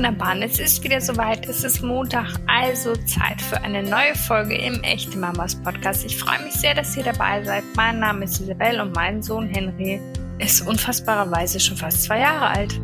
Wunderbaren, 0.00 0.40
es 0.40 0.58
ist 0.58 0.82
wieder 0.82 0.98
soweit, 0.98 1.46
es 1.46 1.62
ist 1.62 1.82
Montag, 1.82 2.26
also 2.46 2.96
Zeit 3.04 3.42
für 3.42 3.60
eine 3.60 3.82
neue 3.82 4.14
Folge 4.14 4.56
im 4.56 4.82
Echte 4.82 5.18
Mamas 5.18 5.54
Podcast. 5.54 6.06
Ich 6.06 6.16
freue 6.16 6.42
mich 6.42 6.54
sehr, 6.54 6.74
dass 6.74 6.96
ihr 6.96 7.02
dabei 7.02 7.44
seid. 7.44 7.64
Mein 7.76 7.98
Name 7.98 8.24
ist 8.24 8.40
Isabel 8.40 8.80
und 8.80 8.96
mein 8.96 9.22
Sohn 9.22 9.46
Henry 9.50 10.00
ist 10.38 10.66
unfassbarerweise 10.66 11.60
schon 11.60 11.76
fast 11.76 12.04
zwei 12.04 12.20
Jahre 12.20 12.46
alt. 12.46 12.80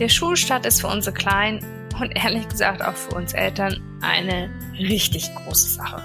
Der 0.00 0.08
Schulstart 0.08 0.64
ist 0.64 0.80
für 0.80 0.88
unsere 0.88 1.14
Kleinen 1.14 1.62
und 2.00 2.16
ehrlich 2.16 2.48
gesagt 2.48 2.80
auch 2.80 2.96
für 2.96 3.14
uns 3.14 3.34
Eltern 3.34 3.82
eine 4.00 4.48
richtig 4.78 5.34
große 5.34 5.68
Sache. 5.68 6.02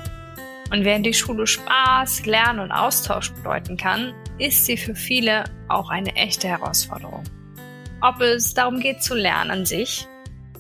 Und 0.72 0.84
während 0.84 1.06
die 1.06 1.14
Schule 1.14 1.48
Spaß, 1.48 2.26
Lernen 2.26 2.60
und 2.60 2.74
Austausch 2.74 3.32
bedeuten 3.32 3.78
kann, 3.78 4.14
ist 4.40 4.66
sie 4.66 4.76
für 4.76 4.94
viele 4.94 5.46
auch 5.70 5.90
eine 5.90 6.14
echte 6.18 6.50
Herausforderung. 6.50 7.24
Ob 8.02 8.20
es 8.22 8.54
darum 8.54 8.80
geht 8.80 9.04
zu 9.04 9.16
lernen 9.16 9.52
an 9.52 9.66
sich 9.66 10.08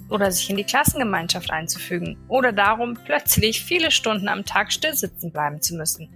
oder 0.09 0.31
sich 0.31 0.49
in 0.49 0.57
die 0.57 0.63
Klassengemeinschaft 0.63 1.51
einzufügen 1.51 2.17
oder 2.27 2.53
darum, 2.53 2.97
plötzlich 3.05 3.63
viele 3.63 3.91
Stunden 3.91 4.27
am 4.27 4.45
Tag 4.45 4.71
still 4.71 4.93
sitzen 4.93 5.31
bleiben 5.31 5.61
zu 5.61 5.75
müssen. 5.75 6.09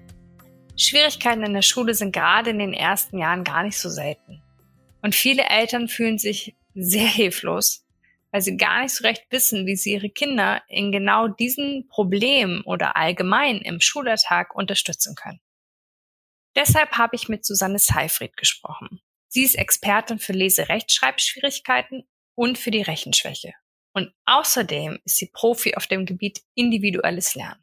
Schwierigkeiten 0.78 1.44
in 1.44 1.54
der 1.54 1.62
Schule 1.62 1.94
sind 1.94 2.14
gerade 2.14 2.50
in 2.50 2.60
den 2.60 2.74
ersten 2.74 3.18
Jahren 3.18 3.44
gar 3.44 3.64
nicht 3.64 3.78
so 3.78 3.90
selten. 3.90 4.42
Und 5.02 5.16
viele 5.16 5.44
Eltern 5.44 5.88
fühlen 5.88 6.18
sich 6.18 6.56
sehr 6.74 7.08
hilflos 7.08 7.86
weil 8.36 8.42
sie 8.42 8.58
gar 8.58 8.82
nicht 8.82 8.94
so 8.94 9.06
recht 9.06 9.26
wissen, 9.30 9.66
wie 9.66 9.78
sie 9.78 9.94
ihre 9.94 10.10
Kinder 10.10 10.62
in 10.68 10.92
genau 10.92 11.30
diesen 11.30 11.88
Problemen 11.88 12.64
oder 12.64 12.98
allgemein 12.98 13.60
im 13.60 13.80
Schulalltag 13.80 14.54
unterstützen 14.54 15.16
können. 15.16 15.40
Deshalb 16.54 16.98
habe 16.98 17.16
ich 17.16 17.30
mit 17.30 17.46
Susanne 17.46 17.80
Seifried 17.80 18.36
gesprochen. 18.36 19.00
Sie 19.36 19.44
ist 19.44 19.56
Expertin 19.56 20.18
für 20.18 20.32
Lese-Rechtschreibschwierigkeiten 20.32 22.08
und 22.36 22.58
für 22.58 22.72
die 22.72 22.84
Rechenschwäche. 22.84 23.52
Und 23.92 24.14
außerdem 24.24 24.98
ist 25.04 25.18
sie 25.18 25.28
Profi 25.28 25.76
auf 25.76 25.88
dem 25.88 26.06
Gebiet 26.06 26.42
individuelles 26.54 27.36
Lernen. 27.36 27.62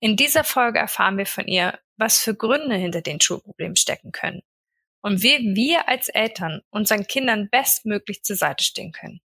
In 0.00 0.16
dieser 0.16 0.44
Folge 0.44 0.78
erfahren 0.78 1.16
wir 1.16 1.24
von 1.24 1.46
ihr, 1.46 1.78
was 1.96 2.18
für 2.18 2.34
Gründe 2.34 2.76
hinter 2.76 3.00
den 3.00 3.22
Schulproblemen 3.22 3.76
stecken 3.76 4.12
können 4.12 4.42
und 5.00 5.22
wie 5.22 5.56
wir 5.56 5.88
als 5.88 6.10
Eltern 6.10 6.60
unseren 6.68 7.06
Kindern 7.06 7.48
bestmöglich 7.48 8.22
zur 8.22 8.36
Seite 8.36 8.62
stehen 8.62 8.92
können. 8.92 9.22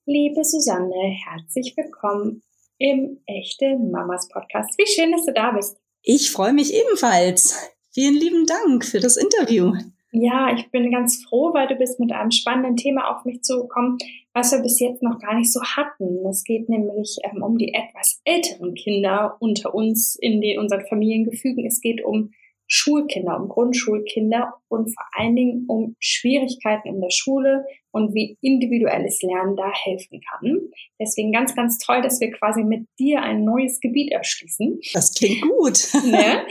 Liebe 0.04 0.44
Susanne, 0.44 1.16
herzlich 1.26 1.76
willkommen 1.76 2.42
im 2.82 3.20
Echte 3.26 3.78
Mamas 3.78 4.28
Podcast. 4.28 4.76
Wie 4.76 4.86
schön, 4.86 5.12
dass 5.12 5.24
du 5.24 5.32
da 5.32 5.52
bist. 5.52 5.76
Ich 6.02 6.32
freue 6.32 6.52
mich 6.52 6.74
ebenfalls. 6.74 7.56
Vielen 7.92 8.14
lieben 8.14 8.44
Dank 8.44 8.84
für 8.84 8.98
das 8.98 9.16
Interview. 9.16 9.72
Ja, 10.10 10.52
ich 10.52 10.68
bin 10.72 10.90
ganz 10.90 11.22
froh, 11.22 11.54
weil 11.54 11.68
du 11.68 11.76
bist 11.76 12.00
mit 12.00 12.10
einem 12.10 12.32
spannenden 12.32 12.76
Thema 12.76 13.08
auf 13.08 13.24
mich 13.24 13.42
zugekommen, 13.42 13.98
was 14.34 14.50
wir 14.50 14.58
bis 14.58 14.80
jetzt 14.80 15.00
noch 15.00 15.20
gar 15.20 15.38
nicht 15.38 15.52
so 15.52 15.62
hatten. 15.62 16.26
Es 16.28 16.42
geht 16.42 16.68
nämlich 16.68 17.18
ähm, 17.22 17.44
um 17.44 17.56
die 17.56 17.72
etwas 17.72 18.20
älteren 18.24 18.74
Kinder 18.74 19.36
unter 19.38 19.72
uns 19.74 20.16
in 20.16 20.40
den 20.40 20.58
unseren 20.58 20.84
Familiengefügen. 20.88 21.64
Es 21.64 21.80
geht 21.80 22.04
um 22.04 22.32
Schulkinder, 22.74 23.38
um 23.38 23.50
Grundschulkinder 23.50 24.54
und 24.68 24.94
vor 24.94 25.04
allen 25.12 25.36
Dingen 25.36 25.66
um 25.68 25.94
Schwierigkeiten 26.00 26.88
in 26.88 27.02
der 27.02 27.10
Schule 27.10 27.66
und 27.90 28.14
wie 28.14 28.38
individuelles 28.40 29.20
Lernen 29.20 29.56
da 29.56 29.70
helfen 29.70 30.22
kann. 30.22 30.58
Deswegen 30.98 31.32
ganz, 31.32 31.54
ganz 31.54 31.76
toll, 31.76 32.00
dass 32.00 32.18
wir 32.20 32.30
quasi 32.30 32.64
mit 32.64 32.86
dir 32.98 33.20
ein 33.20 33.44
neues 33.44 33.78
Gebiet 33.80 34.10
erschließen. 34.10 34.80
Das 34.94 35.12
klingt 35.12 35.42
gut. 35.42 35.86
Ne? 36.02 36.46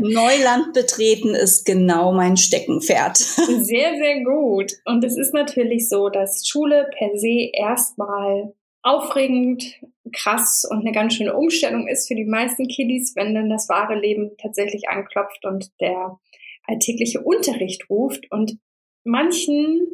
Neuland 0.00 0.74
betreten 0.74 1.34
ist 1.34 1.66
genau 1.66 2.12
mein 2.12 2.36
Steckenpferd. 2.36 3.16
Sehr, 3.16 3.96
sehr 3.96 4.22
gut. 4.22 4.74
Und 4.84 5.02
es 5.02 5.18
ist 5.18 5.34
natürlich 5.34 5.88
so, 5.88 6.08
dass 6.08 6.46
Schule 6.46 6.88
per 6.96 7.18
se 7.18 7.50
erstmal 7.52 8.54
aufregend, 8.82 9.80
krass 10.12 10.66
und 10.68 10.80
eine 10.80 10.92
ganz 10.92 11.14
schöne 11.14 11.34
Umstellung 11.34 11.86
ist 11.86 12.08
für 12.08 12.14
die 12.14 12.24
meisten 12.24 12.68
Kiddies, 12.68 13.14
wenn 13.16 13.34
dann 13.34 13.50
das 13.50 13.68
wahre 13.68 13.98
Leben 13.98 14.30
tatsächlich 14.40 14.88
anklopft 14.88 15.44
und 15.44 15.70
der 15.80 16.18
alltägliche 16.64 17.20
Unterricht 17.20 17.90
ruft. 17.90 18.30
Und 18.30 18.58
manchen 19.04 19.86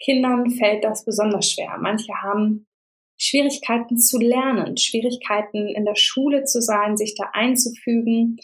Kindern 0.00 0.50
fällt 0.50 0.84
das 0.84 1.04
besonders 1.04 1.50
schwer. 1.50 1.76
Manche 1.80 2.12
haben 2.22 2.66
Schwierigkeiten 3.18 3.98
zu 3.98 4.18
lernen, 4.18 4.76
Schwierigkeiten 4.76 5.68
in 5.68 5.84
der 5.84 5.96
Schule 5.96 6.44
zu 6.44 6.60
sein, 6.60 6.96
sich 6.96 7.14
da 7.16 7.30
einzufügen. 7.32 8.36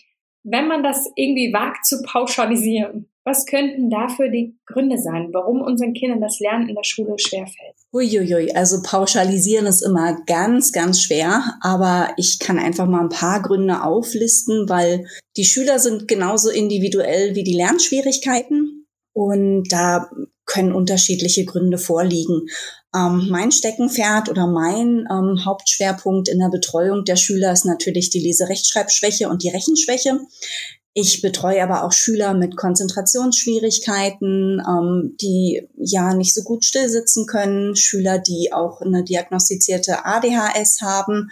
Wenn 0.45 0.67
man 0.67 0.83
das 0.83 1.11
irgendwie 1.15 1.53
wagt 1.53 1.87
zu 1.87 2.03
pauschalisieren, 2.03 3.09
was 3.25 3.47
könnten 3.47 3.89
dafür 3.89 4.29
die 4.29 4.59
Gründe 4.67 4.99
sein, 4.99 5.29
warum 5.33 5.61
unseren 5.61 5.93
Kindern 5.95 6.21
das 6.21 6.41
Lernen 6.41 6.69
in 6.69 6.75
der 6.75 6.83
Schule 6.83 7.15
schwerfällt? 7.19 7.77
Uiuiui, 7.93 8.53
also 8.53 8.83
pauschalisieren 8.83 9.67
ist 9.67 9.83
immer 9.83 10.21
ganz, 10.27 10.73
ganz 10.73 11.01
schwer, 11.01 11.55
aber 11.61 12.13
ich 12.17 12.41
kann 12.41 12.59
einfach 12.59 12.87
mal 12.87 13.03
ein 13.03 13.11
paar 13.11 13.41
Gründe 13.41 13.85
auflisten, 13.85 14.69
weil 14.69 15.07
die 15.37 15.45
Schüler 15.45 15.79
sind 15.79 16.09
genauso 16.09 16.51
individuell 16.51 17.37
wie 17.37 17.45
die 17.45 17.55
Lernschwierigkeiten 17.55 18.87
und 19.13 19.69
da 19.71 20.11
können 20.45 20.73
unterschiedliche 20.73 21.45
Gründe 21.45 21.79
vorliegen. 21.79 22.49
Ähm, 22.95 23.29
mein 23.31 23.53
Steckenpferd 23.53 24.29
oder 24.29 24.47
mein 24.47 25.07
ähm, 25.11 25.45
Hauptschwerpunkt 25.45 26.29
in 26.29 26.39
der 26.39 26.51
Betreuung 26.51 27.05
der 27.05 27.17
Schüler 27.17 27.53
ist 27.53 27.65
natürlich 27.65 28.11
die 28.11 28.21
Leserechtschreibschwäche 28.21 29.29
und 29.29 29.43
die 29.43 29.51
Rechenschwäche. 29.51 30.21
Ich 30.95 31.23
betreue 31.23 31.63
aber 31.63 31.85
auch 31.85 31.93
Schüler 31.93 32.35
mit 32.35 32.55
Konzentrationsschwierigkeiten, 32.57 34.61
ähm, 34.61 35.17
die 35.21 35.67
ja 35.77 36.13
nicht 36.13 36.35
so 36.35 36.43
gut 36.43 36.67
stillsitzen 36.67 37.27
können, 37.27 37.77
Schüler, 37.77 38.19
die 38.19 38.53
auch 38.53 38.83
eine 38.83 39.03
diagnostizierte 39.03 40.05
ADHS 40.05 40.83
haben. 40.83 41.31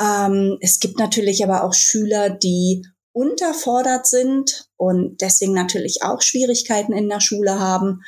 Ähm, 0.00 0.56
es 0.62 0.80
gibt 0.80 0.98
natürlich 0.98 1.44
aber 1.44 1.64
auch 1.64 1.74
Schüler, 1.74 2.30
die 2.30 2.86
unterfordert 3.12 4.06
sind 4.06 4.70
und 4.76 5.20
deswegen 5.20 5.52
natürlich 5.52 6.02
auch 6.02 6.22
Schwierigkeiten 6.22 6.92
in 6.92 7.10
der 7.10 7.20
Schule 7.20 7.60
haben. 7.60 8.00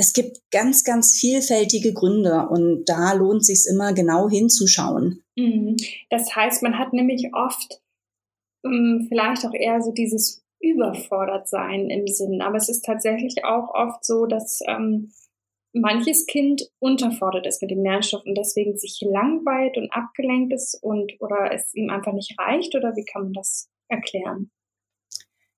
Es 0.00 0.14
gibt 0.14 0.38
ganz, 0.50 0.82
ganz 0.82 1.14
vielfältige 1.20 1.92
Gründe 1.92 2.48
und 2.48 2.86
da 2.86 3.12
lohnt 3.12 3.44
sich 3.44 3.66
immer 3.70 3.92
genau 3.92 4.30
hinzuschauen. 4.30 5.22
Mhm. 5.36 5.76
Das 6.08 6.34
heißt, 6.34 6.62
man 6.62 6.78
hat 6.78 6.94
nämlich 6.94 7.28
oft 7.34 7.82
ähm, 8.64 9.04
vielleicht 9.10 9.44
auch 9.44 9.52
eher 9.52 9.82
so 9.82 9.92
dieses 9.92 10.42
überfordert 10.58 11.48
sein 11.48 11.90
im 11.90 12.06
Sinn. 12.06 12.40
Aber 12.40 12.56
es 12.56 12.70
ist 12.70 12.82
tatsächlich 12.82 13.44
auch 13.44 13.74
oft 13.74 14.02
so, 14.02 14.24
dass 14.24 14.60
ähm, 14.66 15.12
manches 15.74 16.24
Kind 16.24 16.70
unterfordert 16.78 17.46
ist 17.46 17.60
mit 17.60 17.70
dem 17.70 17.82
Lernstoff 17.82 18.24
und 18.24 18.38
deswegen 18.38 18.78
sich 18.78 19.02
langweilt 19.02 19.76
und 19.76 19.92
abgelenkt 19.92 20.54
ist 20.54 20.78
und 20.82 21.12
oder 21.20 21.52
es 21.52 21.74
ihm 21.74 21.90
einfach 21.90 22.14
nicht 22.14 22.38
reicht 22.38 22.74
oder 22.74 22.96
wie 22.96 23.04
kann 23.04 23.24
man 23.24 23.32
das 23.34 23.68
erklären? 23.88 24.50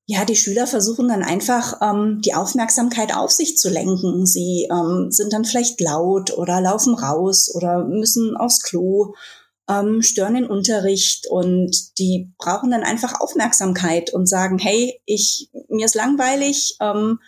Ja, 0.06 0.24
die 0.24 0.36
Schüler 0.36 0.66
versuchen 0.66 1.08
dann 1.08 1.22
einfach 1.22 1.80
ähm, 1.80 2.20
die 2.24 2.34
Aufmerksamkeit 2.34 3.14
auf 3.14 3.30
sich 3.30 3.56
zu 3.56 3.70
lenken. 3.70 4.26
Sie 4.26 4.68
ähm, 4.70 5.10
sind 5.10 5.32
dann 5.32 5.44
vielleicht 5.44 5.80
laut 5.80 6.36
oder 6.36 6.60
laufen 6.60 6.94
raus 6.94 7.54
oder 7.54 7.84
müssen 7.84 8.36
aufs 8.36 8.62
Klo 8.62 9.14
ähm, 9.68 10.02
stören 10.02 10.34
den 10.34 10.46
Unterricht 10.46 11.26
und 11.28 11.98
die 11.98 12.32
brauchen 12.38 12.70
dann 12.70 12.82
einfach 12.82 13.20
Aufmerksamkeit 13.20 14.12
und 14.12 14.26
sagen, 14.28 14.58
hey, 14.58 15.00
ich, 15.04 15.50
mir 15.68 15.86
ist 15.86 15.94
langweilig, 15.94 16.76
ähm, 16.80 17.20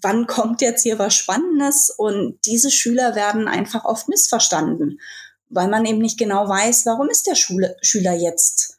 wann 0.00 0.26
kommt 0.26 0.62
jetzt 0.62 0.82
hier 0.82 0.98
was 0.98 1.14
Spannendes? 1.14 1.90
Und 1.96 2.38
diese 2.46 2.70
Schüler 2.70 3.14
werden 3.14 3.48
einfach 3.48 3.84
oft 3.84 4.08
missverstanden, 4.08 4.98
weil 5.48 5.68
man 5.68 5.84
eben 5.84 5.98
nicht 5.98 6.18
genau 6.18 6.48
weiß, 6.48 6.86
warum 6.86 7.08
ist 7.08 7.26
der 7.26 7.34
Schule, 7.34 7.76
Schüler 7.82 8.14
jetzt 8.14 8.75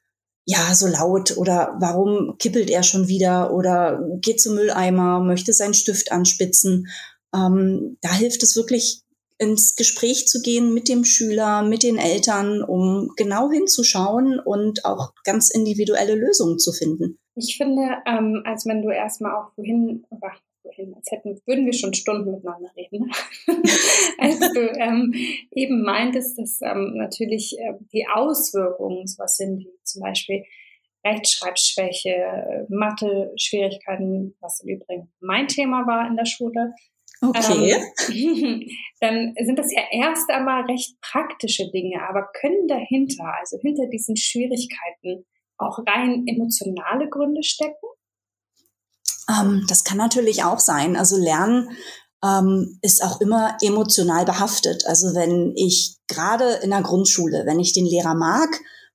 ja 0.48 0.74
so 0.74 0.88
laut 0.88 1.36
oder 1.38 1.76
warum 1.80 2.38
kippelt 2.40 2.70
er 2.70 2.82
schon 2.82 3.10
wieder 3.10 3.54
oder 3.54 4.02
geht 4.22 4.42
zum 4.42 4.56
Mülleimer, 4.56 5.20
möchte 5.20 5.52
seinen 5.52 5.74
Stift 5.74 6.12
anspitzen. 6.12 6.88
Ähm, 7.36 7.98
da 8.02 8.14
hilft 8.14 8.42
es 8.44 8.56
wirklich 8.56 9.02
ins 9.38 9.76
Gespräch 9.76 10.28
zu 10.28 10.42
gehen 10.42 10.74
mit 10.74 10.88
dem 10.88 11.04
Schüler, 11.04 11.64
mit 11.64 11.84
den 11.84 11.98
Eltern, 11.98 12.64
um 12.64 13.12
genau 13.18 13.52
hinzuschauen 13.52 14.40
und 14.40 14.86
auch 14.86 15.14
ganz 15.26 15.52
individuelle 15.52 16.16
Lösungen 16.16 16.58
zu 16.60 16.72
finden. 16.72 17.20
Ich 17.36 17.58
finde, 17.58 17.98
ähm, 18.08 18.42
als 18.46 18.66
wenn 18.66 18.82
du 18.82 18.90
erstmal 18.90 19.36
auch 19.36 19.52
wohin, 19.58 20.06
wohin, 20.78 20.94
als 20.96 21.12
hätten, 21.12 21.40
würden 21.46 21.66
wir 21.66 21.74
schon 21.74 21.94
Stunden 21.94 22.32
miteinander 22.32 22.72
reden. 22.76 23.12
als 24.18 24.40
du 24.40 24.60
ähm, 24.80 25.14
eben 25.52 25.82
meintest, 25.82 26.38
dass 26.38 26.62
ähm, 26.62 26.94
natürlich 26.96 27.58
äh, 27.60 27.74
die 27.92 28.08
Auswirkungen, 28.08 29.06
was 29.18 29.38
sind 29.38 29.60
die 29.60 29.72
zum 29.84 30.02
Beispiel 30.02 30.44
Rechtschreibschwäche, 31.06 32.68
Mathe-Schwierigkeiten, 32.70 34.36
was 34.42 34.62
im 34.62 34.70
Übrigen 34.70 35.12
mein 35.20 35.48
Thema 35.48 35.88
war 35.88 36.08
in 36.08 36.18
der 36.18 36.26
Schule, 36.26 36.74
Okay. 37.22 37.74
Ähm, 38.10 38.64
dann 39.00 39.34
sind 39.44 39.58
das 39.58 39.74
ja 39.74 39.82
erst 39.92 40.30
einmal 40.30 40.64
recht 40.66 41.00
praktische 41.02 41.70
Dinge, 41.72 42.08
aber 42.08 42.30
können 42.40 42.68
dahinter, 42.68 43.34
also 43.40 43.58
hinter 43.60 43.88
diesen 43.88 44.18
Schwierigkeiten, 44.18 45.26
auch 45.58 45.80
rein 45.88 46.26
emotionale 46.28 47.10
Gründe 47.10 47.44
stecken? 47.44 47.88
Ähm, 49.30 49.66
das 49.68 49.84
kann 49.84 49.98
natürlich 49.98 50.44
auch 50.44 50.60
sein. 50.60 50.96
Also 50.96 51.18
Lernen 51.18 51.70
ähm, 52.24 52.80
ist 52.82 53.04
auch 53.04 53.22
immer 53.22 53.58
emotional 53.62 54.26
behaftet. 54.26 54.86
Also 54.86 55.14
wenn 55.14 55.54
ich 55.56 55.98
gerade 56.08 56.60
in 56.64 56.72
der 56.72 56.82
Grundschule, 56.82 57.44
wenn 57.46 57.60
ich 57.60 57.74
den 57.74 57.86
Lehrer 57.86 58.16
mag 58.16 58.50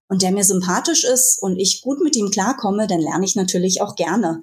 und 0.09 0.23
der 0.23 0.33
mir 0.33 0.45
sympathisch 0.45 1.05
ist 1.05 1.41
und 1.41 1.57
ich 1.59 1.83
gut 1.83 2.01
mit 2.01 2.17
ihm 2.17 2.31
klarkomme, 2.31 2.87
dann 2.87 3.01
lerne 3.01 3.25
ich 3.25 3.37
natürlich 3.37 3.81
auch 3.81 3.95
gerne. 3.95 4.43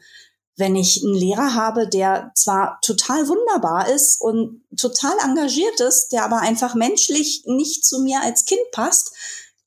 Wenn 0.56 0.76
ich 0.76 1.04
einen 1.04 1.16
Lehrer 1.16 1.56
habe, 1.56 1.88
der 1.88 2.32
zwar 2.36 2.80
total 2.82 3.28
wunderbar 3.28 3.90
ist 3.90 4.20
und 4.20 4.62
total 4.78 5.14
engagiert 5.24 5.80
ist, 5.80 6.10
der 6.10 6.26
aber 6.26 6.40
einfach 6.40 6.76
menschlich 6.76 7.44
nicht 7.46 7.86
zu 7.86 8.02
mir 8.02 8.22
als 8.22 8.46
Kind 8.46 8.62
passt, 8.72 9.14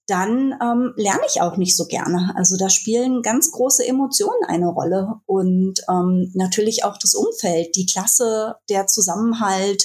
dann 0.06 0.54
ähm, 0.60 0.92
lerne 0.96 1.22
ich 1.28 1.40
auch 1.40 1.56
nicht 1.56 1.76
so 1.76 1.86
gerne. 1.86 2.32
Also 2.36 2.56
da 2.56 2.68
spielen 2.68 3.22
ganz 3.22 3.50
große 3.52 3.86
Emotionen 3.86 4.44
eine 4.48 4.68
Rolle 4.68 5.20
und 5.26 5.80
ähm, 5.88 6.30
natürlich 6.34 6.84
auch 6.84 6.98
das 6.98 7.14
Umfeld, 7.14 7.76
die 7.76 7.86
Klasse, 7.86 8.56
der 8.68 8.86
Zusammenhalt. 8.86 9.84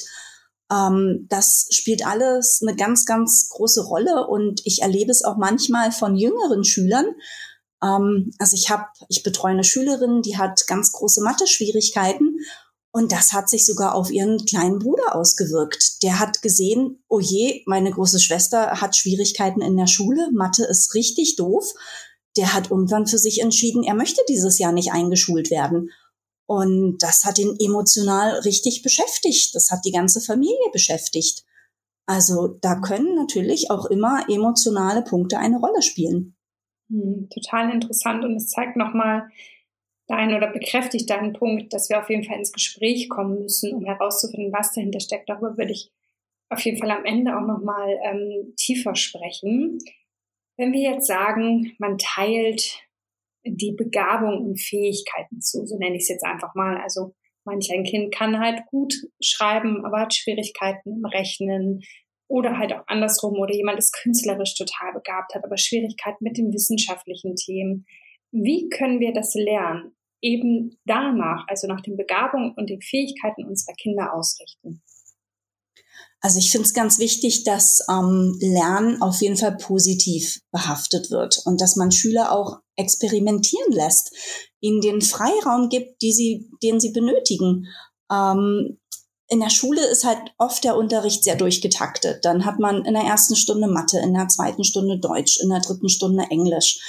Ähm, 0.72 1.28
das 1.30 1.68
spielt 1.72 2.06
alles 2.06 2.62
eine 2.62 2.76
ganz, 2.76 3.06
ganz 3.06 3.50
große 3.50 3.84
Rolle 3.84 4.28
und 4.28 4.62
ich 4.66 4.82
erlebe 4.82 5.12
es 5.12 5.24
auch 5.24 5.38
manchmal 5.38 5.92
von 5.92 6.16
jüngeren 6.16 6.64
Schülern. 6.64 7.06
Ähm, 7.84 8.32
also 8.40 8.56
ich 8.56 8.72
habe, 8.72 8.86
ich 9.10 9.22
betreue 9.22 9.52
eine 9.52 9.64
Schülerin, 9.64 10.24
die 10.24 10.38
hat 10.38 10.66
ganz 10.68 10.92
große 10.92 11.22
Mathe-Schwierigkeiten 11.22 12.38
und 12.98 13.12
das 13.12 13.32
hat 13.32 13.48
sich 13.48 13.64
sogar 13.64 13.94
auf 13.94 14.10
ihren 14.10 14.44
kleinen 14.46 14.80
Bruder 14.80 15.14
ausgewirkt. 15.16 16.02
Der 16.02 16.20
hat 16.20 16.42
gesehen, 16.42 17.04
oh 17.08 17.20
je, 17.20 17.62
meine 17.68 17.92
große 17.92 18.20
Schwester 18.20 18.82
hat 18.82 18.98
Schwierigkeiten 18.98 19.62
in 19.62 19.78
der 19.78 19.86
Schule, 19.86 20.32
Mathe 20.34 20.66
ist 20.66 20.96
richtig 20.96 21.36
doof. 21.36 21.74
Der 22.38 22.56
hat 22.56 22.72
irgendwann 22.72 23.06
für 23.06 23.20
sich 23.20 23.40
entschieden, 23.40 23.84
er 23.84 23.94
möchte 23.94 24.24
dieses 24.28 24.58
Jahr 24.58 24.72
nicht 24.72 24.94
eingeschult 24.94 25.52
werden. 25.52 25.92
Und 26.48 26.98
das 27.04 27.24
hat 27.24 27.38
ihn 27.38 27.56
emotional 27.60 28.40
richtig 28.40 28.82
beschäftigt. 28.82 29.54
Das 29.54 29.70
hat 29.70 29.86
die 29.86 29.92
ganze 29.92 30.20
Familie 30.20 30.72
beschäftigt. 30.74 31.46
Also 32.08 32.58
da 32.62 32.80
können 32.80 33.14
natürlich 33.14 33.70
auch 33.70 33.86
immer 33.86 34.26
emotionale 34.28 35.04
Punkte 35.04 35.38
eine 35.38 35.60
Rolle 35.60 35.84
spielen. 35.84 36.36
Hm, 36.90 37.30
total 37.32 37.72
interessant 37.72 38.26
und 38.26 38.38
es 38.38 38.50
zeigt 38.50 38.76
nochmal, 38.76 39.30
deinen 40.08 40.36
oder 40.36 40.48
bekräftigt 40.48 41.10
deinen 41.10 41.34
Punkt, 41.34 41.74
dass 41.74 41.90
wir 41.90 42.00
auf 42.00 42.10
jeden 42.10 42.24
Fall 42.24 42.38
ins 42.38 42.54
Gespräch 42.54 43.10
kommen 43.10 43.42
müssen, 43.42 43.74
um 43.74 43.86
herauszufinden, 43.86 44.54
was 44.54 44.74
dahinter 44.74 45.00
steckt. 45.00 45.30
Darüber 45.30 45.58
würde 45.58 45.74
ich 45.74 45.92
auf 46.50 46.62
jeden 46.62 46.78
Fall 46.78 46.92
am 46.92 47.06
Ende 47.06 47.38
auch 47.38 47.46
nochmal 47.46 48.00
ähm, 48.04 48.54
tiefer 48.56 48.96
sprechen. 48.96 49.80
Wenn 50.58 50.72
wir 50.72 50.92
jetzt 50.92 51.08
sagen, 51.08 51.74
man 51.78 51.98
teilt 51.98 52.80
die 53.46 53.74
Begabung 53.74 54.46
und 54.46 54.62
Fähigkeiten 54.62 55.42
zu, 55.42 55.66
so 55.66 55.78
nenne 55.78 55.96
ich 55.96 56.04
es 56.04 56.10
jetzt 56.10 56.26
einfach 56.26 56.56
mal. 56.56 56.78
Also 56.82 57.14
manch 57.46 57.70
ein 57.72 57.84
Kind 57.84 58.14
kann 58.14 58.40
halt 58.40 58.66
gut 58.68 58.94
schreiben, 59.22 59.86
aber 59.86 60.02
hat 60.02 60.14
Schwierigkeiten 60.14 60.98
im 60.98 61.06
Rechnen 61.06 61.82
oder 62.30 62.58
halt 62.58 62.74
auch 62.74 62.84
andersrum 62.88 63.40
oder 63.40 63.54
jemand 63.54 63.78
ist 63.78 63.94
künstlerisch 63.94 64.56
total 64.56 64.94
begabt, 64.94 65.34
hat 65.34 65.46
aber 65.46 65.58
Schwierigkeiten 65.58 66.24
mit 66.24 66.38
den 66.38 66.54
wissenschaftlichen 66.54 67.36
Themen. 67.36 67.86
Wie 68.32 68.68
können 68.70 69.00
wir 69.00 69.14
das 69.14 69.34
lernen? 69.34 69.97
Eben 70.22 70.78
danach, 70.86 71.46
also 71.48 71.68
nach 71.68 71.82
den 71.82 71.98
Begabungen 71.98 72.54
und 72.56 72.70
den 72.70 72.82
Fähigkeiten 72.82 73.46
unserer 73.46 73.74
Kinder 73.74 74.14
ausrichten? 74.14 74.82
Also 76.20 76.40
ich 76.40 76.52
finde 76.52 76.66
es 76.66 76.74
ganz 76.74 76.98
wichtig, 76.98 77.44
dass 77.44 77.86
ähm, 77.90 78.38
Lernen 78.42 79.02
auf 79.02 79.22
jeden 79.22 79.38
Fall 79.38 79.56
positiv 79.56 80.42
behaftet 80.52 81.12
wird 81.12 81.40
und 81.46 81.62
dass 81.62 81.76
man 81.76 81.92
Schüler 81.92 82.32
auch 82.32 82.60
experimentieren 82.76 83.72
lässt, 83.72 84.16
ihnen 84.60 84.82
den 84.82 85.02
Freiraum 85.02 85.70
gibt, 85.70 86.02
die 86.02 86.12
sie, 86.12 86.50
den 86.64 86.80
sie 86.80 86.92
benötigen. 86.92 87.68
Ähm, 88.12 88.80
in 89.30 89.42
der 89.42 89.50
Schule 89.50 89.86
ist 89.86 90.06
halt 90.06 90.20
oft 90.38 90.64
der 90.64 90.78
Unterricht 90.78 91.24
sehr 91.24 91.36
durchgetaktet. 91.36 92.24
Dann 92.24 92.46
hat 92.46 92.60
man 92.60 92.86
in 92.86 92.94
der 92.94 93.04
ersten 93.04 93.36
Stunde 93.36 93.68
Mathe, 93.68 94.00
in 94.00 94.14
der 94.14 94.30
zweiten 94.30 94.64
Stunde 94.64 95.00
Deutsch, 95.00 95.40
in 95.42 95.50
der 95.50 95.60
dritten 95.60 95.90
Stunde 95.90 96.24
Englisch. 96.30 96.80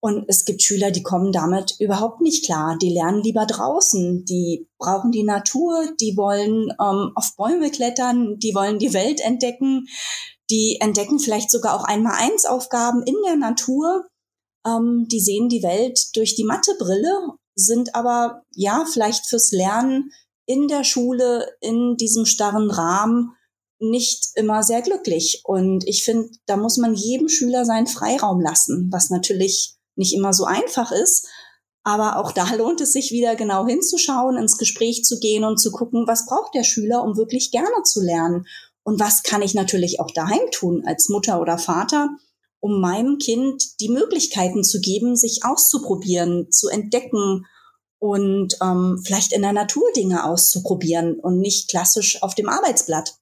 Und 0.00 0.26
es 0.28 0.44
gibt 0.44 0.62
Schüler, 0.62 0.92
die 0.92 1.02
kommen 1.02 1.32
damit 1.32 1.74
überhaupt 1.80 2.20
nicht 2.20 2.44
klar. 2.44 2.76
Die 2.80 2.90
lernen 2.90 3.22
lieber 3.22 3.46
draußen. 3.46 4.24
Die 4.24 4.68
brauchen 4.78 5.10
die 5.10 5.24
Natur. 5.24 5.92
Die 6.00 6.16
wollen 6.16 6.70
ähm, 6.80 7.12
auf 7.14 7.34
Bäume 7.36 7.70
klettern. 7.70 8.38
Die 8.38 8.54
wollen 8.54 8.78
die 8.78 8.94
Welt 8.94 9.20
entdecken. 9.20 9.86
Die 10.50 10.78
entdecken 10.80 11.18
vielleicht 11.18 11.50
sogar 11.50 11.74
auch 11.74 11.84
einmal 11.84 12.14
eins 12.14 12.44
Aufgaben 12.44 13.02
in 13.02 13.16
der 13.26 13.36
Natur. 13.36 14.06
Ähm, 14.66 15.06
die 15.10 15.20
sehen 15.20 15.48
die 15.48 15.62
Welt 15.62 15.98
durch 16.14 16.36
die 16.36 16.44
Mathebrille, 16.44 17.34
sind 17.54 17.94
aber 17.94 18.42
ja 18.54 18.84
vielleicht 18.90 19.26
fürs 19.26 19.52
Lernen 19.52 20.10
in 20.46 20.68
der 20.68 20.84
Schule, 20.84 21.46
in 21.60 21.96
diesem 21.96 22.24
starren 22.24 22.70
Rahmen 22.70 23.34
nicht 23.80 24.30
immer 24.34 24.62
sehr 24.62 24.82
glücklich. 24.82 25.42
Und 25.44 25.86
ich 25.86 26.04
finde, 26.04 26.30
da 26.46 26.56
muss 26.56 26.78
man 26.78 26.94
jedem 26.94 27.28
Schüler 27.28 27.64
seinen 27.64 27.86
Freiraum 27.86 28.40
lassen, 28.40 28.88
was 28.90 29.10
natürlich 29.10 29.77
nicht 29.98 30.14
immer 30.14 30.32
so 30.32 30.44
einfach 30.44 30.92
ist. 30.92 31.28
Aber 31.84 32.16
auch 32.16 32.32
da 32.32 32.54
lohnt 32.54 32.80
es 32.80 32.92
sich 32.92 33.12
wieder 33.12 33.34
genau 33.36 33.66
hinzuschauen, 33.66 34.36
ins 34.36 34.58
Gespräch 34.58 35.04
zu 35.04 35.18
gehen 35.18 35.44
und 35.44 35.58
zu 35.58 35.70
gucken, 35.70 36.06
was 36.06 36.26
braucht 36.26 36.54
der 36.54 36.64
Schüler, 36.64 37.02
um 37.02 37.16
wirklich 37.16 37.50
gerne 37.50 37.82
zu 37.84 38.02
lernen. 38.02 38.46
Und 38.82 39.00
was 39.00 39.22
kann 39.22 39.42
ich 39.42 39.54
natürlich 39.54 40.00
auch 40.00 40.10
daheim 40.10 40.50
tun 40.50 40.82
als 40.86 41.08
Mutter 41.08 41.40
oder 41.40 41.58
Vater, 41.58 42.10
um 42.60 42.80
meinem 42.80 43.18
Kind 43.18 43.80
die 43.80 43.88
Möglichkeiten 43.88 44.64
zu 44.64 44.80
geben, 44.80 45.16
sich 45.16 45.40
auszuprobieren, 45.44 46.50
zu 46.50 46.68
entdecken 46.68 47.44
und 47.98 48.56
ähm, 48.62 49.00
vielleicht 49.04 49.32
in 49.32 49.42
der 49.42 49.52
Natur 49.52 49.84
Dinge 49.94 50.24
auszuprobieren 50.24 51.18
und 51.20 51.38
nicht 51.38 51.68
klassisch 51.68 52.22
auf 52.22 52.34
dem 52.34 52.48
Arbeitsblatt. 52.48 53.14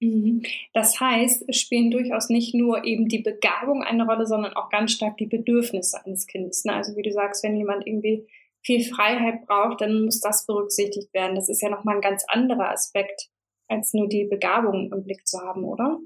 Mhm. 0.00 0.42
Das 0.72 1.00
heißt, 1.00 1.44
es 1.48 1.56
spielen 1.56 1.90
durchaus 1.90 2.28
nicht 2.28 2.54
nur 2.54 2.84
eben 2.84 3.08
die 3.08 3.20
Begabung 3.20 3.82
eine 3.82 4.04
Rolle, 4.06 4.26
sondern 4.26 4.54
auch 4.54 4.70
ganz 4.70 4.92
stark 4.92 5.16
die 5.16 5.26
Bedürfnisse 5.26 6.04
eines 6.04 6.26
Kindes. 6.26 6.64
Ne? 6.64 6.74
Also 6.74 6.96
wie 6.96 7.02
du 7.02 7.12
sagst, 7.12 7.42
wenn 7.42 7.56
jemand 7.56 7.86
irgendwie 7.86 8.26
viel 8.62 8.84
Freiheit 8.84 9.46
braucht, 9.46 9.80
dann 9.80 10.04
muss 10.04 10.20
das 10.20 10.46
berücksichtigt 10.46 11.12
werden. 11.12 11.36
Das 11.36 11.48
ist 11.48 11.62
ja 11.62 11.68
nochmal 11.68 11.96
ein 11.96 12.00
ganz 12.00 12.24
anderer 12.28 12.70
Aspekt, 12.70 13.28
als 13.68 13.92
nur 13.92 14.08
die 14.08 14.24
Begabung 14.24 14.90
im 14.92 15.04
Blick 15.04 15.26
zu 15.26 15.38
haben, 15.38 15.64
oder? 15.64 15.98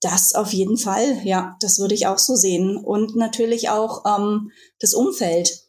Das 0.00 0.34
auf 0.34 0.52
jeden 0.52 0.76
Fall, 0.76 1.20
ja, 1.24 1.56
das 1.60 1.78
würde 1.80 1.94
ich 1.94 2.06
auch 2.06 2.18
so 2.18 2.34
sehen. 2.34 2.76
Und 2.76 3.16
natürlich 3.16 3.70
auch 3.70 4.04
ähm, 4.06 4.50
das 4.78 4.94
Umfeld. 4.94 5.65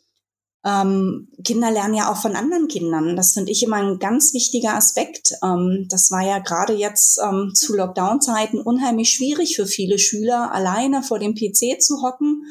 Ähm, 0.65 1.29
Kinder 1.43 1.71
lernen 1.71 1.93
ja 1.93 2.11
auch 2.11 2.17
von 2.17 2.35
anderen 2.35 2.67
Kindern. 2.67 3.15
Das 3.15 3.33
finde 3.33 3.51
ich 3.51 3.63
immer 3.63 3.77
ein 3.77 3.99
ganz 3.99 4.33
wichtiger 4.33 4.75
Aspekt. 4.75 5.33
Ähm, 5.43 5.85
das 5.89 6.11
war 6.11 6.25
ja 6.25 6.39
gerade 6.39 6.73
jetzt 6.73 7.19
ähm, 7.23 7.51
zu 7.53 7.75
Lockdown-Zeiten 7.75 8.59
unheimlich 8.59 9.11
schwierig 9.11 9.55
für 9.55 9.67
viele 9.67 9.99
Schüler, 9.99 10.51
alleine 10.51 11.03
vor 11.03 11.19
dem 11.19 11.35
PC 11.35 11.81
zu 11.81 12.01
hocken, 12.01 12.43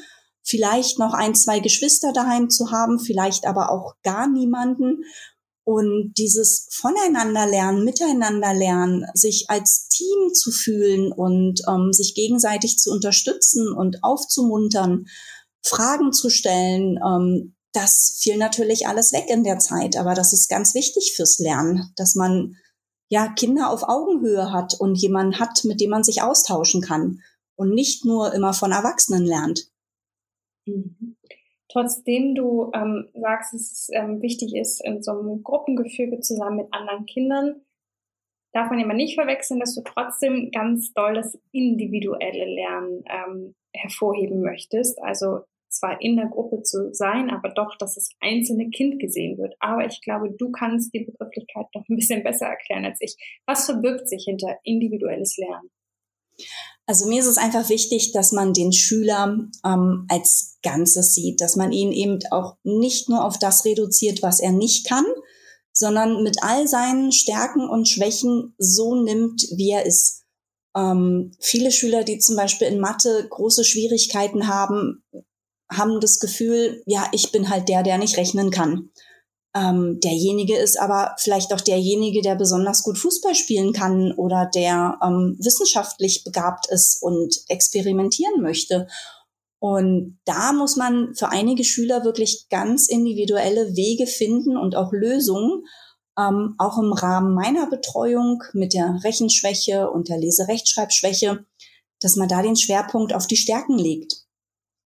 vielleicht 0.42 0.98
noch 0.98 1.12
ein, 1.12 1.34
zwei 1.34 1.58
Geschwister 1.58 2.12
daheim 2.12 2.48
zu 2.48 2.70
haben, 2.70 3.00
vielleicht 3.00 3.46
aber 3.46 3.70
auch 3.70 3.94
gar 4.02 4.28
niemanden. 4.28 5.02
Und 5.64 6.12
dieses 6.16 6.68
Voneinander 6.70 7.44
lernen, 7.44 7.84
miteinander 7.84 8.54
lernen, 8.54 9.04
sich 9.14 9.46
als 9.48 9.88
Team 9.88 10.32
zu 10.32 10.52
fühlen 10.52 11.10
und 11.10 11.60
ähm, 11.68 11.92
sich 11.92 12.14
gegenseitig 12.14 12.78
zu 12.78 12.92
unterstützen 12.92 13.72
und 13.72 14.04
aufzumuntern, 14.04 15.06
Fragen 15.64 16.12
zu 16.12 16.30
stellen, 16.30 17.00
ähm, 17.04 17.55
das 17.76 18.18
fiel 18.22 18.38
natürlich 18.38 18.86
alles 18.88 19.12
weg 19.12 19.26
in 19.28 19.44
der 19.44 19.58
Zeit, 19.58 19.96
aber 19.96 20.14
das 20.14 20.32
ist 20.32 20.48
ganz 20.48 20.74
wichtig 20.74 21.12
fürs 21.14 21.38
Lernen, 21.38 21.92
dass 21.96 22.14
man 22.14 22.56
ja 23.08 23.28
Kinder 23.28 23.70
auf 23.70 23.82
Augenhöhe 23.88 24.52
hat 24.52 24.74
und 24.80 24.96
jemanden 24.96 25.38
hat, 25.38 25.64
mit 25.64 25.80
dem 25.80 25.90
man 25.90 26.02
sich 26.02 26.22
austauschen 26.22 26.80
kann 26.80 27.20
und 27.56 27.70
nicht 27.74 28.04
nur 28.04 28.32
immer 28.34 28.52
von 28.52 28.72
Erwachsenen 28.72 29.24
lernt. 29.24 29.70
Mhm. 30.66 31.16
Trotzdem 31.68 32.34
du 32.34 32.70
ähm, 32.74 33.08
sagst, 33.12 33.52
es 33.52 33.88
ähm, 33.92 34.22
wichtig 34.22 34.54
ist, 34.56 34.82
in 34.82 35.02
so 35.02 35.12
einem 35.12 35.42
Gruppengefüge 35.42 36.20
zusammen 36.20 36.56
mit 36.56 36.72
anderen 36.72 37.04
Kindern, 37.04 37.60
darf 38.52 38.70
man 38.70 38.78
immer 38.78 38.94
nicht 38.94 39.16
verwechseln, 39.16 39.60
dass 39.60 39.74
du 39.74 39.82
trotzdem 39.82 40.50
ganz 40.50 40.94
doll 40.94 41.14
das 41.14 41.38
individuelle 41.52 42.46
Lernen 42.46 43.04
ähm, 43.06 43.54
hervorheben 43.74 44.40
möchtest. 44.40 45.02
Also 45.02 45.40
zwar 45.68 46.00
in 46.00 46.16
der 46.16 46.26
Gruppe 46.26 46.62
zu 46.62 46.92
sein, 46.92 47.30
aber 47.30 47.50
doch, 47.50 47.76
dass 47.78 47.94
das 47.94 48.10
einzelne 48.20 48.70
Kind 48.70 48.98
gesehen 49.00 49.38
wird. 49.38 49.54
Aber 49.60 49.86
ich 49.86 50.00
glaube, 50.02 50.30
du 50.30 50.50
kannst 50.50 50.92
die 50.94 51.04
Begrifflichkeit 51.04 51.66
noch 51.74 51.84
ein 51.88 51.96
bisschen 51.96 52.22
besser 52.24 52.46
erklären 52.46 52.84
als 52.84 52.98
ich. 53.00 53.16
Was 53.46 53.66
verbirgt 53.66 54.08
sich 54.08 54.24
hinter 54.24 54.56
individuelles 54.64 55.36
Lernen? 55.36 55.70
Also 56.86 57.08
mir 57.08 57.20
ist 57.20 57.26
es 57.26 57.38
einfach 57.38 57.68
wichtig, 57.68 58.12
dass 58.12 58.30
man 58.30 58.52
den 58.52 58.72
Schüler 58.72 59.48
ähm, 59.64 60.06
als 60.08 60.58
Ganzes 60.62 61.14
sieht, 61.14 61.40
dass 61.40 61.56
man 61.56 61.72
ihn 61.72 61.90
eben 61.90 62.18
auch 62.30 62.56
nicht 62.62 63.08
nur 63.08 63.24
auf 63.24 63.38
das 63.38 63.64
reduziert, 63.64 64.22
was 64.22 64.38
er 64.38 64.52
nicht 64.52 64.86
kann, 64.86 65.04
sondern 65.72 66.22
mit 66.22 66.42
all 66.42 66.68
seinen 66.68 67.10
Stärken 67.10 67.68
und 67.68 67.88
Schwächen 67.88 68.54
so 68.58 68.94
nimmt, 69.02 69.42
wie 69.56 69.70
er 69.70 69.84
ist. 69.84 70.22
Ähm, 70.76 71.32
viele 71.40 71.72
Schüler, 71.72 72.04
die 72.04 72.18
zum 72.18 72.36
Beispiel 72.36 72.68
in 72.68 72.80
Mathe 72.80 73.26
große 73.28 73.64
Schwierigkeiten 73.64 74.46
haben, 74.46 75.02
haben 75.70 76.00
das 76.00 76.18
Gefühl, 76.18 76.82
ja, 76.86 77.08
ich 77.12 77.32
bin 77.32 77.50
halt 77.50 77.68
der, 77.68 77.82
der 77.82 77.98
nicht 77.98 78.16
rechnen 78.16 78.50
kann. 78.50 78.90
Ähm, 79.56 80.00
derjenige 80.00 80.56
ist 80.56 80.78
aber 80.78 81.14
vielleicht 81.18 81.52
auch 81.54 81.62
derjenige, 81.62 82.20
der 82.20 82.34
besonders 82.34 82.82
gut 82.82 82.98
Fußball 82.98 83.34
spielen 83.34 83.72
kann 83.72 84.12
oder 84.12 84.50
der 84.54 84.98
ähm, 85.02 85.36
wissenschaftlich 85.40 86.24
begabt 86.24 86.66
ist 86.70 87.02
und 87.02 87.40
experimentieren 87.48 88.42
möchte. 88.42 88.86
Und 89.58 90.18
da 90.26 90.52
muss 90.52 90.76
man 90.76 91.14
für 91.14 91.30
einige 91.30 91.64
Schüler 91.64 92.04
wirklich 92.04 92.48
ganz 92.50 92.88
individuelle 92.88 93.74
Wege 93.74 94.06
finden 94.06 94.58
und 94.58 94.76
auch 94.76 94.92
Lösungen, 94.92 95.64
ähm, 96.18 96.54
auch 96.58 96.78
im 96.78 96.92
Rahmen 96.92 97.34
meiner 97.34 97.66
Betreuung 97.68 98.42
mit 98.52 98.74
der 98.74 99.00
Rechenschwäche 99.04 99.90
und 99.90 100.10
der 100.10 100.18
Leserechtschreibschwäche, 100.18 101.46
dass 102.00 102.16
man 102.16 102.28
da 102.28 102.42
den 102.42 102.56
Schwerpunkt 102.56 103.14
auf 103.14 103.26
die 103.26 103.36
Stärken 103.36 103.78
legt 103.78 104.26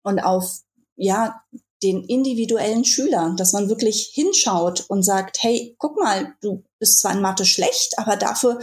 und 0.02 0.20
auf 0.20 0.61
ja 0.99 1.43
den 1.83 2.05
individuellen 2.05 2.85
Schüler, 2.85 3.35
dass 3.37 3.52
man 3.52 3.69
wirklich 3.69 4.11
hinschaut 4.12 4.85
und 4.88 5.05
sagt, 5.05 5.38
hey, 5.43 5.76
guck 5.78 5.97
mal, 5.97 6.35
du 6.43 6.64
bist 6.78 7.00
zwar 7.00 7.12
in 7.12 7.23
Mathe 7.23 7.45
schlecht, 7.45 7.95
aber 7.99 8.17
dafür 8.17 8.59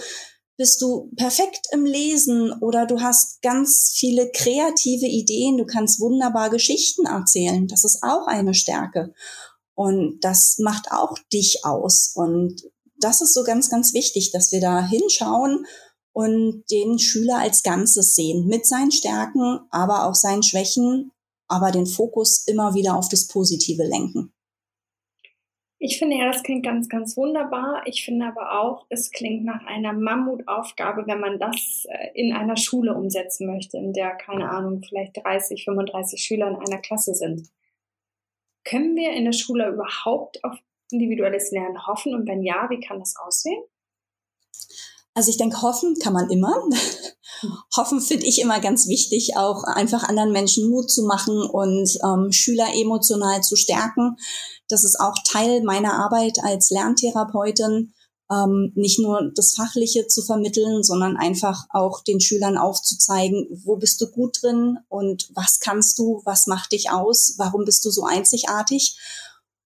bist 0.58 0.82
du 0.82 1.12
perfekt 1.18 1.68
im 1.72 1.86
Lesen 1.86 2.54
oder 2.62 2.86
du 2.86 3.02
hast 3.02 3.42
ganz 3.42 3.94
viele 3.96 4.32
kreative 4.32 5.06
Ideen, 5.06 5.58
du 5.58 5.66
kannst 5.66 6.00
wunderbar 6.00 6.50
Geschichten 6.50 7.06
erzählen. 7.06 7.68
Das 7.68 7.84
ist 7.84 8.04
auch 8.04 8.28
eine 8.28 8.54
Stärke. 8.54 9.14
Und 9.74 10.20
das 10.22 10.58
macht 10.60 10.92
auch 10.92 11.18
dich 11.34 11.66
aus. 11.66 12.14
Und 12.16 12.64
das 13.00 13.22
ist 13.22 13.34
so 13.34 13.44
ganz, 13.44 13.70
ganz 13.70 13.94
wichtig, 13.94 14.32
dass 14.32 14.54
wir 14.54 14.62
da 14.62 14.86
hinschauen 14.86 15.66
und 16.14 16.64
den 16.72 16.98
Schüler 16.98 17.40
als 17.40 17.62
Ganzes 17.62 18.16
sehen, 18.16 18.48
mit 18.48 18.66
seinen 18.66 18.92
Stärken, 18.92 19.60
aber 19.70 20.06
auch 20.06 20.16
seinen 20.16 20.44
Schwächen, 20.44 21.12
aber 21.48 21.72
den 21.72 21.86
Fokus 21.86 22.48
immer 22.48 22.74
wieder 22.74 22.96
auf 22.96 23.10
das 23.10 23.28
Positive 23.28 23.84
lenken. 23.84 24.32
Ich 25.78 26.00
finde 26.00 26.18
ja, 26.18 26.26
das 26.32 26.42
klingt 26.42 26.66
ganz, 26.66 26.90
ganz 26.90 27.16
wunderbar. 27.16 27.84
Ich 27.86 28.06
finde 28.06 28.26
aber 28.26 28.60
auch, 28.60 28.88
es 28.90 29.12
klingt 29.12 29.44
nach 29.44 29.64
einer 29.66 29.94
Mammutaufgabe, 29.94 31.06
wenn 31.06 31.20
man 31.20 31.38
das 31.38 31.86
äh, 31.90 32.10
in 32.16 32.34
einer 32.34 32.58
Schule 32.58 32.96
umsetzen 32.96 33.46
möchte, 33.46 33.78
in 33.78 33.94
der, 33.94 34.16
keine 34.16 34.50
Ahnung, 34.50 34.82
vielleicht 34.82 35.18
30, 35.18 35.64
35 35.64 36.20
Schüler 36.20 36.48
in 36.48 36.56
einer 36.56 36.82
Klasse 36.82 37.14
sind. 37.14 37.50
Können 38.64 38.96
wir 38.96 39.14
in 39.14 39.26
der 39.26 39.34
Schule 39.34 39.70
überhaupt 39.70 40.44
auf 40.44 40.58
individuelles 40.92 41.52
Lernen 41.52 41.86
hoffen? 41.86 42.16
Und 42.16 42.28
wenn 42.28 42.42
ja, 42.42 42.68
wie 42.70 42.80
kann 42.80 43.00
das 43.00 43.16
aussehen? 43.24 43.62
Also 45.16 45.30
ich 45.30 45.38
denke, 45.38 45.62
hoffen 45.62 45.96
kann 46.02 46.14
man 46.14 46.30
immer. 46.30 46.54
hoffen 47.76 48.02
finde 48.02 48.26
ich 48.26 48.42
immer 48.42 48.60
ganz 48.60 48.88
wichtig, 48.88 49.38
auch 49.38 49.64
einfach 49.64 50.04
anderen 50.04 50.32
Menschen 50.32 50.70
Mut 50.70 50.92
zu 50.92 51.04
machen 51.04 51.42
und 51.42 51.90
ähm, 52.04 52.32
Schüler 52.32 52.68
emotional 52.76 53.42
zu 53.42 53.56
stärken. 53.56 54.18
Das 54.68 54.84
ist 54.84 55.00
auch 55.00 55.16
Teil 55.26 55.64
meiner 55.64 55.94
Arbeit 55.94 56.40
als 56.44 56.70
Lerntherapeutin, 56.70 57.94
ähm, 58.30 58.74
nicht 58.76 59.00
nur 59.00 59.32
das 59.36 59.54
Fachliche 59.54 60.08
zu 60.08 60.22
vermitteln, 60.22 60.84
sondern 60.84 61.16
einfach 61.16 61.66
auch 61.70 62.04
den 62.04 62.20
Schülern 62.20 62.58
aufzuzeigen, 62.58 63.48
wo 63.64 63.78
bist 63.78 64.02
du 64.02 64.12
gut 64.12 64.40
drin 64.42 64.80
und 64.90 65.30
was 65.34 65.60
kannst 65.60 65.98
du, 65.98 66.22
was 66.26 66.48
macht 66.48 66.74
dich 66.74 66.90
aus, 66.90 67.36
warum 67.38 67.64
bist 67.64 67.86
du 67.86 67.92
so 67.92 68.04
einzigartig 68.04 68.98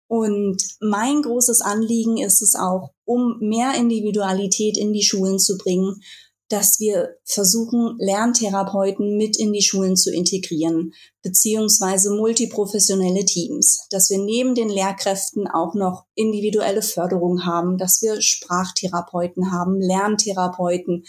und 0.09 0.57
mein 0.81 1.21
großes 1.21 1.61
Anliegen 1.61 2.17
ist 2.17 2.41
es 2.41 2.55
auch, 2.55 2.89
um 3.05 3.37
mehr 3.41 3.75
Individualität 3.75 4.75
in 4.75 4.91
die 4.91 5.03
Schulen 5.03 5.37
zu 5.37 5.55
bringen, 5.55 6.01
dass 6.49 6.79
wir 6.79 7.17
versuchen, 7.25 7.95
Lerntherapeuten 7.99 9.17
mit 9.17 9.37
in 9.37 9.53
die 9.53 9.61
Schulen 9.61 9.95
zu 9.95 10.11
integrieren, 10.11 10.93
beziehungsweise 11.21 12.09
multiprofessionelle 12.09 13.23
Teams, 13.23 13.85
dass 13.91 14.09
wir 14.09 14.17
neben 14.17 14.55
den 14.55 14.69
Lehrkräften 14.69 15.47
auch 15.47 15.75
noch 15.75 16.05
individuelle 16.15 16.81
Förderung 16.81 17.45
haben, 17.45 17.77
dass 17.77 18.01
wir 18.01 18.19
Sprachtherapeuten 18.19 19.51
haben, 19.51 19.79
Lerntherapeuten, 19.79 21.03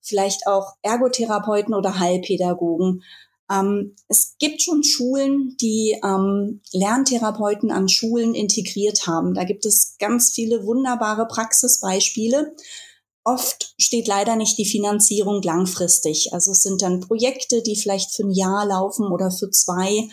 vielleicht 0.00 0.46
auch 0.46 0.76
Ergotherapeuten 0.80 1.74
oder 1.74 1.98
Heilpädagogen, 1.98 3.02
ähm, 3.50 3.94
es 4.08 4.34
gibt 4.38 4.62
schon 4.62 4.82
Schulen, 4.82 5.56
die 5.60 5.98
ähm, 6.02 6.60
Lerntherapeuten 6.72 7.70
an 7.70 7.88
Schulen 7.88 8.34
integriert 8.34 9.06
haben. 9.06 9.34
Da 9.34 9.44
gibt 9.44 9.66
es 9.66 9.96
ganz 9.98 10.32
viele 10.32 10.66
wunderbare 10.66 11.26
Praxisbeispiele. 11.28 12.54
Oft 13.24 13.74
steht 13.78 14.06
leider 14.06 14.36
nicht 14.36 14.58
die 14.58 14.66
Finanzierung 14.66 15.42
langfristig. 15.42 16.32
Also 16.32 16.52
es 16.52 16.62
sind 16.62 16.82
dann 16.82 17.00
Projekte, 17.00 17.62
die 17.62 17.76
vielleicht 17.76 18.14
für 18.14 18.24
ein 18.24 18.30
Jahr 18.30 18.66
laufen 18.66 19.06
oder 19.12 19.30
für 19.30 19.50
zwei. 19.50 20.08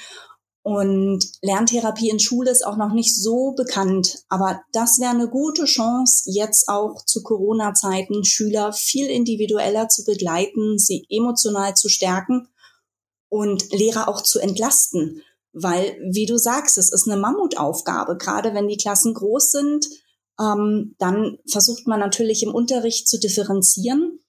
Und 0.64 1.26
Lerntherapie 1.42 2.10
in 2.10 2.20
Schule 2.20 2.50
ist 2.50 2.66
auch 2.66 2.78
noch 2.78 2.94
nicht 2.94 3.16
so 3.16 3.52
bekannt. 3.52 4.24
Aber 4.30 4.62
das 4.72 5.00
wäre 5.00 5.12
eine 5.12 5.28
gute 5.28 5.66
Chance, 5.66 6.24
jetzt 6.32 6.70
auch 6.70 7.04
zu 7.06 7.22
Corona-Zeiten 7.22 8.24
Schüler 8.24 8.72
viel 8.72 9.08
individueller 9.08 9.90
zu 9.90 10.06
begleiten, 10.06 10.78
sie 10.78 11.06
emotional 11.10 11.76
zu 11.76 11.90
stärken 11.90 12.48
und 13.34 13.72
Lehrer 13.72 14.08
auch 14.08 14.22
zu 14.22 14.40
entlasten. 14.40 15.24
Weil, 15.54 15.98
wie 16.12 16.28
du 16.28 16.38
sagst, 16.38 16.78
es 16.78 16.92
ist 16.92 17.08
eine 17.08 17.20
Mammutaufgabe. 17.20 18.18
Gerade 18.18 18.54
wenn 18.54 18.68
die 18.68 18.78
Klassen 18.78 19.16
groß 19.16 19.52
sind, 19.52 19.88
ähm, 20.40 20.96
dann 21.00 21.40
versucht 21.50 21.88
man 21.88 22.00
natürlich 22.00 22.44
im 22.44 22.54
Unterricht 22.54 23.08
zu 23.08 23.20
differenzieren. 23.20 24.20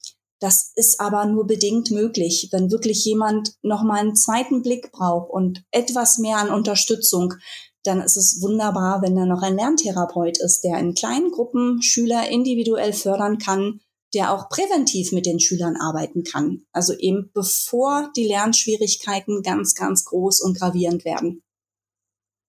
Das 0.41 0.73
ist 0.75 1.01
aber 1.01 1.27
nur 1.27 1.47
bedingt 1.47 1.91
möglich, 1.91 2.49
wenn 2.51 2.71
wirklich 2.71 3.05
jemand 3.05 3.53
nochmal 3.63 4.01
einen 4.01 4.17
zweiten 4.17 4.63
Blick 4.63 4.91
braucht 4.91 5.31
und 5.31 5.63
etwas 5.71 6.19
mehr 6.19 6.39
an 6.39 6.51
Unterstützung, 6.51 7.35
dann 7.83 8.01
ist 8.01 8.17
es 8.17 8.41
wunderbar, 8.41 9.03
wenn 9.03 9.15
da 9.15 9.27
noch 9.27 9.43
ein 9.43 9.57
Lerntherapeut 9.57 10.39
ist, 10.39 10.63
der 10.63 10.79
in 10.79 10.95
kleinen 10.95 11.31
Gruppen 11.31 11.83
Schüler 11.83 12.29
individuell 12.31 12.95
fördern 12.95 13.37
kann, 13.39 13.81
der 14.15 14.33
auch 14.33 14.49
präventiv 14.49 15.13
mit 15.13 15.27
den 15.27 15.41
Schülern 15.41 15.77
arbeiten 15.77 16.23
kann. 16.23 16.65
Also 16.73 16.95
eben 16.99 17.31
bevor 17.35 18.11
die 18.17 18.27
Lernschwierigkeiten 18.27 19.43
ganz, 19.43 19.75
ganz 19.75 20.05
groß 20.05 20.41
und 20.41 20.59
gravierend 20.59 21.05
werden. 21.05 21.43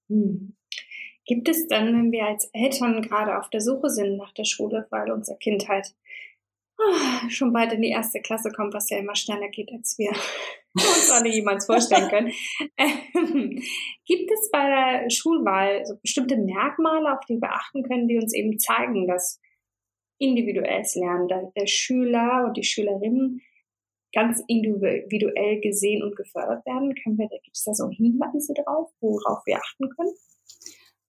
Hm. 0.10 0.56
Gibt 1.26 1.50
es 1.50 1.68
dann, 1.68 1.88
wenn 1.88 2.12
wir 2.12 2.26
als 2.26 2.50
Eltern 2.54 3.02
gerade 3.02 3.40
auf 3.40 3.50
der 3.50 3.62
Suche 3.62 3.90
sind 3.90 4.18
nach 4.18 4.32
der 4.34 4.46
Schule, 4.46 4.86
weil 4.92 5.12
unser 5.12 5.36
Kind 5.36 5.68
halt 5.68 5.96
oh, 6.78 7.30
schon 7.30 7.52
bald 7.52 7.74
in 7.74 7.82
die 7.82 7.90
erste 7.90 8.22
Klasse 8.22 8.52
kommt, 8.52 8.74
was 8.74 8.90
ja 8.90 8.98
immer 8.98 9.16
schneller 9.16 9.50
geht, 9.50 9.72
als 9.72 9.98
wir 9.98 10.12
uns 10.74 11.12
alle 11.12 11.30
jemals 11.30 11.66
vorstellen 11.66 12.10
können. 12.10 12.32
Ähm, 12.78 13.64
gibt 14.06 14.32
es 14.32 14.52
bei 14.52 14.68
der 14.68 15.10
Schulwahl 15.10 15.86
so 15.86 15.96
bestimmte 15.98 16.38
Merkmale, 16.38 17.14
auf 17.14 17.26
die 17.28 17.42
wir 17.42 17.52
achten 17.52 17.84
können, 17.84 18.08
die 18.08 18.18
uns 18.18 18.34
eben 18.34 18.60
zeigen, 18.60 19.08
dass 19.08 19.42
individuelles 20.18 20.96
Lernen, 20.96 21.28
da 21.28 21.42
der 21.56 21.68
Schüler 21.68 22.46
und 22.48 22.58
die 22.58 22.64
Schülerinnen 22.64 23.42
ganz 24.14 24.42
individuell 24.48 25.60
gesehen 25.60 26.02
und 26.02 26.16
gefördert 26.16 26.66
werden. 26.66 26.96
Können 27.04 27.18
wir, 27.18 27.28
gibt 27.28 27.56
es 27.56 27.64
da 27.64 27.74
so 27.74 27.90
Hinweise 27.90 28.54
drauf, 28.54 28.90
worauf 29.02 29.46
wir 29.46 29.58
achten 29.58 29.90
können? 29.90 30.14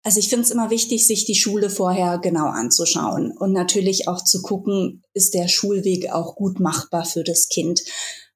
Also 0.04 0.18
ich 0.18 0.28
finde 0.28 0.44
es 0.44 0.50
immer 0.50 0.71
wichtig, 0.71 1.06
sich 1.06 1.25
die 1.26 1.35
Schule 1.35 1.71
vorher 1.71 2.18
genau 2.18 2.47
anzuschauen 2.47 3.37
und 3.37 3.52
natürlich 3.52 4.09
auch 4.09 4.23
zu 4.23 4.42
gucken, 4.42 5.02
ist 5.14 5.35
der 5.35 5.47
Schulweg 5.49 6.12
auch 6.12 6.35
gut 6.35 6.59
machbar 6.59 7.04
für 7.04 7.23
das 7.23 7.49
Kind. 7.49 7.82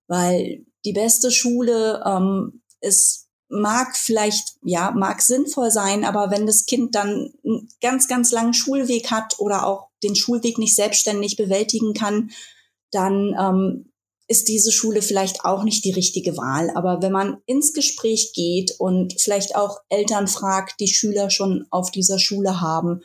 Weil 0.06 0.64
die 0.85 0.92
beste 0.92 1.32
Schule 1.32 2.02
ähm, 2.06 2.62
ist 2.80 3.25
mag 3.49 3.97
vielleicht, 3.97 4.57
ja, 4.62 4.91
mag 4.91 5.23
sinnvoll 5.23 5.71
sein, 5.71 6.05
aber 6.05 6.31
wenn 6.31 6.47
das 6.47 6.67
Kind 6.67 6.95
dann 6.95 7.33
einen 7.45 7.69
ganz, 7.81 8.09
ganz 8.09 8.33
langen 8.33 8.55
Schulweg 8.55 9.11
hat 9.11 9.38
oder 9.38 9.67
auch 9.67 9.88
den 10.03 10.17
Schulweg 10.17 10.59
nicht 10.59 10.75
selbstständig 10.75 11.37
bewältigen 11.37 11.95
kann, 11.95 12.31
dann 12.91 13.35
ähm, 13.38 13.93
ist 14.29 14.49
diese 14.49 14.73
Schule 14.73 15.03
vielleicht 15.03 15.45
auch 15.45 15.62
nicht 15.62 15.85
die 15.85 15.93
richtige 15.93 16.37
Wahl. 16.37 16.71
Aber 16.75 17.00
wenn 17.03 17.12
man 17.12 17.38
ins 17.47 17.73
Gespräch 17.73 18.33
geht 18.35 18.75
und 18.79 19.21
vielleicht 19.21 19.55
auch 19.55 19.79
Eltern 19.88 20.26
fragt, 20.26 20.81
die 20.81 20.88
Schüler 20.88 21.31
schon 21.31 21.67
auf 21.71 21.91
dieser 21.91 22.19
Schule 22.19 22.61
haben, 22.61 23.03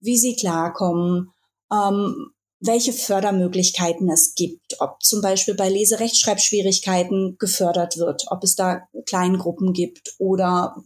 wie 0.00 0.16
sie 0.16 0.36
klarkommen, 0.36 1.30
ähm, 1.72 2.30
welche 2.64 2.92
Fördermöglichkeiten 2.92 4.08
es 4.08 4.34
gibt, 4.34 4.80
ob 4.80 5.02
zum 5.02 5.20
Beispiel 5.20 5.54
bei 5.54 5.68
Leserechtschreibschwierigkeiten 5.68 7.36
gefördert 7.38 7.98
wird, 7.98 8.24
ob 8.28 8.44
es 8.44 8.54
da 8.54 8.82
Kleingruppen 9.06 9.72
gibt 9.72 10.14
oder 10.18 10.76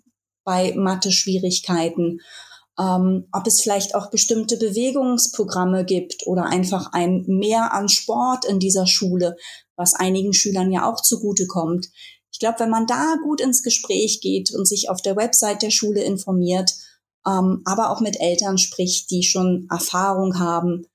bei 0.43 0.73
Mathe-Schwierigkeiten, 0.75 2.21
ähm, 2.79 3.29
ob 3.31 3.47
es 3.47 3.61
vielleicht 3.61 3.95
auch 3.95 4.11
bestimmte 4.11 4.57
Bewegungsprogramme 4.57 5.85
gibt 5.85 6.27
oder 6.27 6.47
einfach 6.47 6.93
ein 6.93 7.25
Mehr 7.27 7.75
an 7.75 7.91
Sport 7.91 8.47
in 8.47 8.59
dieser 8.59 8.87
Schule, 8.87 9.37
was 9.77 9.95
einigen 9.95 10.33
Schülern 10.33 10.73
ja 10.73 10.91
auch 10.91 11.03
zugutekommt. 11.03 11.89
Ich 12.33 12.39
glaube, 12.39 12.61
wenn 12.61 12.71
man 12.71 12.87
da 12.87 13.17
gut 13.23 13.43
ins 13.43 13.63
Gespräch 13.63 14.21
geht 14.23 14.51
und 14.55 14.67
sich 14.67 14.89
auf 14.89 15.03
der 15.03 15.17
Website 15.17 15.61
der 15.63 15.71
Schule 15.71 16.03
informiert, 16.03 16.73
ähm, 17.27 17.61
aber 17.67 17.91
auch 17.91 18.01
mit 18.01 18.19
Eltern 18.19 18.57
spricht, 18.57 19.11
die 19.11 19.23
schon 19.23 19.67
Erfahrung 19.71 20.39
haben, 20.39 20.87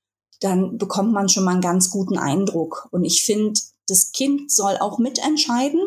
dann 0.42 0.78
bekommt 0.78 1.12
man 1.12 1.28
schon 1.28 1.44
mal 1.44 1.52
einen 1.52 1.60
ganz 1.60 1.90
guten 1.90 2.18
Eindruck. 2.18 2.88
Und 2.90 3.04
ich 3.04 3.24
finde, 3.24 3.60
das 3.86 4.12
Kind 4.12 4.50
soll 4.50 4.76
auch 4.78 4.98
mitentscheiden. 4.98 5.80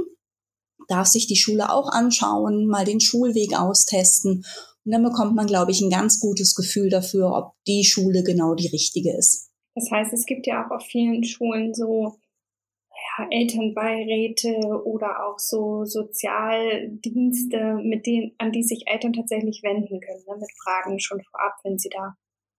darf 0.87 1.07
sich 1.07 1.25
die 1.27 1.35
Schule 1.35 1.71
auch 1.71 1.89
anschauen, 1.89 2.67
mal 2.67 2.85
den 2.85 2.99
Schulweg 2.99 3.57
austesten. 3.59 4.45
Und 4.85 4.91
dann 4.91 5.03
bekommt 5.03 5.35
man, 5.35 5.47
glaube 5.47 5.71
ich, 5.71 5.81
ein 5.81 5.89
ganz 5.89 6.19
gutes 6.19 6.53
Gefühl 6.53 6.89
dafür, 6.89 7.33
ob 7.35 7.53
die 7.65 7.83
Schule 7.83 8.23
genau 8.23 8.53
die 8.53 8.67
richtige 8.67 9.17
ist. 9.17 9.49
Das 9.73 9.89
heißt, 9.91 10.13
es 10.13 10.25
gibt 10.25 10.45
ja 10.45 10.63
auch 10.63 10.71
auf 10.71 10.83
vielen 10.83 11.23
Schulen 11.23 11.73
so 11.73 12.19
ja, 13.17 13.27
Elternbeiräte 13.31 14.83
oder 14.85 15.25
auch 15.25 15.39
so 15.39 15.85
Sozialdienste, 15.85 17.79
mit 17.83 18.05
denen, 18.05 18.33
an 18.37 18.51
die 18.51 18.63
sich 18.63 18.83
Eltern 18.85 19.13
tatsächlich 19.13 19.63
wenden 19.63 19.99
können, 19.99 20.23
ne, 20.27 20.35
mit 20.39 20.51
Fragen 20.63 20.99
schon 20.99 21.21
vorab, 21.23 21.55
wenn 21.63 21.79
sie 21.79 21.89
da 21.89 22.15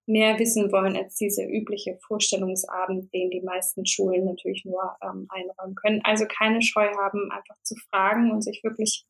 mehr 0.07 0.39
wissen 0.39 0.71
wollen 0.71 0.97
als 0.97 1.17
diese 1.17 1.43
übliche 1.43 1.99
Vorstellungsabend, 2.07 3.13
den 3.13 3.31
die 3.31 3.43
meisten 3.43 3.85
Schulen 3.85 4.25
natürlich 4.25 4.65
nur 4.65 4.97
ähm, 5.03 5.27
einräumen 5.29 5.75
können. 5.75 6.01
Also 6.05 6.25
keine 6.27 6.63
Scheu 6.63 6.89
haben, 6.97 7.31
einfach 7.33 7.57
zu 7.63 7.75
fragen 7.91 8.31
und 8.31 8.43
sich 8.43 8.63
wirklich 8.63 9.05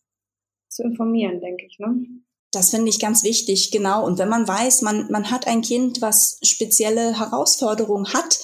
zu 0.68 0.82
informieren, 0.82 1.40
denke 1.40 1.66
ich. 1.66 1.78
Ne? 1.78 2.06
Das 2.52 2.70
finde 2.70 2.88
ich 2.88 2.98
ganz 2.98 3.22
wichtig, 3.22 3.70
genau. 3.70 4.04
Und 4.04 4.18
wenn 4.18 4.28
man 4.28 4.48
weiß, 4.48 4.82
man, 4.82 5.10
man 5.10 5.30
hat 5.30 5.46
ein 5.46 5.62
Kind, 5.62 6.00
was 6.00 6.38
spezielle 6.42 7.18
Herausforderungen 7.18 8.12
hat, 8.14 8.38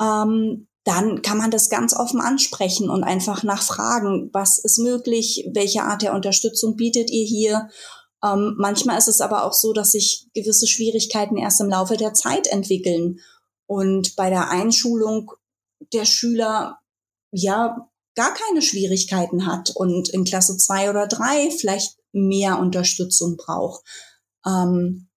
ähm, 0.00 0.68
dann 0.84 1.22
kann 1.22 1.38
man 1.38 1.50
das 1.50 1.68
ganz 1.68 1.94
offen 1.94 2.20
ansprechen 2.20 2.88
und 2.88 3.04
einfach 3.04 3.42
nachfragen, 3.42 4.30
was 4.32 4.58
ist 4.58 4.78
möglich, 4.78 5.48
welche 5.52 5.82
Art 5.82 6.02
der 6.02 6.14
Unterstützung 6.14 6.76
bietet 6.76 7.10
ihr 7.10 7.24
hier 7.24 7.68
ähm, 8.22 8.54
manchmal 8.58 8.98
ist 8.98 9.08
es 9.08 9.20
aber 9.20 9.44
auch 9.44 9.52
so, 9.52 9.72
dass 9.72 9.92
sich 9.92 10.28
gewisse 10.34 10.66
Schwierigkeiten 10.66 11.36
erst 11.36 11.60
im 11.60 11.70
Laufe 11.70 11.96
der 11.96 12.12
Zeit 12.12 12.46
entwickeln 12.48 13.20
und 13.66 14.16
bei 14.16 14.30
der 14.30 14.50
Einschulung 14.50 15.32
der 15.92 16.04
Schüler 16.04 16.78
ja 17.32 17.88
gar 18.14 18.34
keine 18.34 18.60
Schwierigkeiten 18.60 19.46
hat 19.46 19.70
und 19.74 20.10
in 20.10 20.24
Klasse 20.24 20.56
zwei 20.58 20.90
oder 20.90 21.06
drei 21.06 21.50
vielleicht 21.50 21.96
mehr 22.12 22.58
Unterstützung 22.58 23.36
braucht. 23.36 23.84
Ähm, 24.46 25.08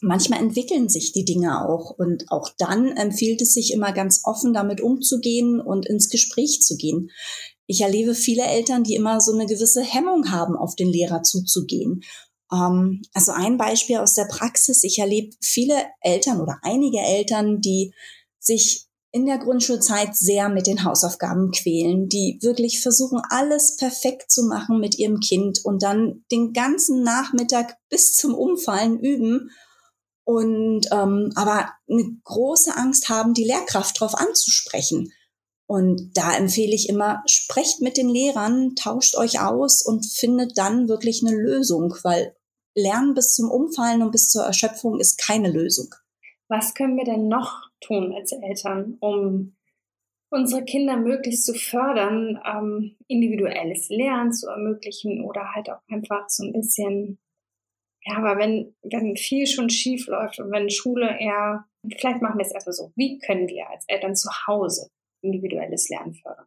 manchmal 0.00 0.40
entwickeln 0.40 0.88
sich 0.88 1.12
die 1.12 1.24
Dinge 1.24 1.66
auch 1.66 1.90
und 1.90 2.30
auch 2.30 2.50
dann 2.58 2.96
empfiehlt 2.96 3.42
es 3.42 3.54
sich 3.54 3.72
immer 3.72 3.92
ganz 3.92 4.20
offen 4.24 4.52
damit 4.52 4.80
umzugehen 4.80 5.60
und 5.60 5.86
ins 5.86 6.08
Gespräch 6.08 6.60
zu 6.60 6.76
gehen. 6.76 7.10
Ich 7.66 7.80
erlebe 7.80 8.14
viele 8.14 8.44
Eltern, 8.44 8.84
die 8.84 8.94
immer 8.94 9.20
so 9.20 9.32
eine 9.32 9.46
gewisse 9.46 9.82
Hemmung 9.82 10.30
haben, 10.30 10.54
auf 10.54 10.76
den 10.76 10.88
Lehrer 10.88 11.22
zuzugehen 11.22 12.02
also 12.48 13.32
ein 13.32 13.56
Beispiel 13.56 13.98
aus 13.98 14.14
der 14.14 14.26
Praxis. 14.26 14.84
Ich 14.84 14.98
erlebe 14.98 15.34
viele 15.40 15.74
Eltern 16.00 16.40
oder 16.40 16.58
einige 16.62 16.98
Eltern, 16.98 17.60
die 17.60 17.92
sich 18.38 18.86
in 19.14 19.26
der 19.26 19.38
Grundschulzeit 19.38 20.16
sehr 20.16 20.48
mit 20.48 20.66
den 20.66 20.82
Hausaufgaben 20.82 21.52
quälen, 21.52 22.08
die 22.08 22.38
wirklich 22.42 22.82
versuchen, 22.82 23.22
alles 23.30 23.76
perfekt 23.76 24.30
zu 24.30 24.44
machen 24.44 24.80
mit 24.80 24.98
ihrem 24.98 25.20
Kind 25.20 25.60
und 25.64 25.84
dann 25.84 26.24
den 26.32 26.52
ganzen 26.52 27.04
Nachmittag 27.04 27.76
bis 27.88 28.14
zum 28.14 28.34
Umfallen 28.34 28.98
üben 28.98 29.50
und 30.24 30.86
ähm, 30.90 31.30
aber 31.36 31.70
eine 31.88 32.16
große 32.24 32.76
Angst 32.76 33.08
haben, 33.08 33.34
die 33.34 33.44
Lehrkraft 33.44 34.00
darauf 34.00 34.14
anzusprechen. 34.16 35.12
Und 35.66 36.10
da 36.14 36.36
empfehle 36.36 36.74
ich 36.74 36.88
immer, 36.88 37.22
sprecht 37.26 37.80
mit 37.80 37.96
den 37.96 38.08
Lehrern, 38.08 38.74
tauscht 38.76 39.16
euch 39.16 39.40
aus 39.40 39.84
und 39.84 40.04
findet 40.04 40.58
dann 40.58 40.88
wirklich 40.88 41.22
eine 41.26 41.36
Lösung, 41.36 41.94
weil 42.02 42.36
Lernen 42.76 43.14
bis 43.14 43.34
zum 43.34 43.50
Umfallen 43.50 44.02
und 44.02 44.10
bis 44.10 44.28
zur 44.28 44.44
Erschöpfung 44.44 45.00
ist 45.00 45.16
keine 45.16 45.50
Lösung. 45.50 45.94
Was 46.48 46.74
können 46.74 46.96
wir 46.96 47.04
denn 47.04 47.28
noch 47.28 47.62
tun 47.80 48.12
als 48.14 48.32
Eltern, 48.32 48.98
um 49.00 49.56
unsere 50.30 50.64
Kinder 50.64 50.96
möglichst 50.96 51.46
zu 51.46 51.54
fördern, 51.54 52.40
ähm, 52.44 52.96
individuelles 53.06 53.88
Lernen 53.88 54.32
zu 54.32 54.48
ermöglichen 54.48 55.24
oder 55.24 55.54
halt 55.54 55.70
auch 55.70 55.80
einfach 55.88 56.28
so 56.28 56.44
ein 56.44 56.52
bisschen, 56.52 57.18
ja, 58.04 58.16
aber 58.16 58.38
wenn, 58.38 58.74
wenn 58.82 59.16
viel 59.16 59.46
schon 59.46 59.70
schief 59.70 60.08
läuft 60.08 60.40
und 60.40 60.50
wenn 60.50 60.68
Schule 60.68 61.18
eher, 61.18 61.64
vielleicht 61.98 62.20
machen 62.20 62.38
wir 62.38 62.44
es 62.44 62.52
erstmal 62.52 62.74
so, 62.74 62.92
wie 62.96 63.18
können 63.18 63.48
wir 63.48 63.70
als 63.70 63.84
Eltern 63.88 64.16
zu 64.16 64.28
Hause 64.46 64.90
individuelles 65.24 65.88
Lernen 65.88 66.14
fördern? 66.14 66.46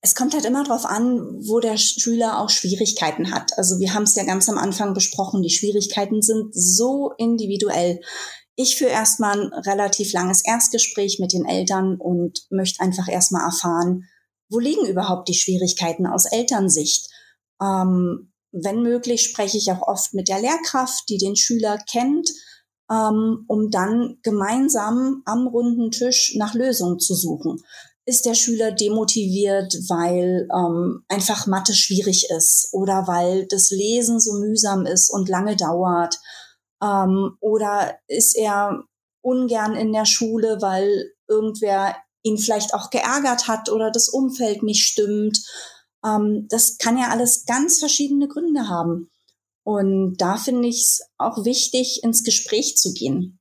Es 0.00 0.14
kommt 0.14 0.34
halt 0.34 0.44
immer 0.44 0.64
darauf 0.64 0.84
an, 0.84 1.18
wo 1.46 1.60
der 1.60 1.76
Schüler 1.76 2.40
auch 2.40 2.50
Schwierigkeiten 2.50 3.32
hat. 3.32 3.56
Also 3.56 3.78
wir 3.78 3.94
haben 3.94 4.02
es 4.02 4.14
ja 4.14 4.24
ganz 4.24 4.48
am 4.48 4.58
Anfang 4.58 4.94
besprochen, 4.94 5.42
die 5.42 5.50
Schwierigkeiten 5.50 6.22
sind 6.22 6.54
so 6.54 7.12
individuell. 7.18 8.00
Ich 8.54 8.76
führe 8.76 8.90
erstmal 8.90 9.40
ein 9.40 9.52
relativ 9.52 10.12
langes 10.12 10.44
Erstgespräch 10.44 11.18
mit 11.18 11.32
den 11.32 11.44
Eltern 11.44 11.96
und 11.96 12.46
möchte 12.50 12.82
einfach 12.82 13.08
erstmal 13.08 13.44
erfahren, 13.44 14.04
wo 14.48 14.58
liegen 14.58 14.86
überhaupt 14.86 15.28
die 15.28 15.34
Schwierigkeiten 15.34 16.06
aus 16.06 16.26
Elternsicht. 16.26 17.10
Ähm, 17.60 18.32
wenn 18.52 18.82
möglich, 18.82 19.22
spreche 19.22 19.58
ich 19.58 19.70
auch 19.70 19.82
oft 19.82 20.14
mit 20.14 20.28
der 20.28 20.40
Lehrkraft, 20.40 21.08
die 21.08 21.18
den 21.18 21.36
Schüler 21.36 21.78
kennt, 21.90 22.30
ähm, 22.90 23.44
um 23.48 23.70
dann 23.70 24.18
gemeinsam 24.22 25.22
am 25.24 25.46
runden 25.46 25.90
Tisch 25.90 26.34
nach 26.36 26.54
Lösungen 26.54 26.98
zu 26.98 27.14
suchen 27.14 27.62
ist 28.06 28.24
der 28.24 28.34
Schüler 28.34 28.70
demotiviert, 28.70 29.74
weil 29.88 30.48
ähm, 30.54 31.04
einfach 31.08 31.48
Mathe 31.48 31.74
schwierig 31.74 32.30
ist 32.30 32.68
oder 32.72 33.08
weil 33.08 33.46
das 33.48 33.70
Lesen 33.70 34.20
so 34.20 34.34
mühsam 34.34 34.86
ist 34.86 35.10
und 35.10 35.28
lange 35.28 35.56
dauert? 35.56 36.16
Ähm, 36.80 37.36
oder 37.40 37.96
ist 38.06 38.36
er 38.36 38.84
ungern 39.22 39.74
in 39.74 39.92
der 39.92 40.04
Schule, 40.04 40.58
weil 40.60 41.12
irgendwer 41.28 41.96
ihn 42.22 42.38
vielleicht 42.38 42.74
auch 42.74 42.90
geärgert 42.90 43.48
hat 43.48 43.70
oder 43.70 43.90
das 43.90 44.08
Umfeld 44.08 44.62
nicht 44.62 44.86
stimmt? 44.86 45.40
Ähm, 46.04 46.46
das 46.48 46.78
kann 46.78 46.96
ja 46.96 47.08
alles 47.08 47.44
ganz 47.44 47.80
verschiedene 47.80 48.28
Gründe 48.28 48.68
haben. 48.68 49.10
Und 49.66 50.18
da 50.18 50.36
finde 50.36 50.68
ich 50.68 50.82
es 50.82 51.00
auch 51.18 51.44
wichtig, 51.44 52.04
ins 52.04 52.22
Gespräch 52.22 52.76
zu 52.76 52.92
gehen. 52.92 53.40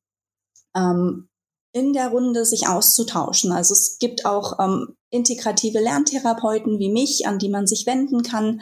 Ähm, 0.75 1.29
in 1.71 1.93
der 1.93 2.07
Runde 2.07 2.45
sich 2.45 2.67
auszutauschen. 2.67 3.51
Also 3.51 3.73
es 3.73 3.97
gibt 3.99 4.25
auch 4.25 4.57
ähm, 4.59 4.95
integrative 5.11 5.79
Lerntherapeuten 5.79 6.79
wie 6.79 6.89
mich, 6.89 7.27
an 7.27 7.37
die 7.37 7.49
man 7.49 7.67
sich 7.67 7.85
wenden 7.85 8.23
kann, 8.23 8.61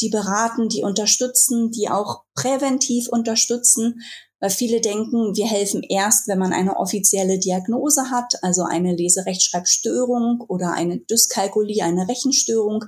die 0.00 0.08
beraten, 0.08 0.68
die 0.68 0.82
unterstützen, 0.82 1.70
die 1.70 1.88
auch 1.88 2.22
präventiv 2.34 3.08
unterstützen, 3.08 4.00
weil 4.40 4.50
viele 4.50 4.80
denken, 4.80 5.36
wir 5.36 5.46
helfen 5.46 5.84
erst, 5.88 6.26
wenn 6.26 6.40
man 6.40 6.52
eine 6.52 6.76
offizielle 6.76 7.38
Diagnose 7.38 8.10
hat, 8.10 8.34
also 8.42 8.64
eine 8.64 8.96
Leserechtschreibstörung 8.96 10.44
oder 10.48 10.72
eine 10.72 10.98
Dyskalkulie, 10.98 11.84
eine 11.84 12.08
Rechenstörung. 12.08 12.86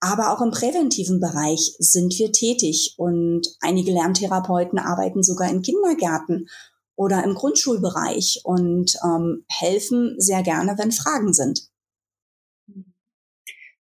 Aber 0.00 0.32
auch 0.32 0.40
im 0.40 0.50
präventiven 0.50 1.20
Bereich 1.20 1.74
sind 1.78 2.16
wir 2.18 2.30
tätig 2.30 2.94
und 2.98 3.48
einige 3.60 3.92
Lerntherapeuten 3.92 4.78
arbeiten 4.78 5.22
sogar 5.22 5.50
in 5.50 5.62
Kindergärten 5.62 6.48
oder 6.94 7.24
im 7.24 7.34
Grundschulbereich 7.34 8.42
und 8.44 8.96
ähm, 9.04 9.44
helfen 9.48 10.14
sehr 10.18 10.42
gerne, 10.42 10.76
wenn 10.78 10.92
Fragen 10.92 11.32
sind. 11.32 11.68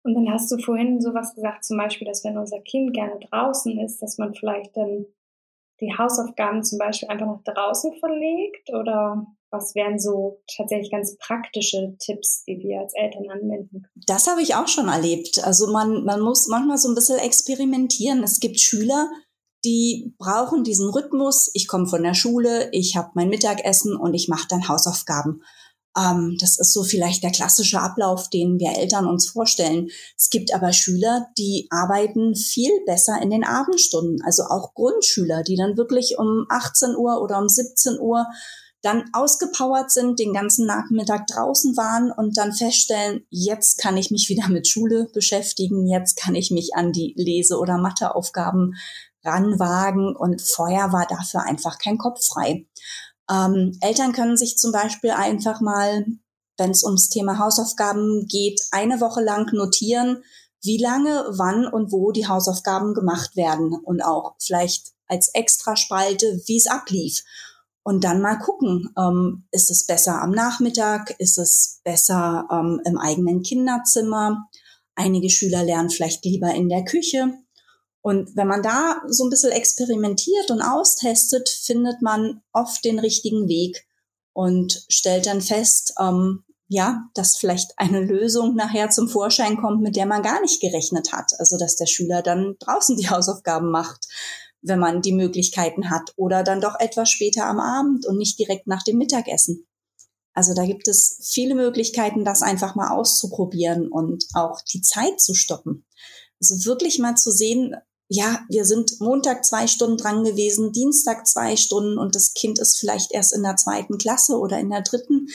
Und 0.05 0.14
dann 0.14 0.29
hast 0.31 0.51
du 0.51 0.59
vorhin 0.59 1.01
sowas 1.01 1.35
gesagt, 1.35 1.64
zum 1.64 1.79
Beispiel, 1.79 2.07
dass 2.07 2.25
wenn 2.25 2.37
unser 2.37 2.61
Kind 2.61 2.92
gerne 2.92 3.20
draußen 3.31 3.79
ist, 3.79 4.03
dass 4.03 4.18
man 4.18 4.35
vielleicht 4.35 4.77
dann 4.77 5.07
die 5.83 5.92
Hausaufgaben 5.97 6.64
zum 6.64 6.79
Beispiel 6.79 7.09
einfach 7.09 7.27
nach 7.27 7.55
draußen 7.55 7.92
verlegt 7.99 8.71
oder 8.71 9.27
was 9.51 9.75
wären 9.75 9.99
so 9.99 10.40
tatsächlich 10.57 10.90
ganz 10.90 11.16
praktische 11.18 11.95
Tipps, 11.99 12.42
die 12.45 12.59
wir 12.59 12.81
als 12.81 12.95
Eltern 12.95 13.29
anwenden 13.29 13.83
können? 13.83 14.05
Das 14.07 14.27
habe 14.27 14.40
ich 14.40 14.55
auch 14.55 14.68
schon 14.68 14.88
erlebt. 14.88 15.45
Also 15.45 15.71
man, 15.71 16.05
man 16.05 16.21
muss 16.21 16.49
manchmal 16.49 16.79
so 16.79 16.88
ein 16.88 16.95
bisschen 16.95 17.18
experimentieren. 17.18 18.23
Es 18.23 18.40
gibt 18.40 18.61
Schüler, 18.61 19.11
die 19.64 20.14
brauchen 20.18 20.64
diesen 20.64 20.88
Rhythmus. 20.88 21.51
Ich 21.53 21.68
komme 21.68 21.87
von 21.87 22.03
der 22.03 22.14
Schule, 22.14 22.71
ich 22.73 22.97
habe 22.97 23.11
mein 23.14 23.29
Mittagessen 23.29 23.95
und 23.95 24.14
ich 24.14 24.29
mache 24.29 24.49
dann 24.49 24.68
Hausaufgaben. 24.68 25.42
Ähm, 25.97 26.37
das 26.41 26.59
ist 26.59 26.73
so 26.73 26.85
vielleicht 26.85 27.23
der 27.23 27.33
klassische 27.33 27.81
Ablauf, 27.81 28.31
den 28.31 28.59
wir 28.59 28.77
Eltern 28.77 29.07
uns 29.07 29.29
vorstellen. 29.29 29.89
Es 30.17 30.31
gibt 30.31 30.55
aber 30.55 30.73
Schüler, 30.73 31.27
die 31.39 31.67
arbeiten 31.71 32.35
viel 32.35 32.73
besser 32.87 33.21
in 33.23 33.31
den 33.31 33.45
Abendstunden, 33.45 34.23
also 34.25 34.45
auch 34.45 34.75
Grundschüler, 34.75 35.43
die 35.43 35.57
dann 35.57 35.77
wirklich 35.77 36.17
um 36.19 36.47
18 36.49 36.97
Uhr 36.97 37.21
oder 37.21 37.39
um 37.39 37.49
17 37.49 37.99
Uhr 37.99 38.27
dann 38.83 39.05
ausgepowert 39.13 39.93
sind, 39.93 40.19
den 40.19 40.33
ganzen 40.33 40.67
Nachmittag 40.67 41.29
draußen 41.29 41.77
waren 41.77 42.11
und 42.11 42.37
dann 42.37 42.53
feststellen, 42.53 43.25
jetzt 43.31 43.79
kann 43.79 43.97
ich 43.97 44.11
mich 44.11 44.29
wieder 44.29 44.49
mit 44.49 44.67
Schule 44.67 45.09
beschäftigen, 45.15 45.87
jetzt 45.87 46.17
kann 46.17 46.35
ich 46.35 46.51
mich 46.51 46.75
an 46.75 46.91
die 46.91 47.15
Lese- 47.17 47.59
oder 47.59 47.79
Matheaufgaben 47.79 48.75
ranwagen 49.25 50.17
und 50.17 50.43
vorher 50.43 50.93
war 50.93 51.07
dafür 51.07 51.45
einfach 51.45 51.79
kein 51.79 51.97
Kopf 51.97 52.27
frei. 52.27 52.67
Ähm, 53.31 53.77
Eltern 53.81 54.13
können 54.13 54.37
sich 54.37 54.59
zum 54.59 54.73
Beispiel 54.73 55.11
einfach 55.11 55.61
mal, 55.61 56.07
wenn 56.59 56.71
es 56.71 56.85
ums 56.85 57.09
Thema 57.09 57.39
Hausaufgaben 57.39 58.27
geht, 58.27 58.61
eine 58.71 59.01
Woche 59.01 59.23
lang 59.23 59.53
notieren, 59.53 60.23
wie 60.63 60.79
lange, 60.79 61.25
wann 61.31 61.67
und 61.67 61.93
wo 61.93 62.13
die 62.13 62.29
Hausaufgaben 62.29 62.95
gemacht 62.95 63.37
werden 63.37 63.75
und 63.85 64.03
auch 64.03 64.35
vielleicht 64.39 64.93
als 65.09 65.29
Extraspalte, 65.35 66.41
wie 66.47 66.57
es 66.57 66.67
ablief. 66.67 67.23
Und 67.85 68.05
dann 68.05 68.21
mal 68.21 68.37
gucken, 68.37 68.91
ähm, 68.97 69.49
ist 69.51 69.71
es 69.71 69.87
besser 69.87 70.23
am 70.23 70.31
Nachmittag, 70.31 71.17
ist 71.19 71.37
es 71.37 71.81
besser 71.83 72.47
ähm, 72.51 72.81
im 72.85 72.97
eigenen 72.97 73.43
Kinderzimmer, 73.43 74.49
Einige 74.95 75.31
Schüler 75.31 75.65
lernen 75.65 75.91
vielleicht 75.91 76.25
lieber 76.25 76.55
in 76.55 76.69
der 76.69 76.85
Küche. 76.85 77.33
Und 78.03 78.37
wenn 78.37 78.49
man 78.49 78.62
da 78.62 79.01
so 79.07 79.25
ein 79.25 79.31
bisschen 79.31 79.53
experimentiert 79.53 80.51
und 80.51 80.61
austestet, 80.61 81.49
findet 81.49 82.03
man 82.03 82.43
oft 82.53 82.85
den 82.85 82.99
richtigen 82.99 83.49
Weg 83.49 83.87
und 84.33 84.85
stellt 84.88 85.27
dann 85.27 85.41
fest, 85.41 85.95
ähm, 86.01 86.45
ja, 86.67 87.09
dass 87.15 87.37
vielleicht 87.37 87.73
eine 87.77 88.01
Lösung 88.01 88.55
nachher 88.57 88.91
zum 88.91 89.09
Vorschein 89.09 89.57
kommt, 89.59 89.83
mit 89.83 89.95
der 89.95 90.07
man 90.07 90.23
gar 90.23 90.41
nicht 90.41 90.61
gerechnet 90.61 91.12
hat. 91.12 91.33
Also 91.38 91.59
dass 91.59 91.77
der 91.77 91.87
Schüler 91.87 92.23
dann 92.23 92.57
draußen 92.59 92.97
die 92.97 93.09
Hausaufgaben 93.11 93.71
macht, 93.71 94.09
wenn 94.62 94.79
man 94.79 95.03
die 95.03 95.12
Möglichkeiten 95.12 95.91
hat, 95.91 96.12
oder 96.17 96.43
dann 96.43 96.61
doch 96.61 96.79
etwas 96.81 97.11
später 97.11 97.47
am 97.47 97.61
Abend 97.61 98.07
und 98.07 98.17
nicht 98.17 98.38
direkt 98.38 98.67
nach 98.67 98.83
dem 98.83 98.97
Mittagessen. 98.97 99.67
Also 100.35 100.55
da 100.55 100.65
gibt 100.65 100.88
es 100.88 101.19
viele 101.31 101.55
Möglichkeiten, 101.55 102.25
das 102.25 102.43
einfach 102.43 102.75
mal 102.75 102.91
auszuprobieren 102.91 103.88
und 103.88 104.25
auch 104.35 104.61
die 104.62 104.81
Zeit 104.81 105.21
zu 105.21 105.35
stoppen. 105.35 105.85
Also 106.41 106.65
wirklich 106.65 106.99
mal 106.99 107.17
zu 107.17 107.31
sehen, 107.31 107.77
ja, 108.14 108.44
wir 108.51 108.66
sind 108.66 109.01
Montag 109.01 109.42
zwei 109.42 109.66
Stunden 109.66 109.96
dran 109.96 110.22
gewesen, 110.22 110.70
Dienstag 110.72 111.27
zwei 111.27 111.57
Stunden 111.57 111.96
und 111.96 112.14
das 112.14 112.35
Kind 112.35 112.59
ist 112.59 112.79
vielleicht 112.79 113.11
erst 113.14 113.35
in 113.35 113.42
der 113.42 113.57
zweiten 113.57 113.96
Klasse 113.96 114.38
oder 114.38 114.59
in 114.59 114.68
der 114.68 114.83
dritten. 114.83 115.29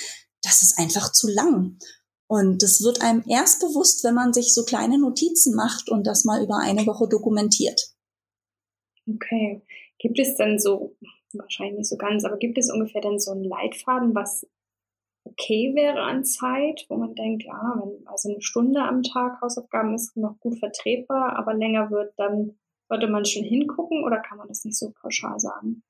Das 0.43 0.61
ist 0.61 0.77
einfach 0.77 1.11
zu 1.11 1.27
lang. 1.27 1.79
Und 2.27 2.61
das 2.61 2.83
wird 2.83 3.01
einem 3.01 3.23
erst 3.27 3.61
bewusst, 3.61 4.03
wenn 4.03 4.13
man 4.13 4.31
sich 4.31 4.53
so 4.53 4.63
kleine 4.63 4.99
Notizen 4.99 5.55
macht 5.55 5.89
und 5.89 6.05
das 6.05 6.23
mal 6.23 6.43
über 6.43 6.59
eine 6.59 6.85
Woche 6.85 7.07
dokumentiert. 7.07 7.81
Okay. 9.09 9.63
Gibt 9.97 10.19
es 10.19 10.35
denn 10.35 10.59
so, 10.59 10.95
wahrscheinlich 11.33 11.79
nicht 11.79 11.89
so 11.89 11.97
ganz, 11.97 12.25
aber 12.25 12.37
gibt 12.37 12.59
es 12.59 12.71
ungefähr 12.71 13.01
denn 13.01 13.17
so 13.17 13.31
einen 13.31 13.43
Leitfaden, 13.43 14.13
was 14.13 14.45
okay 15.23 15.73
wäre 15.73 16.01
an 16.01 16.23
Zeit, 16.23 16.85
wo 16.89 16.97
man 16.97 17.15
denkt, 17.15 17.43
ja, 17.43 17.81
wenn 17.81 18.07
also 18.07 18.29
eine 18.29 18.41
Stunde 18.41 18.81
am 18.81 19.01
Tag 19.01 19.41
Hausaufgaben 19.41 19.95
ist 19.95 20.15
noch 20.15 20.39
gut 20.39 20.59
vertretbar, 20.59 21.35
aber 21.37 21.55
länger 21.55 21.89
wird, 21.89 22.13
dann 22.17 22.55
sollte 22.89 23.07
man 23.07 23.25
schon 23.25 23.43
hingucken 23.43 24.03
oder 24.03 24.21
kann 24.21 24.37
man 24.37 24.47
das 24.47 24.63
nicht 24.63 24.77
so 24.77 24.91
pauschal 25.01 25.39
sagen? 25.39 25.83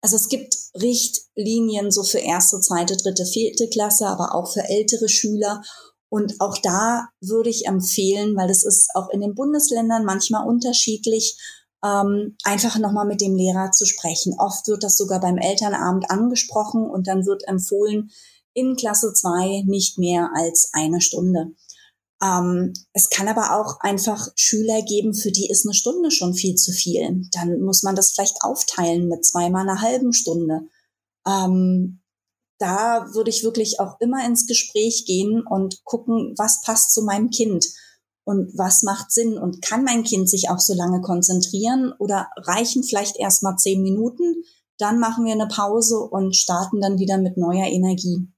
Also 0.00 0.16
es 0.16 0.28
gibt 0.28 0.56
Richtlinien 0.74 1.90
so 1.90 2.02
für 2.02 2.18
erste, 2.18 2.60
zweite, 2.60 2.96
dritte, 2.96 3.24
vierte 3.24 3.68
Klasse, 3.68 4.06
aber 4.06 4.34
auch 4.34 4.52
für 4.52 4.64
ältere 4.68 5.08
Schüler. 5.08 5.62
Und 6.08 6.40
auch 6.40 6.58
da 6.58 7.08
würde 7.20 7.50
ich 7.50 7.66
empfehlen, 7.66 8.36
weil 8.36 8.48
das 8.48 8.64
ist 8.64 8.90
auch 8.94 9.08
in 9.10 9.20
den 9.20 9.34
Bundesländern 9.34 10.04
manchmal 10.04 10.46
unterschiedlich, 10.46 11.38
ähm, 11.84 12.36
einfach 12.44 12.78
nochmal 12.78 13.06
mit 13.06 13.20
dem 13.20 13.34
Lehrer 13.34 13.70
zu 13.72 13.86
sprechen. 13.86 14.34
Oft 14.38 14.68
wird 14.68 14.84
das 14.84 14.96
sogar 14.96 15.20
beim 15.20 15.38
Elternabend 15.38 16.10
angesprochen 16.10 16.88
und 16.88 17.06
dann 17.06 17.26
wird 17.26 17.46
empfohlen, 17.48 18.10
in 18.54 18.76
Klasse 18.76 19.12
2 19.14 19.62
nicht 19.66 19.98
mehr 19.98 20.30
als 20.34 20.70
eine 20.74 21.00
Stunde. 21.00 21.52
Ähm, 22.22 22.72
es 22.92 23.10
kann 23.10 23.26
aber 23.26 23.56
auch 23.58 23.80
einfach 23.80 24.28
Schüler 24.36 24.82
geben, 24.82 25.14
für 25.14 25.32
die 25.32 25.50
ist 25.50 25.66
eine 25.66 25.74
Stunde 25.74 26.10
schon 26.10 26.34
viel 26.34 26.54
zu 26.54 26.70
viel. 26.72 27.28
Dann 27.32 27.60
muss 27.60 27.82
man 27.82 27.96
das 27.96 28.12
vielleicht 28.12 28.42
aufteilen 28.42 29.08
mit 29.08 29.26
zweimal 29.26 29.68
einer 29.68 29.80
halben 29.80 30.12
Stunde. 30.12 30.60
Ähm, 31.26 32.00
da 32.58 33.12
würde 33.12 33.30
ich 33.30 33.42
wirklich 33.42 33.80
auch 33.80 34.00
immer 34.00 34.24
ins 34.24 34.46
Gespräch 34.46 35.04
gehen 35.04 35.42
und 35.44 35.82
gucken, 35.84 36.34
was 36.36 36.60
passt 36.64 36.94
zu 36.94 37.02
meinem 37.02 37.30
Kind 37.30 37.66
und 38.24 38.56
was 38.56 38.84
macht 38.84 39.10
Sinn 39.10 39.36
und 39.36 39.60
kann 39.60 39.82
mein 39.82 40.04
Kind 40.04 40.30
sich 40.30 40.48
auch 40.48 40.60
so 40.60 40.74
lange 40.74 41.00
konzentrieren 41.00 41.92
oder 41.98 42.28
reichen 42.36 42.84
vielleicht 42.84 43.16
erst 43.18 43.42
mal 43.42 43.56
zehn 43.56 43.82
Minuten, 43.82 44.44
dann 44.78 45.00
machen 45.00 45.24
wir 45.24 45.32
eine 45.32 45.48
Pause 45.48 45.98
und 45.98 46.36
starten 46.36 46.80
dann 46.80 47.00
wieder 47.00 47.18
mit 47.18 47.36
neuer 47.36 47.66
Energie. 47.66 48.28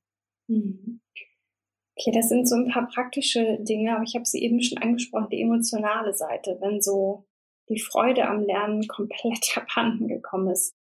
Mhm. 0.49 1.01
Okay, 1.97 2.11
das 2.13 2.29
sind 2.29 2.49
so 2.49 2.57
ein 2.57 2.69
paar 2.69 2.89
praktische 2.89 3.59
Dinge, 3.61 3.95
aber 3.95 4.03
ich 4.03 4.15
habe 4.17 4.25
sie 4.25 4.43
eben 4.43 4.61
schon 4.61 4.79
angesprochen, 4.79 5.29
die 5.31 5.43
emotionale 5.43 6.13
Seite, 6.13 6.59
wenn 6.61 6.81
so 6.81 7.25
die 7.69 7.79
Freude 7.79 8.27
am 8.29 8.43
Lernen 8.43 8.87
komplett 8.89 9.57
abhanden 9.57 10.09
gekommen 10.09 10.51
ist. 10.51 10.75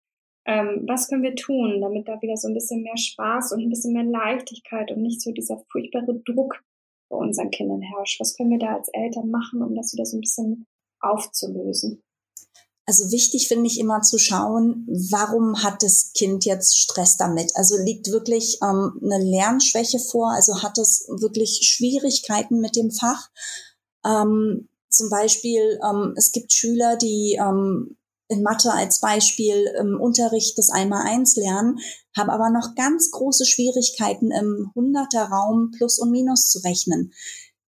Ähm, 0.47 0.85
was 0.87 1.09
können 1.09 1.23
wir 1.23 1.37
tun, 1.37 1.81
damit 1.81 2.07
da 2.07 2.21
wieder 2.21 2.37
so 2.37 2.49
ein 2.49 2.55
bisschen 2.55 2.83
mehr 2.83 2.99
Spaß 2.99 3.53
und 3.53 3.63
ein 3.63 3.71
bisschen 3.71 3.95
mehr 3.95 4.05
Leichtigkeit 4.05 4.91
und 4.91 5.01
nicht 5.01 5.23
so 5.23 5.33
dieser 5.33 5.65
furchtbare 5.71 6.21
Druck 6.27 6.63
bei 7.09 7.17
unseren 7.17 7.51
Kindern 7.51 7.81
herrscht? 7.81 8.21
Was 8.21 8.37
können 8.37 8.51
wir 8.51 8.59
da 8.59 8.75
als 8.75 8.89
Eltern 8.89 9.31
machen, 9.31 9.63
um 9.63 9.75
das 9.75 9.95
wieder 9.95 10.05
so 10.05 10.19
ein 10.19 10.21
bisschen 10.21 10.67
aufzulösen? 11.01 12.04
Also 12.87 13.11
wichtig 13.11 13.49
finde 13.49 13.67
ich 13.67 13.81
immer 13.81 14.03
zu 14.03 14.19
schauen, 14.19 14.87
warum 15.11 15.63
hat 15.63 15.83
das 15.83 16.13
Kind 16.13 16.45
jetzt 16.45 16.79
Stress 16.79 17.17
damit? 17.17 17.51
Also 17.55 17.77
liegt 17.79 18.11
wirklich 18.11 18.59
ähm, 18.63 19.01
eine 19.03 19.25
Lernschwäche 19.25 19.99
vor? 19.99 20.33
Also 20.33 20.63
hat 20.63 20.77
es 20.77 21.07
wirklich 21.09 21.61
Schwierigkeiten 21.63 22.61
mit 22.61 22.77
dem 22.77 22.91
Fach? 22.91 23.31
Ähm, 24.05 24.69
zum 24.91 25.09
Beispiel, 25.09 25.81
ähm, 25.83 26.13
es 26.17 26.31
gibt 26.31 26.53
Schüler, 26.53 26.97
die 26.97 27.39
ähm, 27.41 27.97
in 28.29 28.43
Mathe 28.43 28.73
als 28.73 29.01
Beispiel 29.01 29.67
im 29.81 30.01
Unterricht 30.01 30.59
das 30.59 30.71
Einmal-Eins 30.71 31.37
lernen, 31.37 31.79
haben 32.17 32.31
aber 32.31 32.51
noch 32.51 32.75
ganz 32.75 33.11
große 33.11 33.47
Schwierigkeiten 33.47 34.31
im 34.31 34.71
Hunderter-Raum 34.75 35.73
Plus 35.77 35.99
und 35.99 36.11
Minus 36.11 36.51
zu 36.51 36.61
rechnen. 36.61 37.13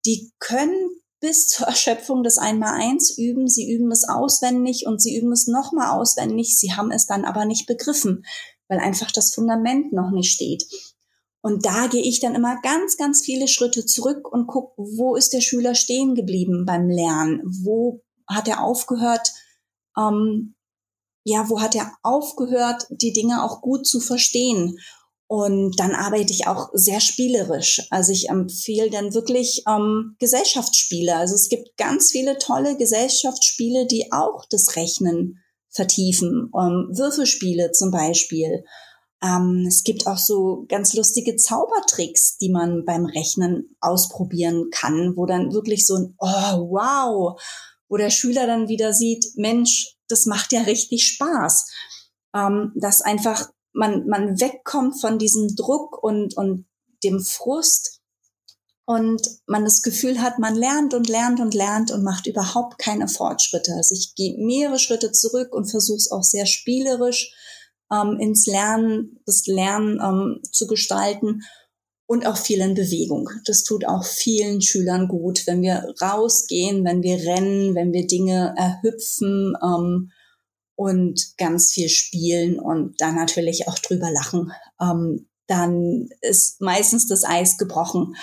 Die 0.05 0.31
können 0.39 0.89
bis 1.19 1.47
zur 1.47 1.67
Erschöpfung 1.67 2.23
des 2.23 2.37
Einmal-Eins 2.37 3.17
üben. 3.17 3.47
Sie 3.47 3.71
üben 3.71 3.91
es 3.91 4.07
auswendig 4.07 4.85
und 4.85 5.01
sie 5.01 5.17
üben 5.17 5.31
es 5.31 5.47
nochmal 5.47 5.97
auswendig. 5.97 6.57
Sie 6.59 6.73
haben 6.73 6.91
es 6.91 7.05
dann 7.05 7.25
aber 7.25 7.45
nicht 7.45 7.67
begriffen, 7.67 8.25
weil 8.67 8.79
einfach 8.79 9.11
das 9.11 9.33
Fundament 9.33 9.93
noch 9.93 10.11
nicht 10.11 10.31
steht. 10.31 10.65
Und 11.41 11.65
da 11.65 11.87
gehe 11.87 12.03
ich 12.03 12.19
dann 12.19 12.35
immer 12.35 12.59
ganz, 12.61 12.97
ganz 12.97 13.23
viele 13.23 13.47
Schritte 13.47 13.85
zurück 13.85 14.31
und 14.31 14.47
gucke, 14.47 14.73
wo 14.77 15.15
ist 15.15 15.33
der 15.33 15.41
Schüler 15.41 15.75
stehen 15.75 16.15
geblieben 16.15 16.65
beim 16.65 16.89
Lernen? 16.89 17.41
Wo 17.63 18.03
hat 18.27 18.47
er 18.47 18.63
aufgehört, 18.63 19.31
ähm, 19.97 20.55
ja, 21.23 21.49
wo 21.49 21.61
hat 21.61 21.75
er 21.75 21.91
aufgehört, 22.03 22.87
die 22.89 23.13
Dinge 23.13 23.43
auch 23.43 23.61
gut 23.61 23.87
zu 23.87 23.99
verstehen? 23.99 24.77
Und 25.27 25.77
dann 25.77 25.93
arbeite 25.93 26.31
ich 26.31 26.47
auch 26.47 26.69
sehr 26.73 27.01
spielerisch. 27.01 27.85
Also 27.89 28.13
ich 28.13 28.29
empfehle 28.29 28.89
dann 28.89 29.13
wirklich 29.13 29.63
ähm, 29.67 30.15
Gesellschaftsspiele. 30.19 31.15
Also 31.15 31.35
es 31.35 31.49
gibt 31.49 31.75
ganz 31.75 32.11
viele 32.11 32.37
tolle 32.37 32.77
Gesellschaftsspiele, 32.77 33.87
die 33.87 34.11
auch 34.13 34.45
das 34.49 34.77
Rechnen 34.77 35.43
vertiefen. 35.69 36.49
Ähm, 36.57 36.89
Würfelspiele 36.91 37.71
zum 37.73 37.91
Beispiel. 37.91 38.63
Ähm, 39.21 39.65
es 39.67 39.83
gibt 39.83 40.07
auch 40.07 40.17
so 40.17 40.65
ganz 40.69 40.93
lustige 40.93 41.35
Zaubertricks, 41.35 42.37
die 42.37 42.49
man 42.49 42.85
beim 42.85 43.05
Rechnen 43.05 43.75
ausprobieren 43.81 44.69
kann, 44.71 45.13
wo 45.17 45.25
dann 45.25 45.51
wirklich 45.53 45.85
so 45.85 45.95
ein 45.95 46.15
Oh, 46.19 46.69
wow, 46.69 47.41
wo 47.89 47.97
der 47.97 48.11
Schüler 48.11 48.47
dann 48.47 48.69
wieder 48.69 48.93
sieht, 48.93 49.25
Mensch, 49.35 49.95
das 50.07 50.25
macht 50.25 50.53
ja 50.53 50.61
richtig 50.61 51.05
Spaß. 51.05 51.69
Ähm, 52.33 52.71
dass 52.75 53.01
einfach 53.01 53.49
man, 53.77 54.07
man 54.07 54.39
wegkommt 54.39 54.99
von 54.99 55.19
diesem 55.19 55.55
Druck 55.55 56.01
und, 56.03 56.35
und 56.35 56.65
dem 57.03 57.21
Frust 57.21 58.01
und 58.85 59.21
man 59.45 59.63
das 59.63 59.81
Gefühl 59.81 60.21
hat, 60.21 60.39
man 60.39 60.55
lernt 60.55 60.93
und 60.93 61.07
lernt 61.07 61.39
und 61.39 61.53
lernt 61.53 61.91
und 61.91 62.03
macht 62.03 62.25
überhaupt 62.25 62.79
keine 62.79 63.07
Fortschritte. 63.07 63.73
Also 63.73 63.93
ich 63.93 64.15
gehe 64.15 64.35
mehrere 64.37 64.79
Schritte 64.79 65.11
zurück 65.11 65.53
und 65.53 65.69
versuche 65.69 65.97
es 65.97 66.11
auch 66.11 66.23
sehr 66.23 66.45
spielerisch 66.45 67.33
ähm, 67.91 68.17
ins 68.19 68.47
Lernen, 68.47 69.19
das 69.25 69.45
Lernen 69.45 69.99
ähm, 70.01 70.41
zu 70.51 70.67
gestalten 70.67 71.43
und 72.07 72.25
auch 72.25 72.37
viel 72.37 72.61
in 72.61 72.73
Bewegung. 72.73 73.29
Das 73.45 73.63
tut 73.63 73.85
auch 73.85 74.05
vielen 74.05 74.61
Schülern 74.61 75.07
gut, 75.07 75.45
wenn 75.45 75.61
wir 75.61 75.93
rausgehen, 76.01 76.83
wenn 76.83 77.03
wir 77.03 77.17
rennen, 77.17 77.75
wenn 77.75 77.93
wir 77.93 78.07
Dinge 78.07 78.55
erhüpfen. 78.57 79.53
Ähm, 79.61 80.11
und 80.77 81.37
ganz 81.37 81.73
viel 81.73 81.89
spielen 81.89 82.59
und 82.59 83.01
dann 83.01 83.15
natürlich 83.15 83.67
auch 83.67 83.79
drüber 83.79 84.11
lachen. 84.11 84.51
Ähm, 84.79 85.27
dann 85.47 86.07
ist 86.21 86.61
meistens 86.61 87.07
das 87.07 87.23
Eis 87.23 87.57
gebrochen. 87.57 88.15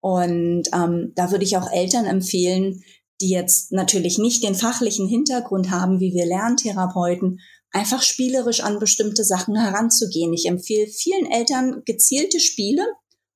Und 0.00 0.64
ähm, 0.74 1.12
da 1.16 1.30
würde 1.30 1.44
ich 1.44 1.56
auch 1.56 1.72
Eltern 1.72 2.04
empfehlen, 2.04 2.82
die 3.22 3.30
jetzt 3.30 3.72
natürlich 3.72 4.18
nicht 4.18 4.44
den 4.44 4.54
fachlichen 4.54 5.08
Hintergrund 5.08 5.70
haben, 5.70 5.98
wie 5.98 6.12
wir 6.12 6.26
Lerntherapeuten, 6.26 7.40
einfach 7.70 8.02
spielerisch 8.02 8.62
an 8.62 8.78
bestimmte 8.78 9.24
Sachen 9.24 9.56
heranzugehen. 9.56 10.34
Ich 10.34 10.46
empfehle 10.46 10.86
vielen 10.88 11.30
Eltern 11.30 11.82
gezielte 11.86 12.38
Spiele 12.38 12.84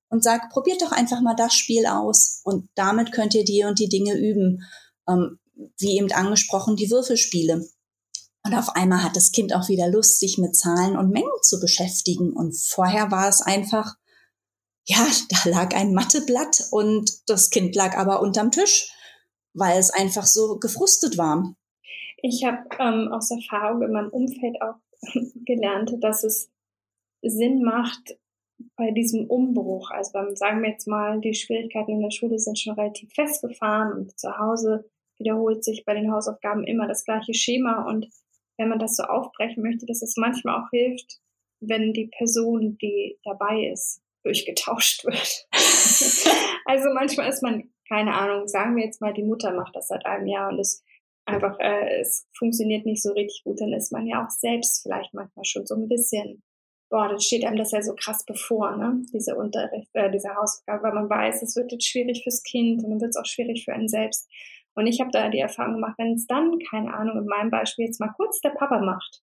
und 0.09 0.23
sage, 0.23 0.43
probiert 0.51 0.83
doch 0.83 0.91
einfach 0.91 1.21
mal 1.21 1.35
das 1.35 1.55
Spiel 1.55 1.87
aus 1.87 2.41
und 2.43 2.69
damit 2.75 3.11
könnt 3.13 3.33
ihr 3.33 3.45
die 3.45 3.63
und 3.63 3.79
die 3.79 3.89
Dinge 3.89 4.15
üben. 4.15 4.61
Ähm, 5.09 5.39
wie 5.77 5.97
eben 5.97 6.11
angesprochen, 6.11 6.75
die 6.75 6.89
Würfelspiele. 6.89 7.67
Und 8.45 8.53
auf 8.55 8.75
einmal 8.75 9.03
hat 9.03 9.15
das 9.15 9.31
Kind 9.31 9.53
auch 9.53 9.67
wieder 9.67 9.89
Lust, 9.89 10.19
sich 10.19 10.37
mit 10.37 10.55
Zahlen 10.55 10.97
und 10.97 11.11
Mengen 11.11 11.29
zu 11.41 11.59
beschäftigen. 11.59 12.33
Und 12.33 12.57
vorher 12.57 13.11
war 13.11 13.27
es 13.27 13.41
einfach, 13.41 13.95
ja, 14.85 15.05
da 15.29 15.49
lag 15.49 15.75
ein 15.75 15.93
Matheblatt 15.93 16.67
und 16.71 17.29
das 17.29 17.49
Kind 17.49 17.75
lag 17.75 17.97
aber 17.97 18.21
unterm 18.21 18.51
Tisch, 18.51 18.91
weil 19.53 19.77
es 19.77 19.91
einfach 19.91 20.25
so 20.25 20.57
gefrustet 20.57 21.17
war. 21.17 21.53
Ich 22.21 22.43
habe 22.43 22.67
ähm, 22.79 23.11
aus 23.11 23.31
Erfahrung 23.31 23.81
in 23.81 23.91
meinem 23.91 24.09
Umfeld 24.09 24.61
auch 24.61 24.75
gelernt, 25.45 25.91
dass 26.01 26.23
es 26.23 26.49
Sinn 27.21 27.63
macht, 27.63 28.17
bei 28.75 28.91
diesem 28.91 29.25
Umbruch, 29.27 29.91
also 29.91 30.11
beim, 30.13 30.35
sagen 30.35 30.61
wir 30.61 30.71
jetzt 30.71 30.87
mal, 30.87 31.19
die 31.21 31.33
Schwierigkeiten 31.33 31.91
in 31.91 32.01
der 32.01 32.11
Schule 32.11 32.39
sind 32.39 32.59
schon 32.59 32.73
relativ 32.73 33.11
festgefahren 33.13 33.93
und 33.93 34.19
zu 34.19 34.37
Hause 34.37 34.89
wiederholt 35.17 35.63
sich 35.63 35.85
bei 35.85 35.93
den 35.93 36.11
Hausaufgaben 36.11 36.63
immer 36.63 36.87
das 36.87 37.03
gleiche 37.03 37.33
Schema 37.33 37.87
und 37.87 38.07
wenn 38.59 38.69
man 38.69 38.79
das 38.79 38.97
so 38.97 39.03
aufbrechen 39.03 39.63
möchte, 39.63 39.85
dass 39.85 40.01
es 40.01 40.15
manchmal 40.17 40.61
auch 40.61 40.69
hilft, 40.69 41.19
wenn 41.61 41.93
die 41.93 42.07
Person, 42.07 42.77
die 42.77 43.17
dabei 43.23 43.69
ist, 43.71 44.01
durchgetauscht 44.23 45.05
wird. 45.05 45.47
also 46.65 46.89
manchmal 46.93 47.29
ist 47.29 47.41
man, 47.41 47.71
keine 47.87 48.13
Ahnung, 48.13 48.47
sagen 48.47 48.75
wir 48.75 48.83
jetzt 48.83 49.01
mal, 49.01 49.13
die 49.13 49.23
Mutter 49.23 49.53
macht 49.53 49.75
das 49.75 49.87
seit 49.87 50.05
einem 50.05 50.27
Jahr 50.27 50.49
und 50.49 50.59
es 50.59 50.83
einfach, 51.25 51.57
äh, 51.59 52.01
es 52.01 52.27
funktioniert 52.37 52.85
nicht 52.85 53.01
so 53.01 53.13
richtig 53.13 53.43
gut, 53.43 53.61
dann 53.61 53.73
ist 53.73 53.91
man 53.91 54.05
ja 54.05 54.25
auch 54.25 54.29
selbst 54.29 54.83
vielleicht 54.83 55.13
manchmal 55.13 55.45
schon 55.45 55.65
so 55.65 55.75
ein 55.75 55.87
bisschen, 55.87 56.43
boah, 56.89 57.07
dann 57.07 57.19
steht 57.19 57.45
einem 57.45 57.57
das 57.57 57.71
ja 57.71 57.81
so 57.81 57.93
krass 57.95 58.25
bevor, 58.25 58.75
ne? 58.75 59.03
Diese 59.13 59.35
Unterricht, 59.35 59.89
äh, 59.93 60.11
diese 60.11 60.35
Hausaufgabe, 60.35 60.83
weil 60.83 60.93
man 60.93 61.09
weiß, 61.09 61.43
es 61.43 61.55
wird 61.55 61.71
jetzt 61.71 61.87
schwierig 61.87 62.23
fürs 62.23 62.43
Kind 62.43 62.83
und 62.83 62.89
dann 62.89 63.01
wird 63.01 63.11
es 63.11 63.17
auch 63.17 63.25
schwierig 63.25 63.63
für 63.63 63.73
einen 63.73 63.87
selbst. 63.87 64.27
Und 64.79 64.87
ich 64.87 65.01
habe 65.01 65.11
da 65.11 65.27
die 65.27 65.39
Erfahrung 65.39 65.73
gemacht, 65.73 65.95
wenn 65.97 66.13
es 66.13 66.25
dann, 66.25 66.57
keine 66.69 66.93
Ahnung, 66.93 67.17
in 67.17 67.25
meinem 67.25 67.51
Beispiel 67.51 67.85
jetzt 67.85 67.99
mal 67.99 68.13
kurz 68.15 68.39
der 68.39 68.51
Papa 68.51 68.79
macht 68.79 69.21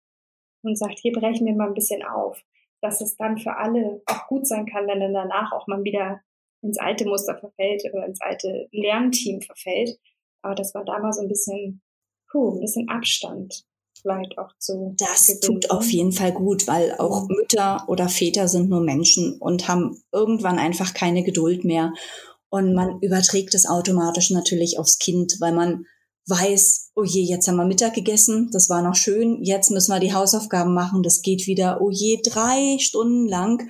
und 0.64 0.76
sagt, 0.76 0.98
hier 0.98 1.12
brechen 1.12 1.46
wir 1.46 1.54
mal 1.54 1.68
ein 1.68 1.76
bisschen 1.76 2.02
auf, 2.04 2.42
dass 2.82 3.02
es 3.02 3.18
dann 3.18 3.38
für 3.38 3.56
alle 3.56 4.02
auch 4.08 4.26
gut 4.28 4.48
sein 4.48 4.66
kann, 4.66 4.88
wenn 4.88 5.00
dann 5.00 5.14
danach 5.14 5.52
auch 5.52 5.68
mal 5.68 5.84
wieder 5.84 6.22
ins 6.64 6.80
alte 6.80 7.06
Muster 7.06 7.38
verfällt 7.38 7.84
oder 7.94 8.08
ins 8.08 8.20
alte 8.20 8.68
Lernteam 8.72 9.42
verfällt. 9.42 10.00
Aber 10.42 10.56
dass 10.56 10.74
man 10.74 10.88
da 10.88 10.98
mal 10.98 11.14
so 11.14 11.22
ein 11.22 11.28
bisschen, 11.28 11.84
puh, 12.32 12.56
ein 12.56 12.60
bisschen 12.60 12.90
Abstand 12.90 13.64
vielleicht 14.02 14.36
auch 14.40 14.58
zu. 14.58 14.96
Das 14.98 15.28
gewinnen. 15.28 15.62
tut 15.62 15.70
auf 15.70 15.86
jeden 15.92 16.14
Fall 16.14 16.32
gut, 16.32 16.68
weil 16.68 16.94
auch 16.98 17.28
Mütter 17.28 17.84
oder 17.88 18.10
Väter 18.10 18.48
sind 18.48 18.70
nur 18.72 18.82
Menschen 18.82 19.38
und 19.40 19.68
haben 19.68 20.02
irgendwann 20.12 20.58
einfach 20.58 20.96
keine 20.96 21.24
Geduld 21.24 21.64
mehr. 21.64 21.94
Und 22.54 22.76
man 22.76 23.00
überträgt 23.02 23.56
es 23.56 23.66
automatisch 23.66 24.30
natürlich 24.30 24.78
aufs 24.78 25.00
Kind, 25.00 25.38
weil 25.40 25.54
man 25.54 25.88
weiß, 26.28 26.92
oh 26.96 27.04
je, 27.04 27.24
jetzt 27.24 27.48
haben 27.48 27.56
wir 27.56 27.66
Mittag 27.66 27.96
gegessen, 27.96 28.52
das 28.54 28.70
war 28.70 28.84
noch 28.84 28.94
schön, 28.94 29.42
jetzt 29.42 29.72
müssen 29.72 29.92
wir 29.92 30.00
die 30.00 30.14
Hausaufgaben 30.14 30.72
machen, 30.72 31.02
das 31.02 31.24
geht 31.24 31.48
wieder, 31.48 31.82
oh 31.82 31.90
je, 31.90 32.22
drei 32.24 32.78
Stunden 32.80 33.28
lang. 33.28 33.68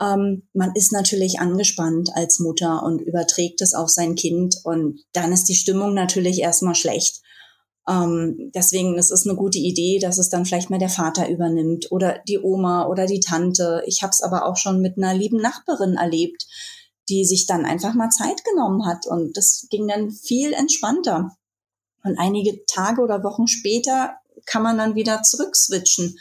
Ähm, 0.00 0.48
man 0.54 0.72
ist 0.74 0.92
natürlich 0.92 1.40
angespannt 1.40 2.08
als 2.14 2.38
Mutter 2.38 2.82
und 2.84 3.02
überträgt 3.02 3.60
es 3.60 3.74
auf 3.74 3.90
sein 3.90 4.14
Kind 4.14 4.56
und 4.64 4.98
dann 5.12 5.30
ist 5.30 5.44
die 5.44 5.54
Stimmung 5.54 5.92
natürlich 5.92 6.40
erstmal 6.40 6.74
schlecht. 6.74 7.20
Ähm, 7.86 8.50
deswegen 8.54 8.96
ist 8.96 9.12
es 9.12 9.26
eine 9.26 9.36
gute 9.36 9.58
Idee, 9.58 9.98
dass 9.98 10.16
es 10.16 10.30
dann 10.30 10.46
vielleicht 10.46 10.70
mal 10.70 10.78
der 10.78 10.88
Vater 10.88 11.28
übernimmt 11.28 11.92
oder 11.92 12.20
die 12.26 12.38
Oma 12.38 12.86
oder 12.86 13.04
die 13.04 13.20
Tante. 13.20 13.82
Ich 13.84 14.00
habe 14.00 14.12
es 14.12 14.22
aber 14.22 14.46
auch 14.46 14.56
schon 14.56 14.80
mit 14.80 14.96
einer 14.96 15.12
lieben 15.12 15.36
Nachbarin 15.36 15.96
erlebt, 15.96 16.46
die 17.08 17.24
sich 17.24 17.46
dann 17.46 17.64
einfach 17.64 17.94
mal 17.94 18.10
Zeit 18.10 18.44
genommen 18.44 18.86
hat 18.86 19.06
und 19.06 19.36
das 19.36 19.66
ging 19.70 19.86
dann 19.88 20.10
viel 20.10 20.52
entspannter. 20.52 21.36
Und 22.02 22.18
einige 22.18 22.64
Tage 22.66 23.02
oder 23.02 23.24
Wochen 23.24 23.48
später 23.48 24.16
kann 24.44 24.62
man 24.62 24.78
dann 24.78 24.94
wieder 24.94 25.22
zurückswitchen. 25.22 26.18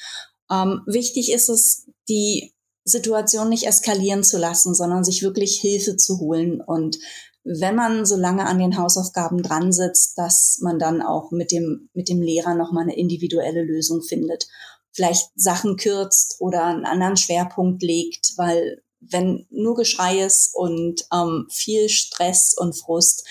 Ähm, 0.52 0.82
wichtig 0.86 1.32
ist 1.32 1.50
es, 1.50 1.88
die 2.10 2.54
Situation 2.84 3.50
nicht 3.50 3.66
eskalieren 3.66 4.24
zu 4.24 4.38
lassen, 4.38 4.76
sondern 4.76 5.04
sich 5.04 5.24
wirklich 5.24 5.60
Hilfe 5.60 5.98
zu 5.98 6.20
holen. 6.20 6.62
Und 6.62 6.98
wenn 7.44 7.76
man 7.76 8.06
so 8.06 8.16
lange 8.16 8.46
an 8.46 8.60
den 8.60 8.78
Hausaufgaben 8.78 9.42
dran 9.42 9.72
sitzt, 9.72 10.18
dass 10.18 10.60
man 10.62 10.80
dann 10.80 11.02
auch 11.02 11.32
mit 11.32 11.52
dem, 11.52 11.90
mit 11.94 12.10
dem 12.10 12.22
Lehrer 12.22 12.56
nochmal 12.56 12.84
eine 12.84 12.98
individuelle 12.98 13.64
Lösung 13.64 14.02
findet. 14.02 14.48
Vielleicht 14.92 15.30
Sachen 15.36 15.78
kürzt 15.78 16.38
oder 16.40 16.66
einen 16.66 16.86
anderen 16.86 17.18
Schwerpunkt 17.18 17.84
legt, 17.84 18.34
weil 18.38 18.82
wenn 19.10 19.46
nur 19.50 19.76
Geschrei 19.76 20.22
ist 20.22 20.52
und 20.54 21.06
ähm, 21.14 21.48
viel 21.52 21.90
Stress 21.90 22.54
und 22.58 22.78
Frust, 22.78 23.26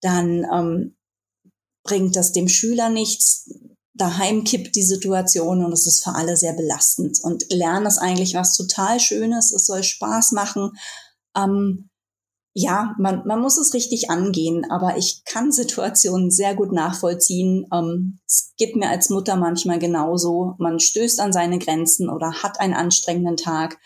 dann 0.00 0.46
ähm, 0.52 0.96
bringt 1.82 2.16
das 2.16 2.32
dem 2.32 2.48
Schüler 2.48 2.88
nichts. 2.88 3.50
Daheim 3.94 4.44
kippt 4.44 4.76
die 4.76 4.82
Situation 4.82 5.64
und 5.64 5.72
es 5.72 5.86
ist 5.86 6.04
für 6.04 6.14
alle 6.14 6.36
sehr 6.36 6.54
belastend. 6.54 7.18
Und 7.22 7.52
Lernen 7.52 7.86
ist 7.86 7.98
eigentlich 7.98 8.34
was 8.34 8.56
total 8.56 9.00
Schönes. 9.00 9.52
Es 9.52 9.66
soll 9.66 9.82
Spaß 9.82 10.32
machen. 10.32 10.72
Ähm, 11.36 11.90
ja, 12.52 12.94
man, 12.98 13.26
man 13.26 13.40
muss 13.40 13.58
es 13.58 13.74
richtig 13.74 14.10
angehen, 14.10 14.68
aber 14.70 14.96
ich 14.96 15.22
kann 15.24 15.52
Situationen 15.52 16.30
sehr 16.30 16.54
gut 16.54 16.72
nachvollziehen. 16.72 17.66
Ähm, 17.72 18.18
es 18.26 18.52
geht 18.56 18.76
mir 18.76 18.88
als 18.88 19.10
Mutter 19.10 19.36
manchmal 19.36 19.78
genauso. 19.78 20.54
Man 20.58 20.80
stößt 20.80 21.20
an 21.20 21.32
seine 21.32 21.58
Grenzen 21.58 22.08
oder 22.08 22.42
hat 22.42 22.60
einen 22.60 22.74
anstrengenden 22.74 23.36
Tag 23.36 23.78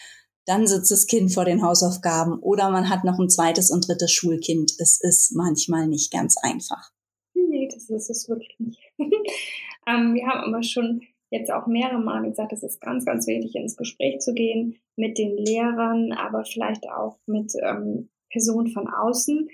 dann 0.46 0.66
sitzt 0.66 0.90
das 0.90 1.06
Kind 1.06 1.32
vor 1.32 1.44
den 1.44 1.62
Hausaufgaben 1.62 2.38
oder 2.40 2.70
man 2.70 2.90
hat 2.90 3.04
noch 3.04 3.18
ein 3.18 3.30
zweites 3.30 3.70
und 3.70 3.88
drittes 3.88 4.12
Schulkind. 4.12 4.72
Es 4.78 5.00
ist 5.00 5.34
manchmal 5.34 5.86
nicht 5.86 6.12
ganz 6.12 6.36
einfach. 6.42 6.90
Nee, 7.34 7.68
das 7.72 7.88
ist 7.88 8.10
es 8.10 8.28
wirklich 8.28 8.54
nicht. 8.58 8.80
ähm, 8.98 10.14
wir 10.14 10.26
haben 10.26 10.52
aber 10.52 10.62
schon 10.62 11.00
jetzt 11.30 11.50
auch 11.50 11.66
mehrere 11.66 12.00
Mal 12.00 12.22
gesagt, 12.22 12.52
es 12.52 12.62
ist 12.62 12.80
ganz, 12.80 13.04
ganz 13.04 13.26
wichtig, 13.26 13.54
ins 13.54 13.76
Gespräch 13.76 14.20
zu 14.20 14.34
gehen 14.34 14.76
mit 14.96 15.18
den 15.18 15.36
Lehrern, 15.36 16.12
aber 16.12 16.44
vielleicht 16.44 16.88
auch 16.88 17.18
mit 17.26 17.52
ähm, 17.62 18.10
Personen 18.30 18.68
von 18.68 18.88
außen. 18.88 19.48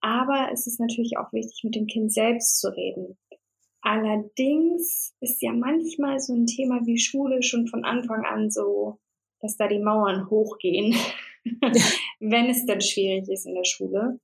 Aber 0.00 0.48
es 0.52 0.66
ist 0.66 0.80
natürlich 0.80 1.18
auch 1.18 1.32
wichtig, 1.32 1.60
mit 1.62 1.74
dem 1.74 1.86
Kind 1.86 2.12
selbst 2.12 2.60
zu 2.60 2.68
reden. 2.68 3.18
Allerdings 3.82 5.14
ist 5.20 5.42
ja 5.42 5.52
manchmal 5.52 6.18
so 6.20 6.34
ein 6.34 6.46
Thema 6.46 6.80
wie 6.84 6.98
Schule 6.98 7.42
schon 7.42 7.66
von 7.66 7.84
Anfang 7.84 8.24
an 8.24 8.50
so 8.50 8.98
dass 9.40 9.56
da 9.56 9.68
die 9.68 9.78
Mauern 9.78 10.30
hochgehen, 10.30 10.94
wenn 12.20 12.50
es 12.50 12.66
dann 12.66 12.80
schwierig 12.80 13.28
ist 13.28 13.46
in 13.46 13.54
der 13.54 13.64
Schule. 13.64 14.20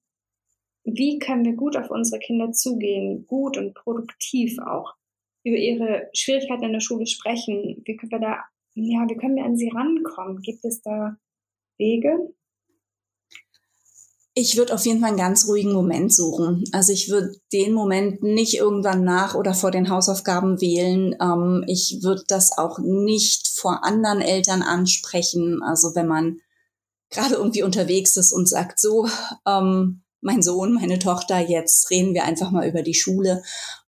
Wie 0.85 1.19
können 1.19 1.45
wir 1.45 1.55
gut 1.55 1.77
auf 1.77 1.91
unsere 1.91 2.21
Kinder 2.21 2.53
zugehen, 2.53 3.27
gut 3.27 3.57
und 3.59 3.75
produktiv 3.75 4.59
auch 4.61 4.95
über 5.43 5.57
ihre 5.57 6.09
Schwierigkeiten 6.15 6.65
in 6.65 6.73
der 6.73 6.81
Schule 6.81 7.07
sprechen? 7.07 7.83
Wie 7.85 7.97
können 7.97 8.13
wir 8.13 8.21
da, 8.21 8.45
ja, 8.75 9.07
wie 9.09 9.17
können 9.17 9.37
wir 9.37 9.45
an 9.45 9.57
sie 9.57 9.69
rankommen? 9.69 10.43
Gibt 10.43 10.65
es 10.65 10.83
da 10.83 11.17
Wege? 11.79 12.33
Ich 14.39 14.59
würde 14.59 14.75
auf 14.75 14.85
jeden 14.85 15.01
Fall 15.01 15.09
einen 15.09 15.19
ganz 15.19 15.49
ruhigen 15.49 15.73
Moment 15.73 16.15
suchen. 16.15 16.65
Also 16.73 16.93
ich 16.93 17.09
würde 17.09 17.41
den 17.55 17.73
Moment 17.73 18.23
nicht 18.23 18.59
irgendwann 18.59 19.03
nach 19.03 19.35
oder 19.35 19.55
vor 19.55 19.71
den 19.71 19.89
Hausaufgaben 19.89 20.61
wählen. 20.61 21.17
Ähm, 21.19 21.65
ich 21.67 22.01
würde 22.03 22.23
das 22.29 22.59
auch 22.59 22.79
nicht 22.79 23.49
vor 23.49 23.83
anderen 23.83 24.21
Eltern 24.21 24.61
ansprechen. 24.61 25.63
Also 25.63 25.95
wenn 25.95 26.07
man 26.07 26.37
gerade 27.09 27.37
irgendwie 27.37 27.63
unterwegs 27.63 28.19
ist 28.19 28.35
und 28.35 28.47
sagt, 28.47 28.79
so, 28.79 29.09
ähm, 29.47 30.03
mein 30.21 30.43
Sohn, 30.43 30.75
meine 30.75 30.99
Tochter, 30.99 31.39
jetzt 31.39 31.91
reden 31.91 32.13
wir 32.13 32.25
einfach 32.25 32.51
mal 32.51 32.69
über 32.69 32.83
die 32.83 32.93
Schule. 32.93 33.43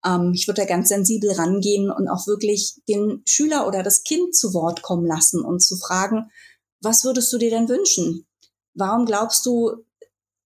Ähm, 0.06 0.34
ich 0.36 0.48
würde 0.48 0.62
da 0.62 0.68
ganz 0.68 0.90
sensibel 0.90 1.32
rangehen 1.32 1.90
und 1.90 2.08
auch 2.08 2.28
wirklich 2.28 2.76
den 2.88 3.24
Schüler 3.26 3.66
oder 3.66 3.82
das 3.82 4.04
Kind 4.04 4.36
zu 4.36 4.54
Wort 4.54 4.84
kommen 4.84 5.08
lassen 5.08 5.44
und 5.44 5.64
zu 5.64 5.76
fragen, 5.76 6.30
was 6.82 7.04
würdest 7.04 7.34
du 7.34 7.40
dir 7.40 7.50
denn 7.50 7.68
wünschen? 7.68 8.28
Warum 8.76 9.08
glaubst 9.08 9.44
du, 9.48 9.85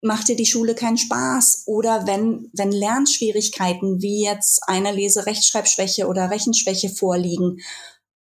macht 0.02 0.28
dir 0.28 0.36
die 0.36 0.46
Schule 0.46 0.74
keinen 0.74 0.98
Spaß 0.98 1.62
oder 1.66 2.06
wenn, 2.06 2.50
wenn 2.52 2.72
Lernschwierigkeiten 2.72 4.02
wie 4.02 4.24
jetzt 4.24 4.60
eine 4.66 4.92
Lese-Rechtschreibschwäche 4.92 6.08
oder 6.08 6.30
Rechenschwäche 6.30 6.90
vorliegen, 6.90 7.58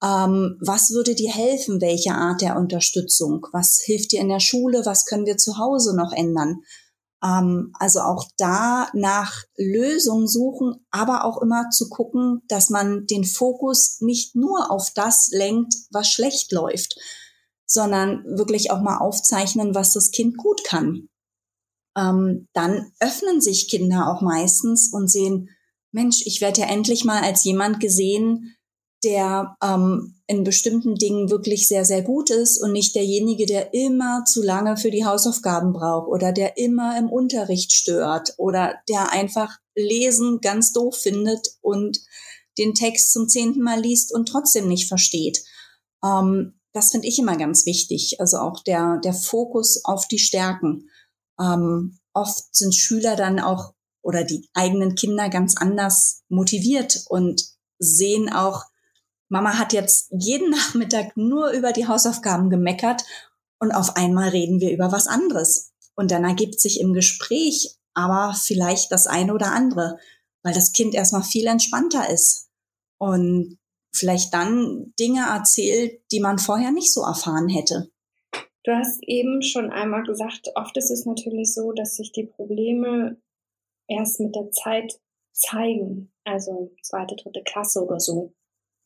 ähm, 0.03 0.57
was 0.61 0.91
würde 0.91 1.15
dir 1.15 1.31
helfen? 1.31 1.81
Welche 1.81 2.13
Art 2.13 2.41
der 2.41 2.55
Unterstützung? 2.55 3.47
Was 3.51 3.81
hilft 3.83 4.11
dir 4.11 4.21
in 4.21 4.29
der 4.29 4.39
Schule? 4.39 4.83
Was 4.85 5.05
können 5.05 5.25
wir 5.25 5.37
zu 5.37 5.57
Hause 5.57 5.95
noch 5.95 6.11
ändern? 6.13 6.61
Ähm, 7.23 7.73
also 7.79 8.01
auch 8.01 8.25
da 8.37 8.87
nach 8.93 9.43
Lösungen 9.57 10.27
suchen, 10.27 10.85
aber 10.91 11.25
auch 11.25 11.41
immer 11.41 11.69
zu 11.71 11.89
gucken, 11.89 12.41
dass 12.47 12.69
man 12.69 13.07
den 13.07 13.23
Fokus 13.23 13.97
nicht 14.01 14.35
nur 14.35 14.71
auf 14.71 14.91
das 14.93 15.29
lenkt, 15.31 15.73
was 15.89 16.09
schlecht 16.09 16.51
läuft, 16.51 16.95
sondern 17.65 18.23
wirklich 18.25 18.69
auch 18.69 18.81
mal 18.81 18.97
aufzeichnen, 18.97 19.73
was 19.73 19.93
das 19.93 20.11
Kind 20.11 20.37
gut 20.37 20.63
kann 20.63 21.07
ähm, 21.97 22.47
dann 22.53 22.91
öffnen 22.99 23.41
sich 23.41 23.69
Kinder 23.69 24.11
auch 24.11 24.21
meistens 24.21 24.91
und 24.93 25.09
sehen, 25.09 25.49
Mensch, 25.91 26.25
ich 26.25 26.41
werde 26.41 26.61
ja 26.61 26.67
endlich 26.67 27.03
mal 27.03 27.21
als 27.21 27.43
jemand 27.43 27.79
gesehen, 27.79 28.55
der 29.03 29.57
ähm, 29.63 30.21
in 30.27 30.43
bestimmten 30.43 30.95
Dingen 30.95 31.29
wirklich 31.29 31.67
sehr, 31.67 31.85
sehr 31.85 32.03
gut 32.03 32.29
ist 32.29 32.61
und 32.61 32.71
nicht 32.71 32.95
derjenige, 32.95 33.45
der 33.45 33.73
immer 33.73 34.23
zu 34.25 34.43
lange 34.43 34.77
für 34.77 34.91
die 34.91 35.05
Hausaufgaben 35.05 35.73
braucht 35.73 36.07
oder 36.07 36.31
der 36.31 36.57
immer 36.57 36.97
im 36.97 37.09
Unterricht 37.09 37.73
stört 37.73 38.35
oder 38.37 38.75
der 38.87 39.11
einfach 39.11 39.57
Lesen 39.75 40.39
ganz 40.39 40.71
doof 40.71 40.95
findet 40.95 41.55
und 41.61 41.99
den 42.57 42.73
Text 42.73 43.11
zum 43.11 43.27
zehnten 43.27 43.61
Mal 43.61 43.81
liest 43.81 44.13
und 44.13 44.27
trotzdem 44.27 44.67
nicht 44.67 44.87
versteht. 44.87 45.43
Ähm, 46.03 46.53
das 46.73 46.91
finde 46.91 47.07
ich 47.07 47.19
immer 47.19 47.37
ganz 47.37 47.65
wichtig. 47.65 48.19
Also 48.19 48.37
auch 48.37 48.63
der, 48.63 48.99
der 49.03 49.13
Fokus 49.13 49.83
auf 49.83 50.07
die 50.07 50.19
Stärken. 50.19 50.89
Ähm, 51.41 51.97
oft 52.13 52.55
sind 52.55 52.75
Schüler 52.75 53.15
dann 53.15 53.39
auch 53.39 53.73
oder 54.03 54.23
die 54.23 54.49
eigenen 54.53 54.95
Kinder 54.95 55.29
ganz 55.29 55.55
anders 55.57 56.23
motiviert 56.29 57.03
und 57.07 57.43
sehen 57.79 58.31
auch, 58.31 58.65
Mama 59.29 59.57
hat 59.57 59.73
jetzt 59.73 60.11
jeden 60.11 60.49
Nachmittag 60.51 61.17
nur 61.17 61.51
über 61.51 61.71
die 61.71 61.87
Hausaufgaben 61.87 62.49
gemeckert 62.49 63.03
und 63.59 63.71
auf 63.71 63.95
einmal 63.95 64.29
reden 64.29 64.59
wir 64.59 64.71
über 64.71 64.91
was 64.91 65.07
anderes. 65.07 65.71
Und 65.95 66.11
dann 66.11 66.23
ergibt 66.23 66.59
sich 66.59 66.79
im 66.79 66.93
Gespräch 66.93 67.77
aber 67.93 68.33
vielleicht 68.33 68.91
das 68.91 69.07
eine 69.07 69.33
oder 69.33 69.51
andere, 69.51 69.97
weil 70.43 70.53
das 70.53 70.71
Kind 70.71 70.93
erstmal 70.93 71.23
viel 71.23 71.45
entspannter 71.47 72.09
ist 72.09 72.49
und 72.97 73.59
vielleicht 73.93 74.33
dann 74.33 74.93
Dinge 74.99 75.27
erzählt, 75.27 76.01
die 76.11 76.19
man 76.19 76.39
vorher 76.39 76.71
nicht 76.71 76.93
so 76.93 77.01
erfahren 77.01 77.49
hätte. 77.49 77.91
Du 78.63 78.73
hast 78.73 79.01
eben 79.03 79.41
schon 79.41 79.71
einmal 79.71 80.03
gesagt, 80.03 80.51
oft 80.55 80.77
ist 80.77 80.91
es 80.91 81.05
natürlich 81.05 81.53
so, 81.53 81.71
dass 81.71 81.95
sich 81.95 82.11
die 82.11 82.25
Probleme 82.25 83.17
erst 83.87 84.19
mit 84.19 84.35
der 84.35 84.51
Zeit 84.51 84.99
zeigen, 85.31 86.11
also 86.23 86.71
zweite, 86.83 87.15
dritte 87.15 87.41
Klasse 87.43 87.83
oder 87.83 87.99
so. 87.99 88.33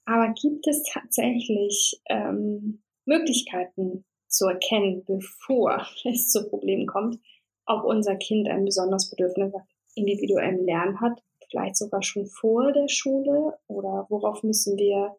Aber 0.06 0.34
gibt 0.34 0.68
es 0.68 0.84
tatsächlich 0.84 2.02
ähm, 2.10 2.84
Möglichkeiten 3.06 4.06
zu 4.28 4.48
erkennen, 4.48 5.04
bevor 5.06 5.86
es 6.06 6.30
zu 6.30 6.48
Problemen 6.48 6.88
kommt, 6.88 7.20
ob 7.66 7.84
unser 7.84 8.16
Kind 8.16 8.48
ein 8.48 8.66
besonderes 8.66 9.10
Bedürfnis 9.10 9.52
nach 9.52 9.66
individuellem 9.96 10.66
Lernen 10.66 11.02
hat, 11.02 11.22
vielleicht 11.50 11.78
sogar 11.78 12.04
schon 12.04 12.28
vor 12.28 12.72
der 12.72 12.88
Schule 12.88 13.58
oder 13.68 14.06
worauf 14.10 14.44
müssen 14.44 14.78
wir 14.78 15.16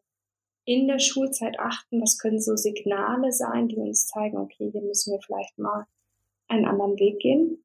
in 0.67 0.87
der 0.87 0.99
Schulzeit 0.99 1.59
achten? 1.59 2.01
Was 2.01 2.19
können 2.19 2.41
so 2.41 2.55
Signale 2.55 3.31
sein, 3.31 3.69
die 3.69 3.77
uns 3.77 4.05
zeigen, 4.05 4.37
okay, 4.37 4.69
hier 4.71 4.81
müssen 4.81 5.13
wir 5.13 5.19
vielleicht 5.25 5.57
mal 5.57 5.87
einen 6.47 6.65
anderen 6.65 6.99
Weg 6.99 7.19
gehen? 7.19 7.63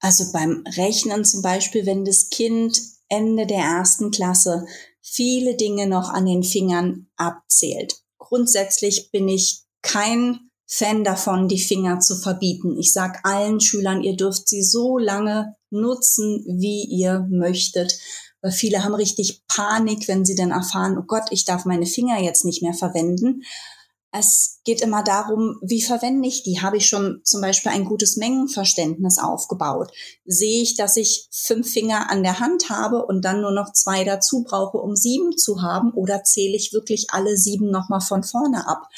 Also 0.00 0.32
beim 0.32 0.64
Rechnen 0.76 1.24
zum 1.24 1.42
Beispiel, 1.42 1.86
wenn 1.86 2.04
das 2.04 2.28
Kind 2.28 2.78
Ende 3.08 3.46
der 3.46 3.60
ersten 3.60 4.10
Klasse 4.10 4.66
viele 5.00 5.56
Dinge 5.56 5.86
noch 5.86 6.08
an 6.10 6.26
den 6.26 6.42
Fingern 6.42 7.08
abzählt. 7.16 7.94
Grundsätzlich 8.18 9.10
bin 9.12 9.28
ich 9.28 9.62
kein 9.82 10.50
Fan 10.66 11.04
davon, 11.04 11.48
die 11.48 11.60
Finger 11.60 12.00
zu 12.00 12.16
verbieten. 12.16 12.76
Ich 12.78 12.92
sage 12.92 13.20
allen 13.24 13.60
Schülern, 13.60 14.02
ihr 14.02 14.16
dürft 14.16 14.48
sie 14.48 14.62
so 14.62 14.98
lange 14.98 15.54
nutzen, 15.70 16.44
wie 16.48 16.84
ihr 16.84 17.26
möchtet. 17.30 17.98
Weil 18.42 18.52
viele 18.52 18.84
haben 18.84 18.94
richtig 18.94 19.42
Panik, 19.48 20.08
wenn 20.08 20.24
sie 20.24 20.34
dann 20.34 20.50
erfahren, 20.50 20.98
oh 20.98 21.04
Gott, 21.06 21.24
ich 21.30 21.44
darf 21.44 21.64
meine 21.64 21.86
Finger 21.86 22.20
jetzt 22.20 22.44
nicht 22.44 22.62
mehr 22.62 22.74
verwenden. 22.74 23.42
Es 24.14 24.60
geht 24.64 24.82
immer 24.82 25.02
darum, 25.02 25.56
wie 25.62 25.80
verwende 25.80 26.28
ich 26.28 26.42
die? 26.42 26.60
Habe 26.60 26.76
ich 26.76 26.86
schon 26.86 27.22
zum 27.24 27.40
Beispiel 27.40 27.72
ein 27.72 27.86
gutes 27.86 28.18
Mengenverständnis 28.18 29.18
aufgebaut? 29.18 29.90
Sehe 30.26 30.62
ich, 30.62 30.76
dass 30.76 30.98
ich 30.98 31.28
fünf 31.30 31.70
Finger 31.72 32.10
an 32.10 32.22
der 32.22 32.38
Hand 32.38 32.68
habe 32.68 33.06
und 33.06 33.24
dann 33.24 33.40
nur 33.40 33.52
noch 33.52 33.72
zwei 33.72 34.04
dazu 34.04 34.42
brauche, 34.42 34.76
um 34.76 34.96
sieben 34.96 35.38
zu 35.38 35.62
haben? 35.62 35.92
Oder 35.94 36.24
zähle 36.24 36.56
ich 36.56 36.74
wirklich 36.74 37.06
alle 37.10 37.38
sieben 37.38 37.70
nochmal 37.70 38.02
von 38.02 38.22
vorne 38.22 38.68
ab? 38.68 38.88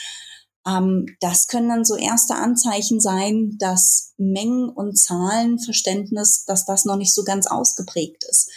Ähm, 0.67 1.07
das 1.21 1.47
können 1.47 1.69
dann 1.69 1.85
so 1.85 1.97
erste 1.97 2.35
Anzeichen 2.35 3.01
sein, 3.01 3.57
dass 3.59 4.15
Mengen- 4.17 4.71
und 4.71 4.99
Zahlenverständnis, 4.99 6.45
dass 6.45 6.65
das 6.65 6.85
noch 6.87 6.97
nicht 6.97 7.15
so 7.15 7.23
ganz 7.23 7.47
ausgeprägt 7.47 8.25
ist. 8.29 8.51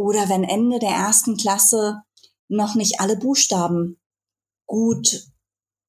Oder 0.00 0.30
wenn 0.30 0.44
Ende 0.44 0.78
der 0.78 0.92
ersten 0.92 1.36
Klasse 1.36 2.00
noch 2.48 2.74
nicht 2.74 3.00
alle 3.00 3.16
Buchstaben 3.18 4.00
gut, 4.64 5.26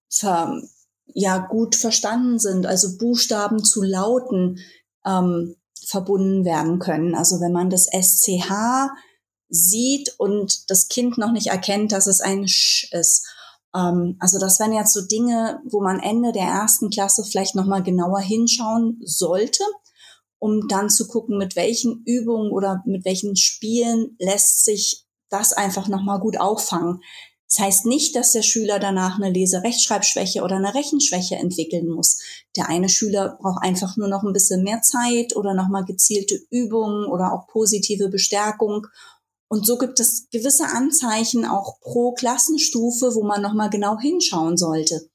ver, 0.10 0.62
ja, 1.06 1.38
gut 1.38 1.78
verstanden 1.78 2.38
sind, 2.38 2.66
also 2.66 2.98
Buchstaben 2.98 3.64
zu 3.64 3.82
Lauten 3.82 4.60
ähm, 5.06 5.56
verbunden 5.86 6.44
werden 6.44 6.80
können. 6.80 7.16
Also 7.16 7.40
wenn 7.40 7.54
man 7.54 7.70
das 7.70 7.86
SCH 7.86 8.90
sieht 9.48 10.14
und 10.18 10.70
das 10.70 10.90
Kind 10.90 11.18
noch 11.18 11.32
nicht 11.32 11.48
erkennt, 11.48 11.94
dass 11.94 12.06
es 12.06 12.20
ein 12.20 12.50
Sch 12.50 12.92
ist 12.92 13.26
ähm, 13.74 14.18
also 14.20 14.40
das 14.40 14.60
wären 14.60 14.74
jetzt 14.74 14.92
so 14.92 15.08
Dinge, 15.08 15.62
wo 15.64 15.80
man 15.80 16.02
Ende 16.02 16.34
der 16.34 16.48
ersten 16.48 16.90
Klasse 16.90 17.24
vielleicht 17.24 17.56
nochmal 17.56 17.82
genauer 17.82 18.20
hinschauen 18.20 19.00
sollte, 19.06 19.64
um 20.42 20.68
dann 20.68 20.90
zu 20.90 21.08
gucken, 21.08 21.38
mit 21.38 21.56
welchen 21.56 22.04
Übungen 22.06 22.52
oder 22.52 22.82
mit 22.86 23.06
welchen 23.06 23.36
Spielen 23.36 24.16
lässt 24.18 24.66
sich 24.66 25.06
das 25.30 25.54
einfach 25.54 25.88
nochmal 25.88 26.20
gut 26.20 26.40
auffangen. 26.40 27.02
Das 27.48 27.60
heißt 27.60 27.86
nicht, 27.86 28.16
dass 28.16 28.32
der 28.32 28.42
Schüler 28.42 28.80
danach 28.80 29.20
eine 29.20 29.32
Lese-Rechtschreibschwäche 29.32 30.42
oder 30.42 30.56
eine 30.56 30.74
Rechenschwäche 30.74 31.36
entwickeln 31.36 31.90
muss. 31.90 32.20
Der 32.56 32.70
eine 32.70 32.90
Schüler 32.90 33.38
braucht 33.40 33.64
einfach 33.64 33.98
nur 33.98 34.08
noch 34.08 34.24
ein 34.24 34.34
bisschen 34.34 34.64
mehr 34.64 34.82
Zeit 34.82 35.36
oder 35.36 35.54
nochmal 35.54 35.86
gezielte 35.86 36.40
Übungen 36.50 37.06
oder 37.06 37.34
auch 37.34 37.48
positive 37.48 38.10
Bestärkung, 38.10 38.88
und 39.52 39.66
so 39.66 39.78
gibt 39.78 40.00
es 40.00 40.30
gewisse 40.32 40.64
Anzeichen 40.68 41.44
auch 41.44 41.82
pro 41.82 42.14
Klassenstufe, 42.14 43.16
wo 43.16 43.24
man 43.24 43.42
nochmal 43.42 43.70
genau 43.70 44.00
hinschauen 44.00 44.56
sollte. 44.56 45.10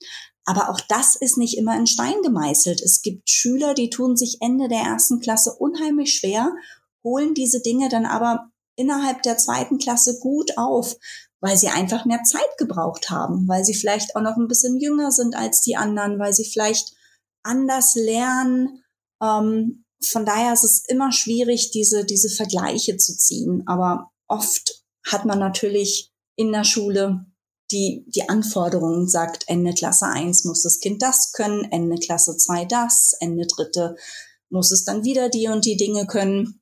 Aber 0.47 0.71
auch 0.71 0.81
das 0.81 1.17
ist 1.17 1.37
nicht 1.37 1.59
immer 1.59 1.77
in 1.77 1.89
Stein 1.89 2.23
gemeißelt. 2.23 2.81
Es 2.81 3.03
gibt 3.03 3.29
Schüler, 3.29 3.75
die 3.75 3.91
tun 3.91 4.17
sich 4.17 4.39
Ende 4.41 4.69
der 4.69 4.81
ersten 4.81 5.21
Klasse 5.21 5.53
unheimlich 5.53 6.15
schwer, 6.15 6.55
holen 7.03 7.35
diese 7.35 7.61
Dinge 7.61 7.89
dann 7.89 8.07
aber 8.07 8.51
innerhalb 8.77 9.23
der 9.23 9.39
zweiten 9.39 9.79
Klasse 9.79 10.19
gut 10.21 10.57
auf, 10.57 10.97
weil 11.41 11.57
sie 11.57 11.69
einfach 11.69 12.05
mehr 12.05 12.23
Zeit 12.23 12.59
gebraucht 12.59 13.11
haben, 13.11 13.49
weil 13.49 13.65
sie 13.65 13.75
vielleicht 13.75 14.15
auch 14.15 14.23
noch 14.23 14.37
ein 14.37 14.49
bisschen 14.49 14.79
jünger 14.79 15.11
sind 15.11 15.35
als 15.35 15.63
die 15.63 15.77
anderen, 15.77 16.19
weil 16.19 16.33
sie 16.33 16.45
vielleicht 16.45 16.95
anders 17.43 17.95
lernen. 17.97 18.85
Ähm, 19.21 19.85
von 20.03 20.25
daher 20.25 20.53
ist 20.53 20.65
es 20.65 20.85
immer 20.87 21.11
schwierig, 21.11 21.71
diese, 21.73 22.05
diese 22.05 22.29
Vergleiche 22.29 22.97
zu 22.99 23.17
ziehen. 23.17 23.65
Aber 23.67 24.11
oft 24.29 24.85
hat 25.05 25.25
man 25.25 25.39
natürlich 25.39 26.13
in 26.37 26.53
der 26.53 26.65
Schule 26.65 27.27
die, 27.71 28.05
die 28.09 28.29
Anforderungen 28.29 29.09
sagt, 29.09 29.45
Ende 29.49 29.75
Klasse 29.75 30.07
1 30.07 30.45
muss 30.45 30.63
das 30.63 30.81
Kind 30.81 31.03
das 31.03 31.33
können, 31.33 31.65
Ende 31.71 31.97
Klasse 31.97 32.37
2 32.37 32.65
das, 32.65 33.15
Ende 33.21 33.47
dritte 33.47 33.97
muss 34.49 34.71
es 34.71 34.85
dann 34.85 35.05
wieder 35.05 35.29
die 35.29 35.49
und 35.49 35.65
die 35.65 35.77
Dinge 35.77 36.07
können. 36.07 36.61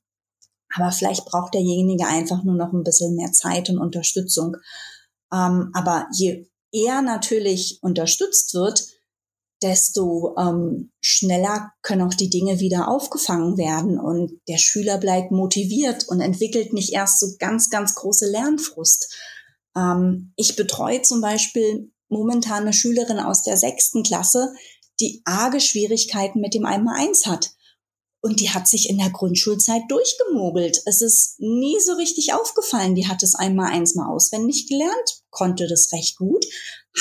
Aber 0.75 0.91
vielleicht 0.91 1.25
braucht 1.25 1.53
derjenige 1.53 2.07
einfach 2.07 2.43
nur 2.43 2.55
noch 2.55 2.73
ein 2.73 2.83
bisschen 2.83 3.15
mehr 3.15 3.31
Zeit 3.31 3.69
und 3.69 3.77
Unterstützung. 3.77 4.57
Ähm, 5.31 5.69
aber 5.73 6.07
je 6.11 6.47
eher 6.71 7.01
natürlich 7.01 7.79
unterstützt 7.81 8.53
wird, 8.53 8.85
desto 9.61 10.35
ähm, 10.37 10.91
schneller 10.99 11.71
können 11.81 12.01
auch 12.01 12.13
die 12.13 12.29
Dinge 12.29 12.59
wieder 12.59 12.89
aufgefangen 12.89 13.57
werden 13.57 13.99
und 13.99 14.41
der 14.49 14.57
Schüler 14.57 14.97
bleibt 14.97 15.31
motiviert 15.31 16.07
und 16.09 16.19
entwickelt 16.19 16.73
nicht 16.73 16.91
erst 16.91 17.19
so 17.19 17.27
ganz, 17.39 17.69
ganz 17.69 17.95
große 17.95 18.29
Lernfrust. 18.29 19.15
Ähm, 19.75 20.33
ich 20.35 20.55
betreue 20.55 21.01
zum 21.01 21.21
Beispiel 21.21 21.91
momentan 22.09 22.63
eine 22.63 22.73
Schülerin 22.73 23.19
aus 23.19 23.43
der 23.43 23.57
sechsten 23.57 24.03
Klasse, 24.03 24.53
die 24.99 25.21
arge 25.25 25.59
Schwierigkeiten 25.59 26.39
mit 26.39 26.53
dem 26.53 26.65
Einmal-Eins 26.65 27.25
hat. 27.25 27.51
Und 28.21 28.39
die 28.39 28.49
hat 28.49 28.67
sich 28.67 28.89
in 28.89 28.97
der 28.97 29.11
Grundschulzeit 29.11 29.83
durchgemogelt. 29.87 30.81
Es 30.85 31.01
ist 31.01 31.35
nie 31.39 31.79
so 31.79 31.93
richtig 31.93 32.33
aufgefallen. 32.33 32.95
Die 32.95 33.07
hat 33.07 33.21
es 33.21 33.35
einmal 33.35 33.71
eins 33.71 33.93
mal 33.93 34.09
auswendig 34.09 34.67
gelernt, 34.67 35.21
konnte 35.29 35.67
das 35.67 35.91
recht 35.93 36.17
gut, 36.17 36.43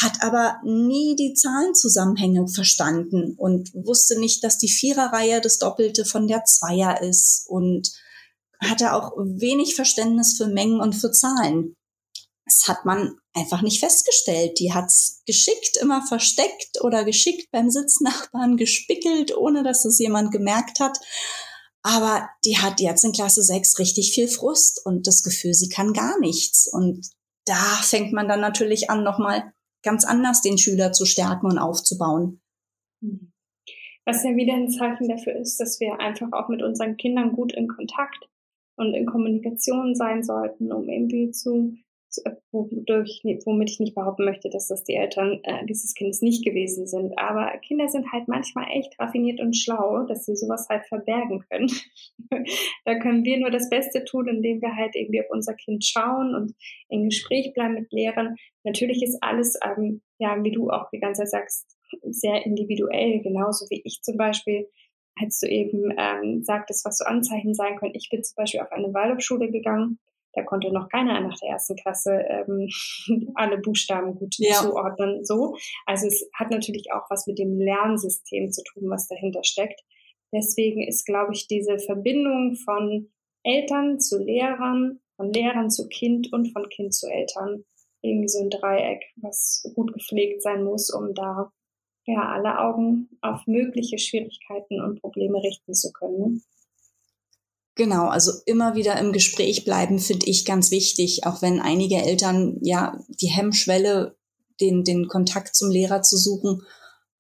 hat 0.03 0.23
aber 0.23 0.59
nie 0.65 1.17
die 1.17 1.33
Zahlenzusammenhänge 1.33 2.47
verstanden 2.49 3.35
und 3.39 3.73
wusste 3.73 4.19
nicht, 4.21 4.45
dass 4.45 4.59
die 4.59 4.69
Viererreihe 4.69 5.41
das 5.41 5.59
Doppelte 5.59 6.05
von 6.05 6.27
der 6.27 6.45
Zweier 6.45 7.01
ist 7.01 7.47
und 7.49 7.91
hatte 8.61 8.93
auch 8.93 9.13
wenig 9.17 9.77
Verständnis 9.77 10.35
für 10.37 10.49
Mengen 10.49 10.81
und 10.81 10.95
für 10.95 11.11
Zahlen. 11.11 11.75
Das 12.55 12.69
hat 12.69 12.85
man 12.85 13.17
einfach 13.33 13.63
nicht 13.63 13.81
festgestellt. 13.81 14.61
Die 14.61 14.73
hat's 14.73 15.23
geschickt 15.27 15.77
immer 15.81 16.07
versteckt 16.07 16.83
oder 16.83 17.05
geschickt 17.05 17.51
beim 17.51 17.69
Sitznachbarn 17.69 18.57
gespickelt, 18.57 19.37
ohne 19.37 19.65
dass 19.65 19.85
es 19.85 19.99
jemand 19.99 20.31
gemerkt 20.31 20.79
hat. 20.79 20.99
Aber 21.83 22.29
die 22.45 22.59
hat 22.59 22.81
jetzt 22.81 23.05
in 23.05 23.13
Klasse 23.13 23.43
6 23.43 23.79
richtig 23.79 24.13
viel 24.13 24.29
Frust 24.29 24.81
und 24.85 25.07
das 25.07 25.23
Gefühl, 25.23 25.53
sie 25.53 25.69
kann 25.69 25.93
gar 25.93 26.19
nichts. 26.21 26.71
Und 26.73 27.09
da 27.45 27.81
fängt 27.83 28.13
man 28.13 28.29
dann 28.29 28.41
natürlich 28.41 28.89
an, 28.89 29.03
nochmal 29.03 29.53
ganz 29.83 30.05
anders 30.05 30.41
den 30.41 30.57
Schüler 30.57 30.93
zu 30.93 31.05
stärken 31.05 31.47
und 31.47 31.59
aufzubauen. 31.59 32.41
Was 34.07 34.23
ja 34.23 34.37
wieder 34.37 34.55
ein 34.55 34.71
Zeichen 34.71 35.09
dafür 35.09 35.35
ist, 35.35 35.59
dass 35.59 35.81
wir 35.81 35.99
einfach 35.99 36.33
auch 36.33 36.49
mit 36.49 36.63
unseren 36.63 36.97
Kindern 36.97 37.33
gut 37.33 37.53
in 37.53 37.69
Kontakt 37.69 38.29
und 38.77 38.95
in 38.95 39.07
Kommunikation 39.07 39.95
sein 39.95 40.23
sollten, 40.23 40.73
um 40.73 40.89
irgendwie 40.89 41.33
zu 41.33 41.77
wodurch, 42.53 43.23
womit 43.45 43.71
ich 43.71 43.81
nicht 43.81 43.95
behaupten 43.95 44.25
möchte, 44.25 44.49
dass 44.51 44.69
das 44.69 44.85
die 44.85 44.95
Eltern 44.95 45.41
äh, 45.45 45.65
dieses 45.67 45.95
Kindes 45.95 46.23
nicht 46.23 46.45
gewesen 46.45 46.87
sind. 46.87 47.19
Aber 47.19 47.57
Kinder 47.59 47.89
sind 47.89 48.13
halt 48.13 48.29
manchmal 48.29 48.67
echt 48.71 48.99
raffiniert 48.99 49.41
und 49.41 49.57
schlau, 49.57 50.05
dass 50.05 50.25
sie 50.25 50.37
sowas 50.37 50.67
halt 50.69 50.85
verbergen 50.87 51.45
können. 51.51 51.71
da 52.85 52.99
können 52.99 53.25
wir 53.25 53.39
nur 53.39 53.51
das 53.51 53.71
Beste 53.71 54.05
tun, 54.05 54.29
indem 54.29 54.61
wir 54.61 54.77
halt 54.77 54.95
irgendwie 54.95 55.21
auf 55.21 55.31
unser 55.31 55.55
Kind 55.55 55.85
schauen 55.85 56.35
und 56.35 56.55
in 56.89 57.05
Gespräch 57.05 57.53
bleiben 57.55 57.75
mit 57.75 57.93
Lehrern. 57.93 58.37
Natürlich 58.65 59.03
ist 59.03 59.19
alles, 59.21 59.59
ähm, 59.65 60.03
ja, 60.19 60.43
wie 60.43 60.53
du 60.53 60.71
auch 60.71 60.89
die 60.91 61.01
ganze 61.01 61.23
Zeit 61.23 61.31
sagst, 61.31 61.77
sehr 62.03 62.45
individuell, 62.45 63.21
genauso 63.21 63.67
wie 63.71 63.83
ich 63.85 64.01
zum 64.03 64.17
Beispiel 64.17 64.69
als 65.17 65.39
du 65.39 65.47
eben 65.47 65.93
ähm, 65.97 66.43
sagtest, 66.43 66.85
was 66.85 66.99
so 66.99 67.05
Anzeichen 67.05 67.55
sein 67.55 67.77
können. 67.77 67.95
Ich 67.95 68.09
bin 68.11 68.25
zum 68.25 68.35
Beispiel 68.35 68.61
auf 68.61 68.73
eine 68.73 68.93
Waldorfschule 68.93 69.49
gegangen 69.49 70.01
da 70.35 70.43
konnte 70.43 70.73
noch 70.73 70.89
keiner 70.89 71.21
nach 71.21 71.39
der 71.41 71.51
ersten 71.51 71.77
Klasse 71.77 72.13
ähm, 72.29 72.69
alle 73.35 73.59
Buchstaben 73.59 74.15
gut 74.15 74.35
Ja. 74.39 74.55
zuordnen. 74.55 75.25
So, 75.25 75.57
also 75.87 76.07
es 76.07 76.29
hat 76.35 76.51
natürlich 76.51 76.93
auch 76.93 77.09
was 77.11 77.27
mit 77.27 77.39
dem 77.39 77.59
Lernsystem 77.59 78.51
zu 78.51 78.63
tun, 78.65 78.91
was 78.91 79.09
dahinter 79.09 79.45
steckt. 79.45 79.81
Deswegen 80.33 80.83
ist, 80.87 81.05
glaube 81.07 81.33
ich, 81.33 81.47
diese 81.47 81.79
Verbindung 81.79 82.57
von 82.57 83.13
Eltern 83.45 84.01
zu 84.01 84.19
Lehrern, 84.23 85.01
von 85.17 85.33
Lehrern 85.33 85.71
zu 85.71 85.87
Kind 85.89 86.33
und 86.33 86.53
von 86.53 86.69
Kind 86.69 86.93
zu 86.95 87.09
Eltern 87.09 87.65
irgendwie 88.03 88.29
so 88.29 88.41
ein 88.43 88.51
Dreieck, 88.51 89.03
was 89.17 89.63
gut 89.75 89.93
gepflegt 89.93 90.43
sein 90.43 90.65
muss, 90.65 90.91
um 90.93 91.15
da 91.15 91.53
ja 92.07 92.29
alle 92.33 92.59
Augen 92.59 93.09
auf 93.23 93.47
mögliche 93.47 93.99
Schwierigkeiten 93.99 94.81
und 94.83 95.01
Probleme 95.01 95.43
richten 95.43 95.73
zu 95.73 95.91
können. 95.93 96.43
Genau, 97.77 98.07
also 98.07 98.33
immer 98.47 98.77
wieder 98.77 98.99
im 98.99 99.13
Gespräch 99.13 99.65
bleiben 99.65 99.99
finde 99.99 100.27
ich 100.27 100.45
ganz 100.45 100.71
wichtig, 100.71 101.27
auch 101.27 101.43
wenn 101.43 101.61
einige 101.61 101.97
Eltern 101.97 102.59
ja 102.63 102.99
die 103.21 103.31
Hemmschwelle, 103.31 104.17
den, 104.61 104.85
den 104.85 105.09
Kontakt 105.09 105.57
zum 105.57 105.71
Lehrer 105.71 106.03
zu 106.03 106.17
suchen, 106.17 106.63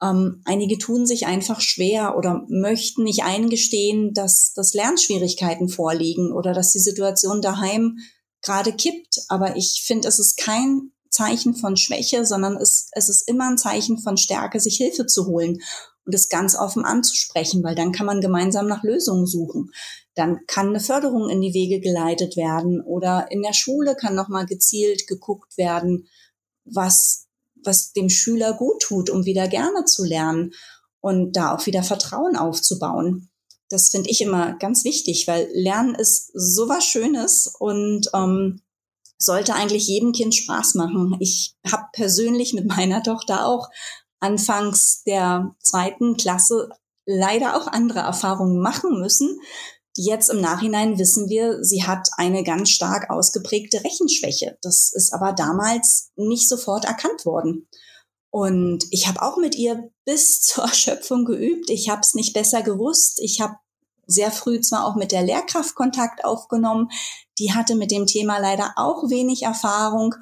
ähm, 0.00 0.42
einige 0.44 0.78
tun 0.78 1.06
sich 1.06 1.26
einfach 1.26 1.60
schwer 1.60 2.16
oder 2.16 2.44
möchten 2.48 3.02
nicht 3.02 3.24
eingestehen, 3.24 4.12
dass, 4.14 4.52
dass 4.54 4.74
Lernschwierigkeiten 4.74 5.68
vorliegen 5.68 6.32
oder 6.32 6.52
dass 6.52 6.70
die 6.70 6.78
Situation 6.78 7.42
daheim 7.42 7.98
gerade 8.42 8.72
kippt. 8.72 9.22
Aber 9.28 9.56
ich 9.56 9.82
finde, 9.84 10.06
es 10.06 10.20
ist 10.20 10.36
kein 10.36 10.92
Zeichen 11.10 11.56
von 11.56 11.76
Schwäche, 11.76 12.24
sondern 12.24 12.56
es, 12.56 12.88
es 12.92 13.08
ist 13.08 13.28
immer 13.28 13.48
ein 13.48 13.58
Zeichen 13.58 13.98
von 13.98 14.16
Stärke, 14.16 14.60
sich 14.60 14.76
Hilfe 14.76 15.06
zu 15.06 15.26
holen 15.26 15.58
und 16.06 16.14
es 16.14 16.28
ganz 16.28 16.56
offen 16.56 16.84
anzusprechen, 16.84 17.62
weil 17.62 17.74
dann 17.74 17.92
kann 17.92 18.06
man 18.06 18.20
gemeinsam 18.20 18.66
nach 18.66 18.82
Lösungen 18.82 19.26
suchen. 19.26 19.70
Dann 20.14 20.46
kann 20.46 20.68
eine 20.68 20.80
Förderung 20.80 21.28
in 21.28 21.40
die 21.40 21.54
Wege 21.54 21.80
geleitet 21.80 22.36
werden 22.36 22.80
oder 22.80 23.30
in 23.30 23.42
der 23.42 23.52
Schule 23.54 23.96
kann 23.96 24.14
nochmal 24.14 24.46
gezielt 24.46 25.06
geguckt 25.06 25.56
werden, 25.56 26.08
was, 26.64 27.26
was 27.64 27.92
dem 27.92 28.08
Schüler 28.08 28.52
gut 28.54 28.80
tut, 28.80 29.10
um 29.10 29.24
wieder 29.24 29.48
gerne 29.48 29.84
zu 29.84 30.04
lernen 30.04 30.52
und 31.00 31.36
da 31.36 31.54
auch 31.54 31.66
wieder 31.66 31.82
Vertrauen 31.82 32.36
aufzubauen. 32.36 33.30
Das 33.68 33.88
finde 33.88 34.10
ich 34.10 34.20
immer 34.20 34.56
ganz 34.58 34.84
wichtig, 34.84 35.26
weil 35.26 35.48
Lernen 35.52 35.94
ist 35.94 36.30
sowas 36.34 36.84
Schönes 36.84 37.52
und 37.58 38.08
ähm, 38.14 38.60
sollte 39.18 39.54
eigentlich 39.54 39.86
jedem 39.86 40.12
Kind 40.12 40.34
Spaß 40.34 40.74
machen. 40.74 41.16
Ich 41.20 41.56
habe 41.70 41.84
persönlich 41.92 42.52
mit 42.52 42.66
meiner 42.66 43.02
Tochter 43.02 43.46
auch 43.46 43.68
anfangs 44.24 45.02
der 45.04 45.54
zweiten 45.60 46.16
Klasse 46.16 46.70
leider 47.06 47.56
auch 47.56 47.66
andere 47.66 48.00
Erfahrungen 48.00 48.60
machen 48.60 48.98
müssen. 48.98 49.38
Jetzt 49.96 50.30
im 50.30 50.40
Nachhinein 50.40 50.98
wissen 50.98 51.28
wir, 51.28 51.62
sie 51.62 51.84
hat 51.84 52.08
eine 52.16 52.42
ganz 52.42 52.70
stark 52.70 53.10
ausgeprägte 53.10 53.84
Rechenschwäche. 53.84 54.58
Das 54.62 54.90
ist 54.92 55.12
aber 55.12 55.32
damals 55.32 56.10
nicht 56.16 56.48
sofort 56.48 56.84
erkannt 56.84 57.26
worden. 57.26 57.68
Und 58.30 58.86
ich 58.90 59.06
habe 59.06 59.22
auch 59.22 59.36
mit 59.36 59.54
ihr 59.54 59.90
bis 60.04 60.40
zur 60.42 60.64
Erschöpfung 60.64 61.24
geübt. 61.24 61.70
Ich 61.70 61.90
habe 61.90 62.00
es 62.00 62.14
nicht 62.14 62.32
besser 62.32 62.62
gewusst. 62.62 63.20
Ich 63.22 63.40
habe 63.40 63.54
sehr 64.06 64.30
früh 64.32 64.60
zwar 64.60 64.86
auch 64.86 64.96
mit 64.96 65.12
der 65.12 65.22
Lehrkraft 65.22 65.74
Kontakt 65.74 66.24
aufgenommen. 66.24 66.88
Die 67.38 67.52
hatte 67.52 67.74
mit 67.74 67.90
dem 67.90 68.06
Thema 68.06 68.38
leider 68.38 68.72
auch 68.76 69.08
wenig 69.10 69.42
Erfahrung. 69.42 70.14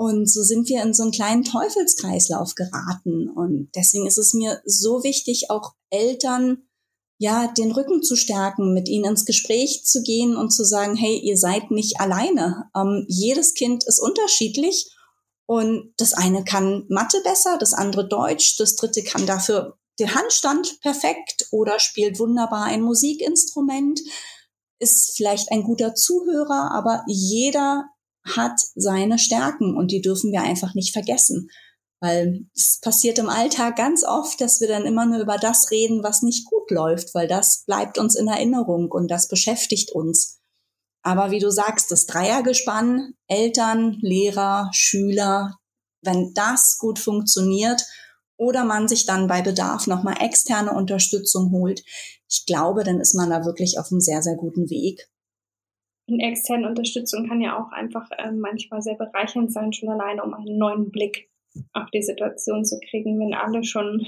Und 0.00 0.30
so 0.30 0.42
sind 0.42 0.70
wir 0.70 0.82
in 0.82 0.94
so 0.94 1.02
einen 1.02 1.12
kleinen 1.12 1.44
Teufelskreislauf 1.44 2.54
geraten. 2.54 3.28
Und 3.28 3.68
deswegen 3.76 4.06
ist 4.06 4.16
es 4.16 4.32
mir 4.32 4.62
so 4.64 5.04
wichtig, 5.04 5.50
auch 5.50 5.74
Eltern 5.90 6.62
ja, 7.18 7.48
den 7.48 7.70
Rücken 7.70 8.02
zu 8.02 8.16
stärken, 8.16 8.72
mit 8.72 8.88
ihnen 8.88 9.04
ins 9.04 9.26
Gespräch 9.26 9.84
zu 9.84 10.02
gehen 10.02 10.36
und 10.36 10.52
zu 10.52 10.64
sagen, 10.64 10.96
hey, 10.96 11.18
ihr 11.18 11.36
seid 11.36 11.70
nicht 11.70 12.00
alleine. 12.00 12.70
Ähm, 12.74 13.04
jedes 13.08 13.52
Kind 13.52 13.84
ist 13.84 14.00
unterschiedlich 14.00 14.90
und 15.44 15.92
das 15.98 16.14
eine 16.14 16.44
kann 16.44 16.86
Mathe 16.88 17.20
besser, 17.22 17.58
das 17.58 17.74
andere 17.74 18.08
Deutsch, 18.08 18.56
das 18.56 18.76
dritte 18.76 19.02
kann 19.02 19.26
dafür 19.26 19.76
den 19.98 20.14
Handstand 20.14 20.80
perfekt 20.80 21.46
oder 21.50 21.78
spielt 21.78 22.18
wunderbar 22.18 22.64
ein 22.64 22.80
Musikinstrument, 22.80 24.00
ist 24.78 25.12
vielleicht 25.14 25.52
ein 25.52 25.62
guter 25.62 25.94
Zuhörer, 25.94 26.70
aber 26.72 27.04
jeder 27.06 27.90
hat 28.36 28.58
seine 28.74 29.18
Stärken 29.18 29.76
und 29.76 29.90
die 29.90 30.00
dürfen 30.00 30.32
wir 30.32 30.42
einfach 30.42 30.74
nicht 30.74 30.92
vergessen. 30.92 31.48
Weil 32.00 32.46
es 32.54 32.80
passiert 32.80 33.18
im 33.18 33.28
Alltag 33.28 33.76
ganz 33.76 34.04
oft, 34.04 34.40
dass 34.40 34.60
wir 34.60 34.68
dann 34.68 34.86
immer 34.86 35.04
nur 35.04 35.20
über 35.20 35.36
das 35.36 35.70
reden, 35.70 36.02
was 36.02 36.22
nicht 36.22 36.46
gut 36.46 36.70
läuft, 36.70 37.14
weil 37.14 37.28
das 37.28 37.64
bleibt 37.66 37.98
uns 37.98 38.14
in 38.14 38.26
Erinnerung 38.26 38.90
und 38.90 39.10
das 39.10 39.28
beschäftigt 39.28 39.92
uns. 39.92 40.40
Aber 41.02 41.30
wie 41.30 41.38
du 41.38 41.50
sagst, 41.50 41.90
das 41.90 42.06
Dreiergespann, 42.06 43.14
Eltern, 43.26 43.98
Lehrer, 44.00 44.70
Schüler, 44.72 45.56
wenn 46.02 46.32
das 46.34 46.78
gut 46.78 46.98
funktioniert 46.98 47.82
oder 48.36 48.64
man 48.64 48.88
sich 48.88 49.04
dann 49.04 49.26
bei 49.26 49.42
Bedarf 49.42 49.86
nochmal 49.86 50.16
externe 50.20 50.72
Unterstützung 50.72 51.50
holt, 51.52 51.82
ich 52.28 52.46
glaube, 52.46 52.84
dann 52.84 53.00
ist 53.00 53.14
man 53.14 53.28
da 53.28 53.44
wirklich 53.44 53.78
auf 53.78 53.90
einem 53.90 54.00
sehr, 54.00 54.22
sehr 54.22 54.36
guten 54.36 54.70
Weg. 54.70 55.10
Und 56.10 56.20
externe 56.20 56.68
Unterstützung 56.68 57.28
kann 57.28 57.40
ja 57.40 57.58
auch 57.58 57.72
einfach 57.72 58.10
äh, 58.18 58.32
manchmal 58.32 58.82
sehr 58.82 58.96
bereichernd 58.96 59.52
sein, 59.52 59.72
schon 59.72 59.88
alleine 59.88 60.24
um 60.24 60.34
einen 60.34 60.58
neuen 60.58 60.90
Blick 60.90 61.30
auf 61.72 61.90
die 61.90 62.02
Situation 62.02 62.64
zu 62.64 62.78
kriegen, 62.90 63.18
wenn 63.18 63.34
alle 63.34 63.64
schon 63.64 64.06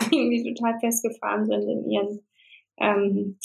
irgendwie 0.10 0.54
total 0.54 0.78
festgefahren 0.78 1.46
sind 1.46 1.68
in 1.68 1.90
ihren 1.90 2.20
ähm, 2.78 3.38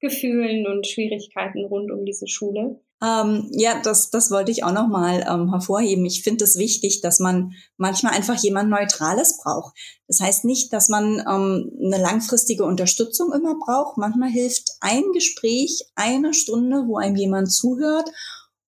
Gefühlen 0.00 0.66
und 0.66 0.86
Schwierigkeiten 0.86 1.64
rund 1.64 1.90
um 1.90 2.04
diese 2.04 2.28
Schule. 2.28 2.80
Ähm, 3.02 3.48
ja, 3.52 3.80
das, 3.82 4.10
das 4.10 4.30
wollte 4.30 4.50
ich 4.50 4.64
auch 4.64 4.72
nochmal 4.72 5.26
ähm, 5.28 5.50
hervorheben. 5.50 6.04
Ich 6.06 6.22
finde 6.22 6.44
es 6.44 6.56
wichtig, 6.56 7.00
dass 7.00 7.18
man 7.18 7.52
manchmal 7.76 8.14
einfach 8.14 8.36
jemand 8.36 8.70
Neutrales 8.70 9.38
braucht. 9.42 9.76
Das 10.06 10.20
heißt 10.20 10.44
nicht, 10.44 10.72
dass 10.72 10.88
man 10.88 11.18
ähm, 11.20 11.72
eine 11.84 12.00
langfristige 12.00 12.64
Unterstützung 12.64 13.32
immer 13.32 13.56
braucht. 13.58 13.98
Manchmal 13.98 14.30
hilft 14.30 14.70
ein 14.80 15.02
Gespräch, 15.12 15.86
eine 15.94 16.34
Stunde, 16.34 16.84
wo 16.86 16.96
einem 16.96 17.16
jemand 17.16 17.52
zuhört 17.52 18.08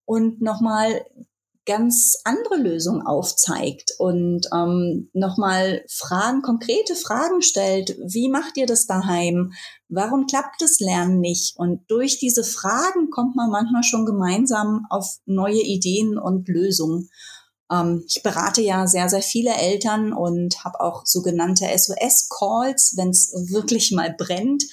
und 0.05 0.41
nochmal 0.43 1.05
ganz 1.67 2.17
andere 2.25 2.57
Lösungen 2.57 3.03
aufzeigt 3.03 3.93
und 3.99 4.47
ähm, 4.55 5.11
nochmal 5.12 5.85
Fragen, 5.89 6.41
konkrete 6.41 6.95
Fragen 6.95 7.43
stellt. 7.43 7.97
Wie 7.99 8.29
macht 8.29 8.57
ihr 8.57 8.67
das 8.67 8.87
daheim? 8.87 9.53
Warum 9.89 10.27
klappt 10.27 10.62
das 10.62 10.79
Lernen 10.79 11.21
nicht? 11.21 11.57
Und 11.59 11.83
durch 11.89 12.19
diese 12.19 12.45
Fragen 12.45 13.11
kommt 13.11 13.37
man 13.37 13.51
manchmal 13.51 13.83
schon 13.83 14.07
gemeinsam 14.07 14.87
auf 14.89 15.19
neue 15.27 15.61
Ideen 15.61 16.19
und 16.19 16.49
Lösungen. 16.49 17.11
Ähm, 17.71 18.05
ich 18.07 18.23
berate 18.23 18.62
ja 18.62 18.87
sehr, 18.87 19.09
sehr 19.09 19.23
viele 19.23 19.55
Eltern 19.55 20.12
und 20.12 20.64
habe 20.64 20.81
auch 20.81 21.05
sogenannte 21.05 21.67
SOS-Calls, 21.67 22.95
wenn 22.97 23.11
es 23.11 23.33
wirklich 23.51 23.93
mal 23.93 24.14
brennt. 24.17 24.64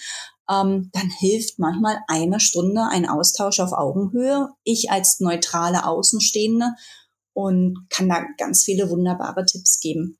Ähm, 0.49 0.89
dann 0.91 1.09
hilft 1.19 1.59
manchmal 1.59 1.99
eine 2.07 2.39
Stunde 2.39 2.83
ein 2.89 3.07
Austausch 3.07 3.59
auf 3.59 3.71
Augenhöhe. 3.71 4.49
Ich 4.63 4.91
als 4.91 5.19
neutrale 5.19 5.85
Außenstehende 5.85 6.73
und 7.33 7.87
kann 7.89 8.09
da 8.09 8.23
ganz 8.37 8.63
viele 8.63 8.89
wunderbare 8.89 9.45
Tipps 9.45 9.79
geben. 9.79 10.17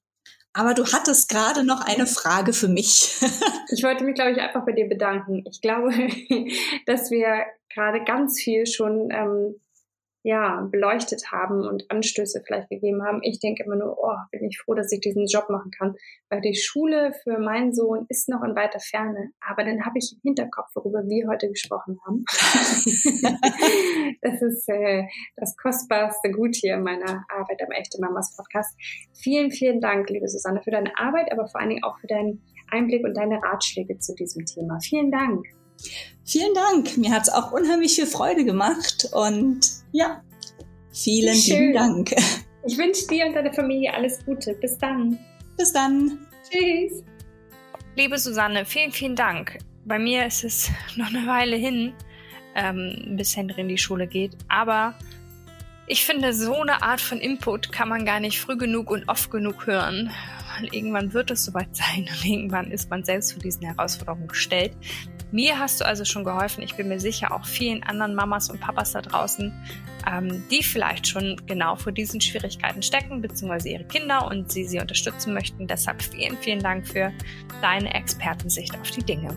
Aber 0.54 0.76
du 0.76 0.86
hattest 0.86 1.30
gerade 1.30 1.64
noch 1.64 1.82
eine 1.82 2.06
Frage 2.06 2.54
für 2.54 2.68
mich. 2.68 3.18
ich 3.72 3.84
wollte 3.84 4.04
mich, 4.04 4.14
glaube 4.14 4.32
ich, 4.32 4.38
einfach 4.40 4.64
bei 4.66 4.72
dir 4.72 4.88
bedanken. 4.88 5.44
Ich 5.50 5.62
glaube, 5.62 5.90
dass 6.86 7.10
wir 7.10 7.46
gerade 7.74 8.04
ganz 8.04 8.40
viel 8.40 8.68
schon 8.68 9.10
ähm, 9.12 9.56
ja, 10.24 10.68
beleuchtet 10.72 11.32
haben 11.34 11.68
und 11.68 11.92
Anstöße 11.92 12.42
vielleicht 12.46 12.70
gegeben 12.70 13.04
haben. 13.04 13.20
Ich 13.24 13.40
denke 13.40 13.64
immer 13.64 13.76
nur, 13.76 13.98
oh, 14.02 14.16
bin 14.32 14.46
ich 14.46 14.58
froh, 14.58 14.74
dass 14.74 14.92
ich 14.94 15.02
diesen 15.02 15.28
Job 15.28 15.50
machen 15.50 15.70
kann, 15.72 15.96
weil 16.30 16.40
die 16.40 16.56
Schule 16.56 17.14
für 17.24 17.40
meinen 17.40 17.74
Sohn 17.74 18.06
ist 18.08 18.30
noch 18.30 18.42
in 18.42 18.56
weiter 18.56 18.80
Ferne. 18.80 19.32
Aber 19.42 19.66
dann 19.66 19.86
habe 19.86 19.98
ich 19.98 20.14
im 20.14 20.20
Hinterkopf, 20.24 20.70
worüber 20.76 21.04
wir 21.10 21.28
heute 21.28 21.50
gesprochen 21.50 22.00
haben. 22.08 22.24
das 24.22 24.42
ist 24.42 24.70
äh, 24.70 25.04
das 25.36 25.58
kostbarste 25.58 26.32
Gut 26.32 26.56
hier 26.56 26.78
meiner 26.78 27.26
Arbeit 27.28 27.62
am 27.62 27.72
Echte 27.72 28.00
Mamas 28.00 28.34
Podcast. 28.38 28.78
Vielen, 29.14 29.52
vielen 29.52 29.82
Dank, 29.82 30.10
liebe 30.10 30.30
Susanne, 30.30 30.62
für 30.64 30.72
deine 30.72 30.98
Arbeit, 30.98 31.34
aber 31.34 31.48
vor 31.48 31.60
allen 31.60 31.72
Dingen 31.72 31.84
auch 31.84 32.00
für 32.00 32.08
deinen 32.08 32.42
Einblick 32.72 33.04
und 33.04 33.18
deine 33.18 33.44
Ratschläge 33.44 34.00
zu 34.00 34.16
diesem 34.16 34.46
Thema. 34.46 34.80
Vielen 34.80 35.12
Dank. 35.12 35.46
Vielen 36.24 36.54
Dank. 36.54 36.98
Mir 36.98 37.12
hat 37.12 37.24
es 37.24 37.30
auch 37.30 37.52
unheimlich 37.52 37.96
viel 37.96 38.08
Freude 38.08 38.46
gemacht. 38.46 39.10
Und 39.12 39.83
ja, 39.94 40.22
vielen 40.92 41.36
lieben 41.36 41.74
Dank. 41.74 42.12
Ich 42.66 42.78
wünsche 42.78 43.08
dir 43.08 43.28
und 43.28 43.34
deiner 43.34 43.54
Familie 43.54 43.94
alles 43.94 44.26
Gute. 44.26 44.54
Bis 44.56 44.78
dann. 44.78 45.20
Bis 45.58 45.72
dann. 45.72 46.18
Tschüss. 46.50 47.04
Liebe 47.96 48.18
Susanne, 48.18 48.66
vielen, 48.66 48.92
vielen 48.92 49.16
Dank. 49.16 49.60
Bei 49.86 50.00
mir 50.00 50.26
ist 50.26 50.44
es 50.44 50.72
noch 50.96 51.08
eine 51.08 51.28
Weile 51.28 51.56
hin, 51.56 51.94
ähm, 52.56 53.16
bis 53.18 53.38
Henry 53.38 53.62
in 53.62 53.68
die 53.68 53.78
Schule 53.78 54.08
geht. 54.08 54.36
Aber 54.48 54.96
ich 55.86 56.06
finde, 56.06 56.34
so 56.34 56.56
eine 56.56 56.82
Art 56.82 57.02
von 57.02 57.20
Input 57.20 57.72
kann 57.72 57.90
man 57.90 58.04
gar 58.06 58.20
nicht 58.20 58.40
früh 58.42 58.58
genug 58.58 58.90
und 58.90 59.08
oft 59.08 59.30
genug 59.30 59.68
hören. 59.68 60.12
Weil 60.58 60.74
irgendwann 60.74 61.14
wird 61.14 61.30
es 61.30 61.46
soweit 61.46 61.76
sein 61.76 62.10
und 62.10 62.26
irgendwann 62.26 62.72
ist 62.72 62.90
man 62.90 63.04
selbst 63.04 63.34
vor 63.34 63.44
diesen 63.44 63.64
Herausforderungen 63.64 64.28
gestellt. 64.28 64.72
Mir 65.34 65.58
hast 65.58 65.82
du 65.82 65.86
also 65.86 66.06
schon 66.06 66.24
geholfen. 66.24 66.62
Ich 66.62 66.76
bin 66.76 66.88
mir 66.88 67.00
sicher 67.00 67.34
auch 67.34 67.44
vielen 67.44 67.82
anderen 67.82 68.14
Mamas 68.14 68.52
und 68.52 68.62
Papas 68.62 68.92
da 68.92 69.02
draußen, 69.02 69.52
ähm, 70.08 70.44
die 70.52 70.62
vielleicht 70.62 71.08
schon 71.08 71.42
genau 71.48 71.76
vor 71.76 71.92
diesen 71.92 72.22
Schwierigkeiten 72.22 72.84
stecken, 72.84 73.20
beziehungsweise 73.20 73.70
ihre 73.70 73.84
Kinder 73.86 74.28
und 74.28 74.52
sie 74.52 74.64
sie 74.64 74.80
unterstützen 74.80 75.34
möchten. 75.34 75.66
Deshalb 75.66 76.04
vielen, 76.04 76.38
vielen 76.38 76.60
Dank 76.60 76.88
für 76.88 77.12
deine 77.64 77.92
Expertensicht 77.96 78.80
auf 78.80 78.92
die 78.92 79.04
Dinge. 79.04 79.36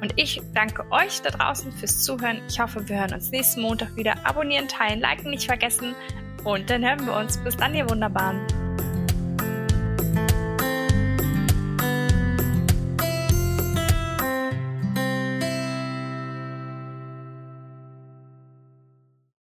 Und 0.00 0.12
ich 0.16 0.42
danke 0.54 0.84
euch 0.90 1.22
da 1.22 1.30
draußen 1.30 1.70
fürs 1.70 2.02
Zuhören. 2.02 2.42
Ich 2.48 2.58
hoffe, 2.58 2.88
wir 2.88 2.98
hören 2.98 3.14
uns 3.14 3.30
nächsten 3.30 3.62
Montag 3.62 3.94
wieder. 3.94 4.26
Abonnieren, 4.26 4.66
teilen, 4.66 4.98
liken 4.98 5.30
nicht 5.30 5.46
vergessen. 5.46 5.94
Und 6.42 6.68
dann 6.68 6.84
hören 6.84 7.06
wir 7.06 7.14
uns. 7.14 7.38
Bis 7.38 7.56
dann, 7.56 7.76
ihr 7.76 7.88
Wunderbaren. 7.88 8.71